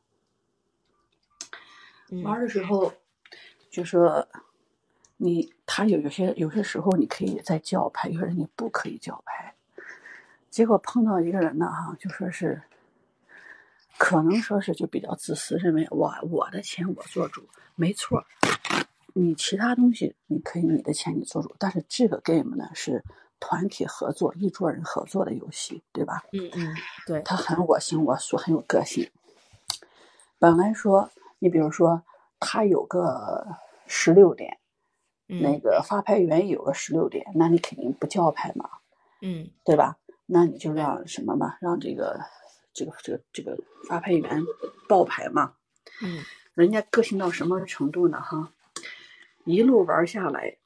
[2.24, 2.95] 玩嗯的时候
[3.69, 4.29] 就说
[5.16, 9.55] 你他有有些有些时候你可以在叫牌，有些人你不可以叫牌。
[10.51, 12.62] 结果碰到一个人呢，哈，就说是，
[13.99, 18.24] 可能说是就比较自私，认为我我的钱我做主，没错。
[19.15, 23.03] 你其他东西你可以你的钱你做主，但是这个 game 呢是
[23.44, 26.23] 团体合作，一桌人合作的游戏，对吧？
[26.32, 26.77] 嗯嗯，
[27.09, 29.10] 对，他很我行我素，很有个性。
[30.39, 31.10] 本来说，
[31.40, 32.05] 你比如说，
[32.39, 33.59] 他有个
[33.89, 34.59] 十六点，
[35.27, 38.70] 那嗯个发牌员有个十六点，那你肯定不叫牌嘛，
[39.20, 39.98] 嗯对吧？
[40.27, 42.20] 那你就让什么嘛，让这个
[42.73, 43.59] 这个这个这个
[43.89, 44.43] 发牌员
[44.89, 45.55] 报牌嘛。
[46.01, 46.23] 嗯
[46.55, 48.20] 人家个性到什么程度呢？
[48.20, 48.52] 哈，
[49.44, 50.59] 一路玩下来，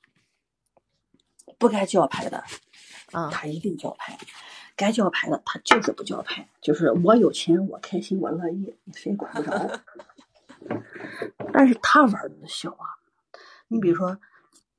[1.58, 2.44] 不该叫牌的，
[3.12, 4.14] 啊他一定叫牌；
[4.76, 6.48] 该叫牌的，他就是不叫牌。
[6.60, 9.80] 就是我有钱，我开心，我乐意，你谁管不着。
[11.52, 12.98] 但是他玩的小啊，
[13.68, 14.18] 你比如说，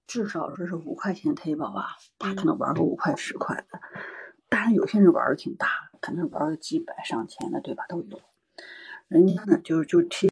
[0.05, 3.79] 至少说是五块钱 table 啊，他可能玩个五块十块的。
[4.49, 7.85] 但是，有些人玩的挺大，可能玩个几百上千的，对吧？
[7.87, 8.21] 都有。
[9.07, 10.29] 人家呢，就就提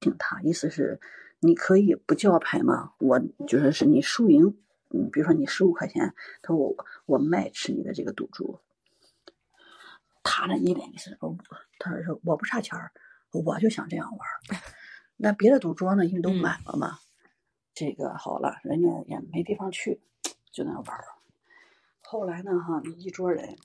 [0.00, 1.00] 醒他，意思是
[1.40, 2.92] 你可以不叫牌嘛？
[2.98, 4.56] 我就是是你输赢，
[4.92, 6.74] 嗯，比如说你十五块钱，他说我
[7.06, 8.60] 我卖吃你的这个赌注，
[10.22, 11.36] 他那一脸意思说，
[11.78, 12.92] 他说我不差钱儿，
[13.32, 14.60] 我就想这样玩儿。
[15.16, 16.98] 那别的赌桌呢，因为都嗯满了嘛，
[17.74, 20.00] 这个好了，人家也没地方去，
[20.50, 21.04] 就在那玩儿。
[22.02, 23.56] 后来呢，哈，一桌人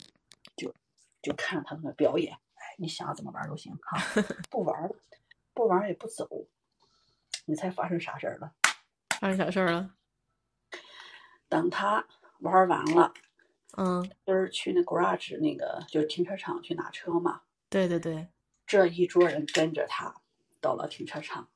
[0.56, 0.74] 就
[1.22, 3.98] 就看他们的表演，哎，你想怎么玩都行哈，
[4.52, 4.96] 不玩儿了，
[5.54, 6.28] 不玩儿也不走，
[7.46, 8.54] 你猜发生啥事儿了？
[9.20, 9.96] 发生啥事儿了？
[11.56, 12.06] 等他
[12.40, 13.14] 玩完了，
[13.78, 17.44] 嗯，就是去那 garage 那个就是停车场去拿车嘛？
[17.70, 18.28] 对对对，
[18.68, 20.14] 这一桌人跟着他
[20.60, 21.48] 到了停车场，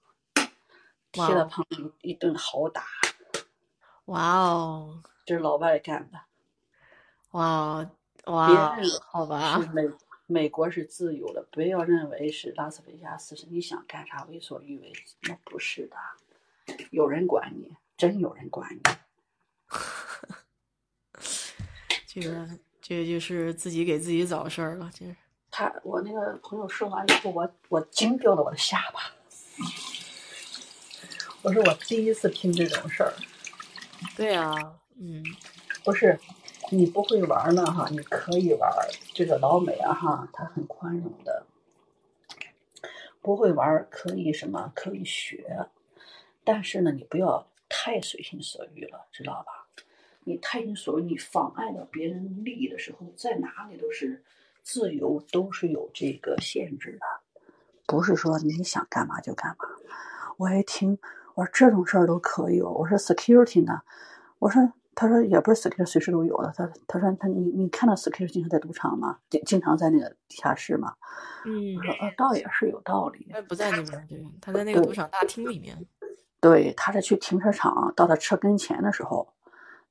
[1.11, 2.85] 踢了旁边一顿好打，
[4.05, 6.17] 哇哦这是老外干的。
[7.31, 7.91] 哇哦
[8.27, 8.75] 哇哦，
[9.11, 9.83] 好吧是，美
[10.27, 14.93] 美国是自由的，不要认为是拉斯维加斯是你想干啥为所欲为，
[15.23, 15.97] 那不是的，
[16.91, 18.81] 有人管你，真有人管你。
[22.07, 22.47] 这个
[22.81, 25.15] 这个就是自己给自己找事儿了，这是。
[25.51, 28.99] 他我那个朋友说完以后，我我惊掉了我的下巴。
[31.41, 33.13] 我说我第一次听这种事儿，
[34.15, 34.53] 对啊，
[34.99, 35.23] 嗯
[35.83, 36.19] 不是
[36.69, 38.69] 你不会玩呢哈，你可以玩。
[39.13, 41.45] 这个老美啊哈，他很宽容的，
[43.21, 45.67] 不会玩可以什么可以学，
[46.43, 47.48] 但是呢，你不要
[47.81, 49.65] 太随心所欲了，知道吧？
[50.25, 54.21] 你太心所欲，你妨碍到别人利益的时候，在哪里都是
[54.61, 57.41] 自由，都是有这个限制的，
[57.87, 59.65] 不是说你想干嘛就干嘛。
[60.35, 60.99] 我一听，
[61.35, 62.69] 我说这种事儿都可以哦。
[62.69, 63.81] 我说 security 呢？
[64.39, 66.51] 我说，他说也不是 security 随时都有的。
[66.57, 69.19] 他他说他你你看到 security 经常在赌场吗？
[69.29, 70.93] 经经常在那个地下室吗？
[71.45, 73.25] 嗯我，说呃，倒也是有道理。
[73.31, 75.77] 他不在那边，对，他在那个赌场大厅里面。
[76.41, 79.33] 对，他是去停车场，到他车跟前的时候，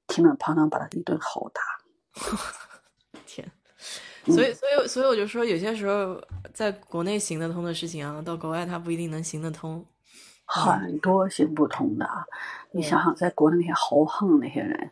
[0.06, 1.60] 听了旁当把他一顿吼打。
[3.26, 3.50] 天，
[4.24, 6.20] 所以所以所以我就说，有些时候
[6.54, 9.84] 在国内行得通的事情啊，到国外他不一定能行得通。
[10.46, 12.08] 很多行不通的，
[12.70, 14.90] 你想想，在国内那些豪横那些人，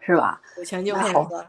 [0.00, 0.42] 是吧？
[0.56, 1.46] 有钱就好吧。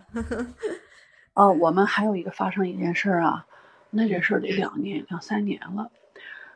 [1.34, 3.48] 哦，我们还有一个发生一件事儿啊，
[3.90, 5.90] 那这事儿得两年两三年了。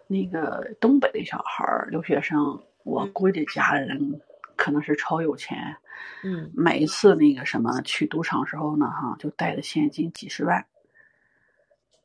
[0.07, 4.21] 那个东北的小孩儿留学生，我估计家里人
[4.55, 5.75] 可能是超有钱。
[6.23, 10.65] 嗯，每一次那个什么去赌场时候呢，哈，就带着现金几十万。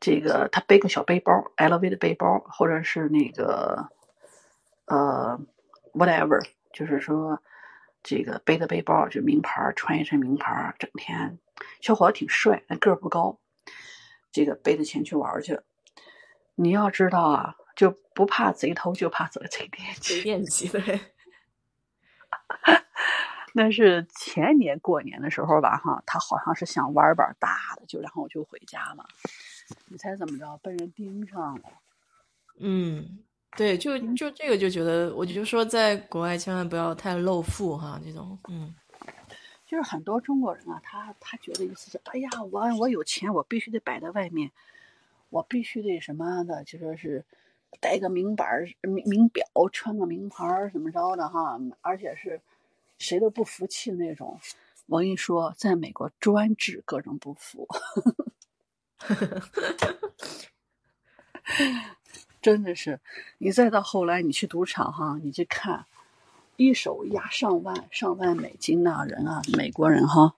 [0.01, 3.89] 这个他背个小背包，LV 的背包，或者是那个
[4.87, 5.39] 呃
[5.93, 6.43] ，whatever，
[6.73, 7.43] 就是说
[8.03, 11.39] 这个背的背包就名牌，穿一身名牌，整天
[11.83, 13.39] 小伙子挺帅，但个儿不高，
[14.33, 15.61] 这个背着钱去玩去。
[16.55, 20.17] 你要知道啊，就不怕贼偷，就怕贼贼惦记。
[20.17, 21.01] 贼惦记对。
[23.55, 29.07] 那是前年过年的时候吧，哈，他好像是想玩把大的，就然后我就回家了。
[29.87, 30.59] 你猜怎么着？
[30.59, 31.63] 被人盯上了。
[32.59, 33.21] 嗯，
[33.57, 38.75] 对，就就这个就觉得，我就说，在国外千万不要太露富哈，这种，嗯，
[39.67, 44.51] 就是很多中国人啊，他他觉得意思是，哎呀，我我有钱，我必须得摆在外面，
[45.31, 47.25] 我必须得什么的，就说是
[47.79, 48.45] 戴个名牌
[48.81, 52.41] 名名表，穿个名牌怎么着的哈，而且是。
[52.99, 54.39] 谁都不服气那种，
[54.85, 57.67] 我跟你说，在美国专治各种不服，
[62.43, 63.01] 真的是。
[63.39, 65.87] 你再到后来，你去赌场哈，你去看，
[66.59, 70.35] 一手压上万、上万美金那人啊，美国人哈，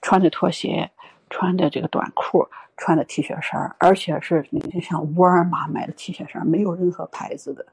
[0.00, 0.92] 穿着拖鞋，
[1.32, 2.46] 穿的这个短裤，
[2.76, 7.64] 穿的 T 恤衫，而且是你就像沃尔玛买的 T 恤衫，没有任何牌子的，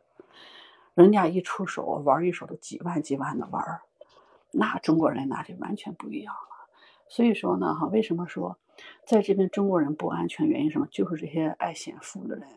[0.95, 3.81] 人家一出手玩一手都几万几万的玩。
[4.52, 6.68] 那中国人那就完全不一样了，
[7.10, 8.57] 所以说呢，哈，为什么说
[9.06, 10.48] 在这边中国人不安全？
[10.48, 10.88] 原因什么？
[10.90, 12.48] 就是这些爱显富的人，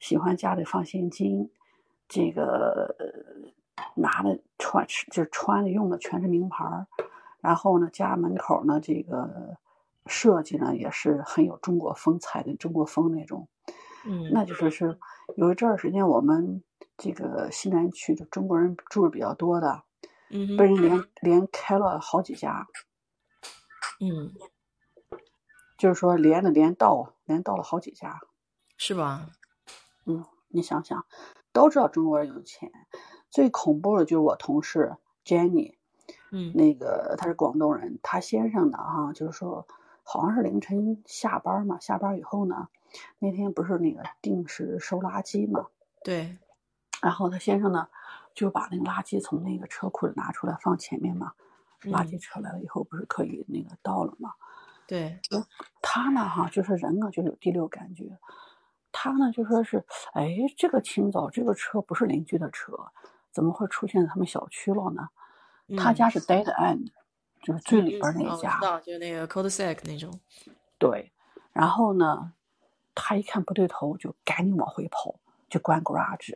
[0.00, 1.50] 喜欢家里放现金，
[2.08, 2.96] 这个
[3.94, 6.64] 拿的穿就是穿的用的全是名牌，
[7.40, 9.56] 然后呢，家门口呢这个
[10.08, 13.48] 设计呢也是很有中国风采的中国风那种，
[14.04, 14.98] 嗯，那就说是
[15.36, 16.64] 有一阵儿时间我们
[16.96, 19.84] 这个西南区的中国人住的比较多的。
[20.30, 22.66] 嗯，被人连连开了好几家，
[23.98, 24.34] 嗯，
[25.78, 28.20] 就是说连着连到连到了好几家，
[28.76, 29.30] 是吧？
[30.04, 31.06] 嗯，你想想，
[31.50, 32.70] 都知道中国人有钱，
[33.30, 35.78] 最恐怖的就是我同事 Jenny，
[36.30, 39.66] 嗯，那个他是广东人，他先生呢哈，就是说
[40.10, 42.68] 好像是凌晨下班嘛，下班以后呢，
[43.18, 45.66] 那天不是那个定时收垃圾嘛，
[46.02, 46.38] 对，
[47.02, 47.88] 然后他先生呢。
[48.34, 51.32] 就把那个垃圾从那个车库里拿出来放前面嘛，
[51.80, 54.30] 垃圾车来了以后不是可以那个倒了吗？
[54.86, 55.18] 对，
[55.82, 58.16] 他呢哈就是人呢就有第六感觉，
[58.92, 62.78] 他呢就说是哎这个清早这个车不是邻居的车，
[63.32, 65.08] 怎么会出现在他们小区了呢？
[65.76, 66.92] 他家是 dead end，
[67.42, 70.20] 就是最里边那一家，就那个 cold sack 那种。
[70.78, 71.12] 对，
[71.52, 72.32] 然后呢，
[72.94, 75.14] 他一看不对头，就赶紧往回跑，
[75.48, 76.34] 就关 garage。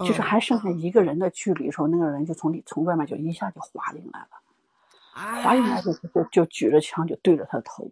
[0.00, 4.28] 就是还剩下一个人的距离的时候，那个人就从里从外面就一下就滑进来了，
[5.42, 7.90] 滑进来就就就举着枪就对着他的头，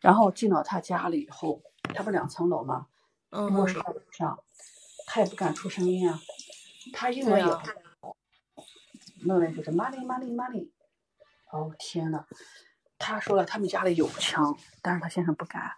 [0.00, 1.62] 然后进到他家里以后，
[1.94, 2.88] 他不两层楼吗？
[3.30, 4.36] 卧室上，
[5.06, 6.18] 他也不敢出声音啊，
[6.92, 7.62] 他因为有，
[9.24, 10.68] 那人就是 money money money，
[11.50, 12.24] 哦天呐，
[12.98, 15.72] 他说了他们家里有枪，但是他先生不敢。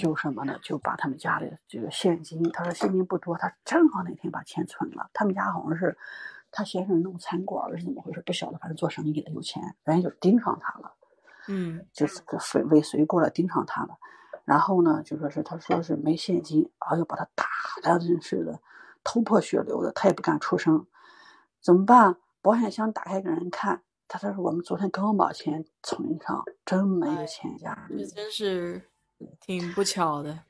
[0.00, 0.58] 就什么呢？
[0.62, 5.10] 就把他们家里这个现金，他说现金不多，他正好那天把钱存了。
[5.12, 5.96] 他们家好像是
[6.50, 8.20] 他先生弄餐馆的，是怎么回事？
[8.22, 10.94] 不晓得，反正做生意的有钱，人家就盯上他了。
[11.48, 12.20] 嗯，就是
[12.54, 13.98] 尾尾随过来盯上他了。
[14.44, 17.46] 然后呢，就说是他说是没现金，然后把他打
[17.82, 18.60] 的真是的
[19.04, 20.86] 头破血流的，他也不敢出声。
[21.60, 22.16] 怎么办？
[22.40, 28.04] 保险箱打开给人看，他他说我们昨天刚把钱存上，真没有钱家里。
[28.04, 28.90] 这真是。
[29.40, 30.40] 挺不巧的，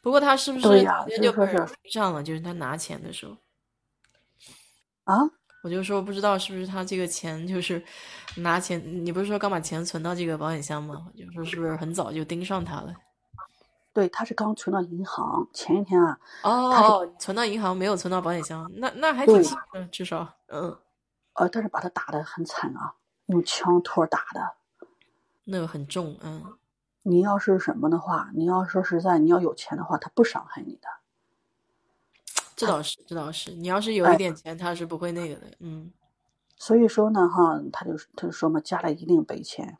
[0.00, 1.04] 不过他是不是对呀？
[1.20, 3.36] 就说是上了，就是他拿钱的时候
[5.04, 5.20] 啊，
[5.62, 7.84] 我就说不知道是不是他这个钱就是
[8.36, 11.12] 拿钱，你不是说刚把钱存到这个保险箱吗？
[11.14, 12.94] 就说是不是很早就盯上他了？
[13.92, 20.74] 对，他是刚存到银行，前一天啊，哦，存到银行没有存到保险箱，那那还挺幸运，至少嗯，
[21.34, 22.94] 呃，但是把他打的很惨啊，
[23.26, 24.54] 用枪托打的，
[25.44, 26.56] 那个很重，嗯。
[27.06, 30.88] 你要是什么的话，你要说实在，你要有钱的话，他不伤害你的。
[32.56, 33.50] 这倒是，这倒是。
[33.50, 35.42] 你要是有一点钱，他是不会那个的。
[35.58, 35.92] 嗯。
[36.56, 39.76] 所以说呢，哈，他就他就说嘛，家里一定备钱。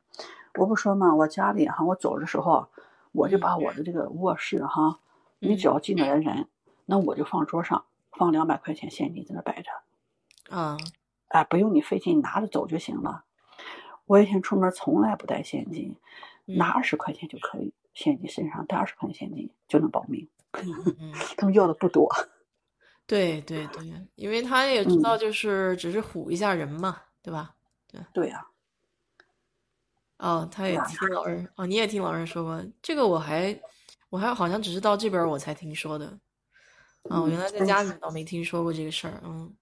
[0.56, 2.68] 我不说嘛，我家里哈，我走的时候，
[3.12, 4.98] 我就把我的这个卧室哈，
[5.38, 6.48] 你只要进来的人，
[6.84, 9.70] 那我就放桌上，放两百块钱现金在那摆着。
[10.54, 10.76] 啊。
[11.34, 13.24] 哎，不用你费劲拿着走就行了。
[14.06, 15.96] 我以前出门从来不带现金，
[16.44, 20.28] 拿二十块钱就可以，现金身上带二十块钱现金就能保命。
[21.36, 22.08] 他们要的不多。
[23.04, 27.56] 对对对，因为他也知道，就是只是唬一下人嘛，对吧？
[27.88, 28.46] 对对呀。
[30.18, 33.60] 哦，他也听老人哦，你也听老人说过这个，我还
[34.08, 36.16] 我还好像只是到这边我才听说的。
[37.02, 39.20] 哦，原来在家里倒没听说过这个事儿。
[39.24, 39.52] 嗯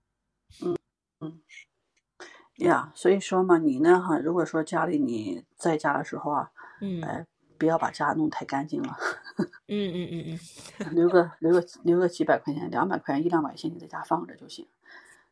[1.22, 2.66] 嗯嗯。
[2.66, 6.50] 呀，所以说嘛，你呢哈，如果说家里你在家的时候啊，
[6.80, 7.26] 嗯，哎，
[7.58, 8.96] 不要把家弄太干净了。
[9.68, 10.38] 嗯嗯嗯
[10.78, 14.68] 嗯，留个留个留个几百块钱，两百块钱一两百现金在家放着就行，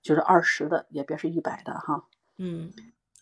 [0.01, 2.05] 就是二十的，也别是一百的哈。
[2.39, 2.73] 嗯，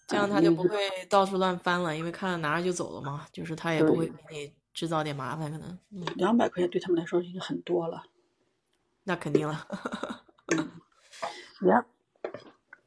[0.07, 0.79] 这样他就不会
[1.11, 5.77] 到处乱翻了，因为看着拿着就走了嘛，就是他也不会给你制造点麻烦，可能。
[6.15, 8.05] 两百块钱对他们来说已经很多了。
[9.03, 9.67] 那肯定了。
[10.57, 10.71] 嗯，
[11.69, 11.85] 呀，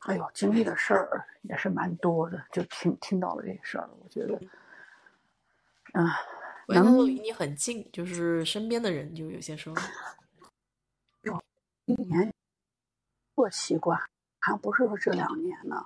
[0.02, 4.40] 哎呦，经历的事儿也是蛮多的，就听听到了这事儿，我觉得，
[5.94, 6.18] 啊。
[6.68, 9.76] 能够离你很近，就是身边的人，就有些时候。
[11.86, 12.32] 一年
[13.36, 14.00] 过奇怪，
[14.40, 15.86] 还不是说这两年呢。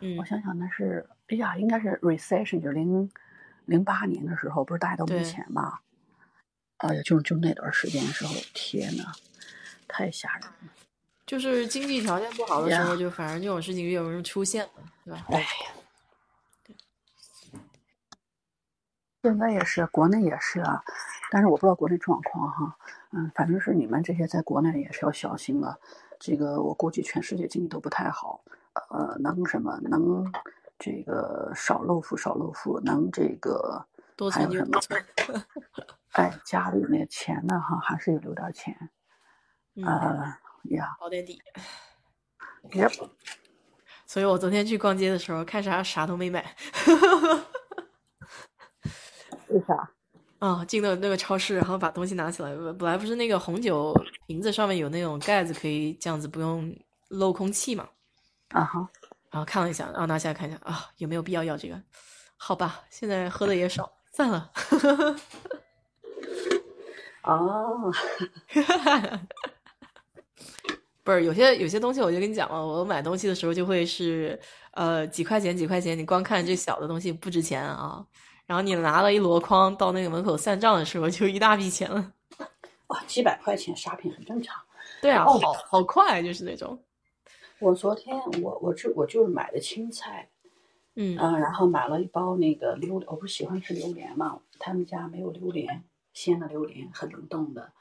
[0.00, 3.08] 嗯，我想想，那是哎呀，应该是 recession，就是零
[3.66, 5.78] 零八年的时候，不是大家都没钱嘛？
[6.78, 9.12] 哎呀，就就那段时间的时候，天呐，
[9.86, 10.83] 太吓人了。
[11.38, 14.68] 就是经济条件不好的时候，就反正这种事情越容易出现，
[15.04, 15.24] 对吧？
[15.30, 15.46] 哎呀。
[19.22, 20.82] 现在也是，国内也是啊，
[21.30, 22.76] 但是我不知道国内状况哈，
[23.12, 25.78] 嗯，反正是你们这些在国内也是要小心了。
[26.20, 28.44] 这个我估计全世界经济都不太好，
[28.90, 30.30] 呃，能什么能
[30.78, 33.84] 这个少露富少露富，能这个
[34.30, 34.78] 还有什么？
[36.12, 38.90] 哎，家里那钱呢哈，还是有留点钱，
[39.84, 40.36] 呃
[40.70, 41.40] 呀，保点底。
[42.72, 42.88] 耶。
[44.06, 46.54] 所以我昨天去逛街的时候，看啥啥都没买。
[49.48, 49.90] 为啥？
[50.38, 52.54] 啊，进到那个超市，然后把东西拿起来。
[52.78, 53.94] 本来不是那个红酒
[54.26, 56.74] 瓶子上面有那种盖子，可以这样子不用
[57.08, 57.88] 漏空气嘛？
[58.50, 58.88] 啊哈。
[59.30, 61.82] 然后看了一下，然后拿下来看一下啊，有没有必要要这个？
[62.36, 64.50] 好吧，现在喝的也少，算了。
[67.22, 67.92] 哦。
[71.02, 74.38] 不是，有些有些东西我就跟你讲了，我买东西的时候就会是
[74.72, 78.04] 呃几块钱几块钱，你光看这小的东西不值钱啊。
[78.46, 82.12] 然后你拿了一箩筐到那个门口算账的时候，就一大笔钱了。
[82.88, 84.62] 哇，几百块钱沙品很正常。
[85.00, 86.78] 对啊，好好快，就是那种。
[87.58, 90.28] 我昨天我我就我就是买的青菜，
[90.94, 95.82] 嗯嗯，然后买了一包那个榴，我不是喜欢吃榴莲嘛，他们家没有榴莲，
[96.12, 97.72] 鲜的榴莲很冷冻的，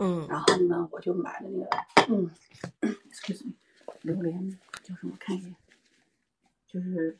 [0.00, 1.68] 嗯，然后呢，我就买了那个，
[2.08, 2.30] 嗯，
[3.12, 3.52] excuse me，
[4.02, 5.16] 榴莲叫什么？
[5.20, 5.54] 看一眼，
[6.66, 7.18] 就是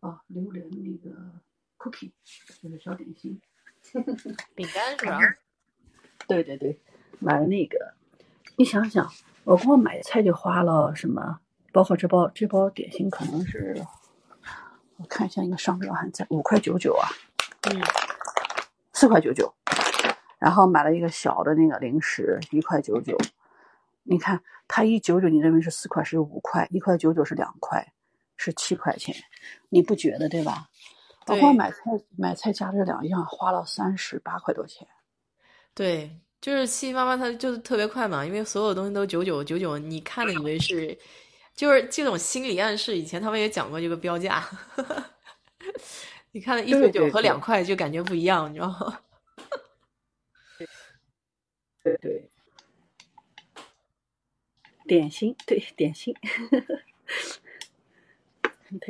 [0.00, 1.16] 啊，榴莲那个。
[1.76, 2.12] cookie
[2.62, 3.38] 就是小点心，
[4.54, 5.18] 饼干是吧？
[6.26, 6.80] 对对对，
[7.18, 7.92] 买了那个。
[8.56, 9.06] 你想想，
[9.44, 11.40] 我光买菜就花了什么？
[11.72, 13.84] 包括这包这包点心，可能是
[14.96, 17.06] 我看一下，一个商标还在五块九九啊，
[17.68, 17.78] 嗯，
[18.94, 19.54] 四块九九。
[20.44, 23.16] 然后买了一个小的那个零食，一块九九。
[24.02, 24.38] 你看，
[24.68, 27.82] 它一九九，你认为是四块，是五块；一块九九是两块，
[28.36, 29.16] 是七块钱。
[29.70, 30.68] 你不觉得对吧？
[31.24, 31.78] 包括买菜
[32.18, 34.86] 买菜加这两样花了三十八块多钱。
[35.72, 40.94] 对，就是七七八八，它就是特别快嘛，因为所有东西都九九九九，你看的以为是，
[41.54, 42.98] 就是这种心理暗示。
[42.98, 44.44] 以前他们也讲过这个标价，
[46.32, 48.98] 你看一九九和两块就感觉不一样，你知道吗？
[51.84, 52.28] 对对，
[54.86, 56.12] 点心 对点心。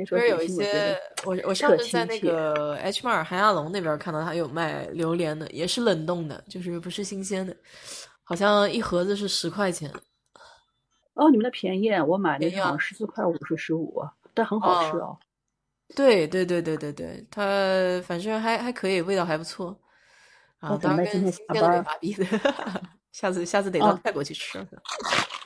[0.07, 7.55] 就是有一些，我我上次在那个 H 马尔韩亚龙那边看到他有卖榴莲的，也是冷冻的，就是不是新鲜的，
[8.23, 9.93] 好像一盒子是十块钱。
[11.13, 14.03] 哦，你们的便宜，我买的好像十四块五是十五，
[14.33, 15.19] 但很好吃哦。
[15.95, 19.79] 对对对对对对，它反正还还可以，味道还不错。
[20.65, 22.25] 啊，当然跟新鲜的没法比的，
[23.13, 24.67] 下次下次得到泰国去吃。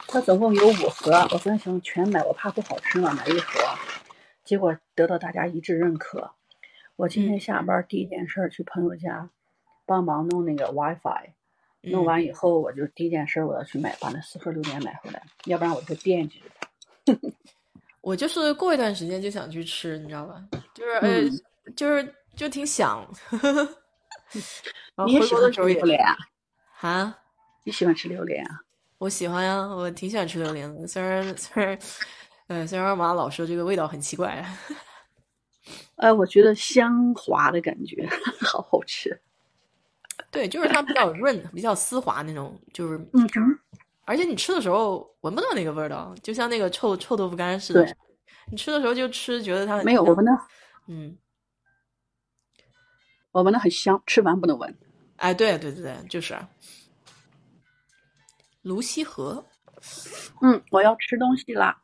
[0.06, 3.60] 它总共有五盒，我昨天想全买，我怕不好吃嘛，买一盒。
[4.44, 6.30] 结果得到大家一致认可。
[6.96, 9.28] 我今天下班第一件事去朋友家
[9.84, 11.30] 帮忙弄那个 WiFi，
[11.82, 17.18] 弄完以后，我就第一件事我要去买，把那四盒榴莲买回来，要不然我就惦记着它。
[18.00, 20.42] 我就是过一段时间就想去吃，你知道吧？
[20.72, 23.06] 就是呃，就是就挺想。
[25.06, 26.16] 你也喜欢吃榴莲啊？
[26.80, 27.18] 啊？
[27.64, 28.60] 你喜欢吃榴莲啊？
[28.98, 30.86] 我喜欢呀，我挺喜欢吃榴莲的。
[30.86, 31.78] 虽然虽然，
[32.48, 34.44] 呃，虽然我妈老说这个味道很奇怪。
[35.96, 38.08] 呃，我觉得香滑的感觉，
[38.40, 39.20] 好好吃。
[40.30, 43.28] 对，就是它比较润，比较丝滑那种，就是嗯，
[44.04, 47.84] 而且你吃的时候闻不到那个味道，就像那个臭臭豆腐干似的。
[47.84, 47.94] 对，
[48.50, 50.04] 你吃的时候就吃，觉得它没有
[50.86, 51.16] 嗯，
[53.32, 54.76] 我闻的很香，吃完不能闻。
[55.16, 56.36] 哎，对对对对，就是
[58.62, 59.44] 泸溪河。
[60.42, 61.80] 嗯，我要吃东西啦。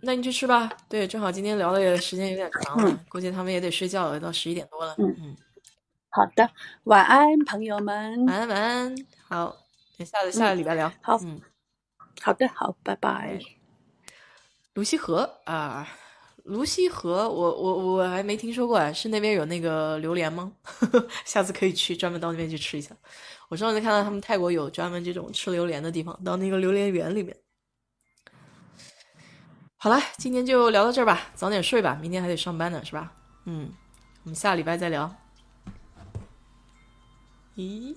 [0.00, 0.70] 那你去吃吧。
[0.88, 4.94] 对，正好今天聊的时间有点长了，估计他们也得睡觉了，到十一点多了。
[4.98, 5.36] 嗯嗯，
[6.10, 6.50] 好的，
[6.84, 8.26] 晚安，朋友们。
[8.26, 8.94] 晚安，晚安。
[9.28, 9.56] 好，
[9.96, 10.92] 等下个下个礼拜聊。
[11.02, 11.40] 好，嗯，
[12.22, 13.40] 好的，好，拜拜。
[14.74, 15.88] 泸溪河啊，
[16.44, 20.52] 泸溪河，我我我还没听说过啊，是那边有那个榴莲吗？
[21.24, 22.94] 下次可以去专门到那边去吃一下。
[23.48, 27.34] 我上次看到他们泰国有专门这种吃榴莲的地方，到那个榴莲园里面。
[29.76, 33.12] 好了，今天就聊到这儿吧，早点睡吧，明天还得上班呢，是吧？
[33.46, 33.72] 嗯，
[34.24, 35.14] 我们下礼拜再聊。
[37.56, 37.96] 咦？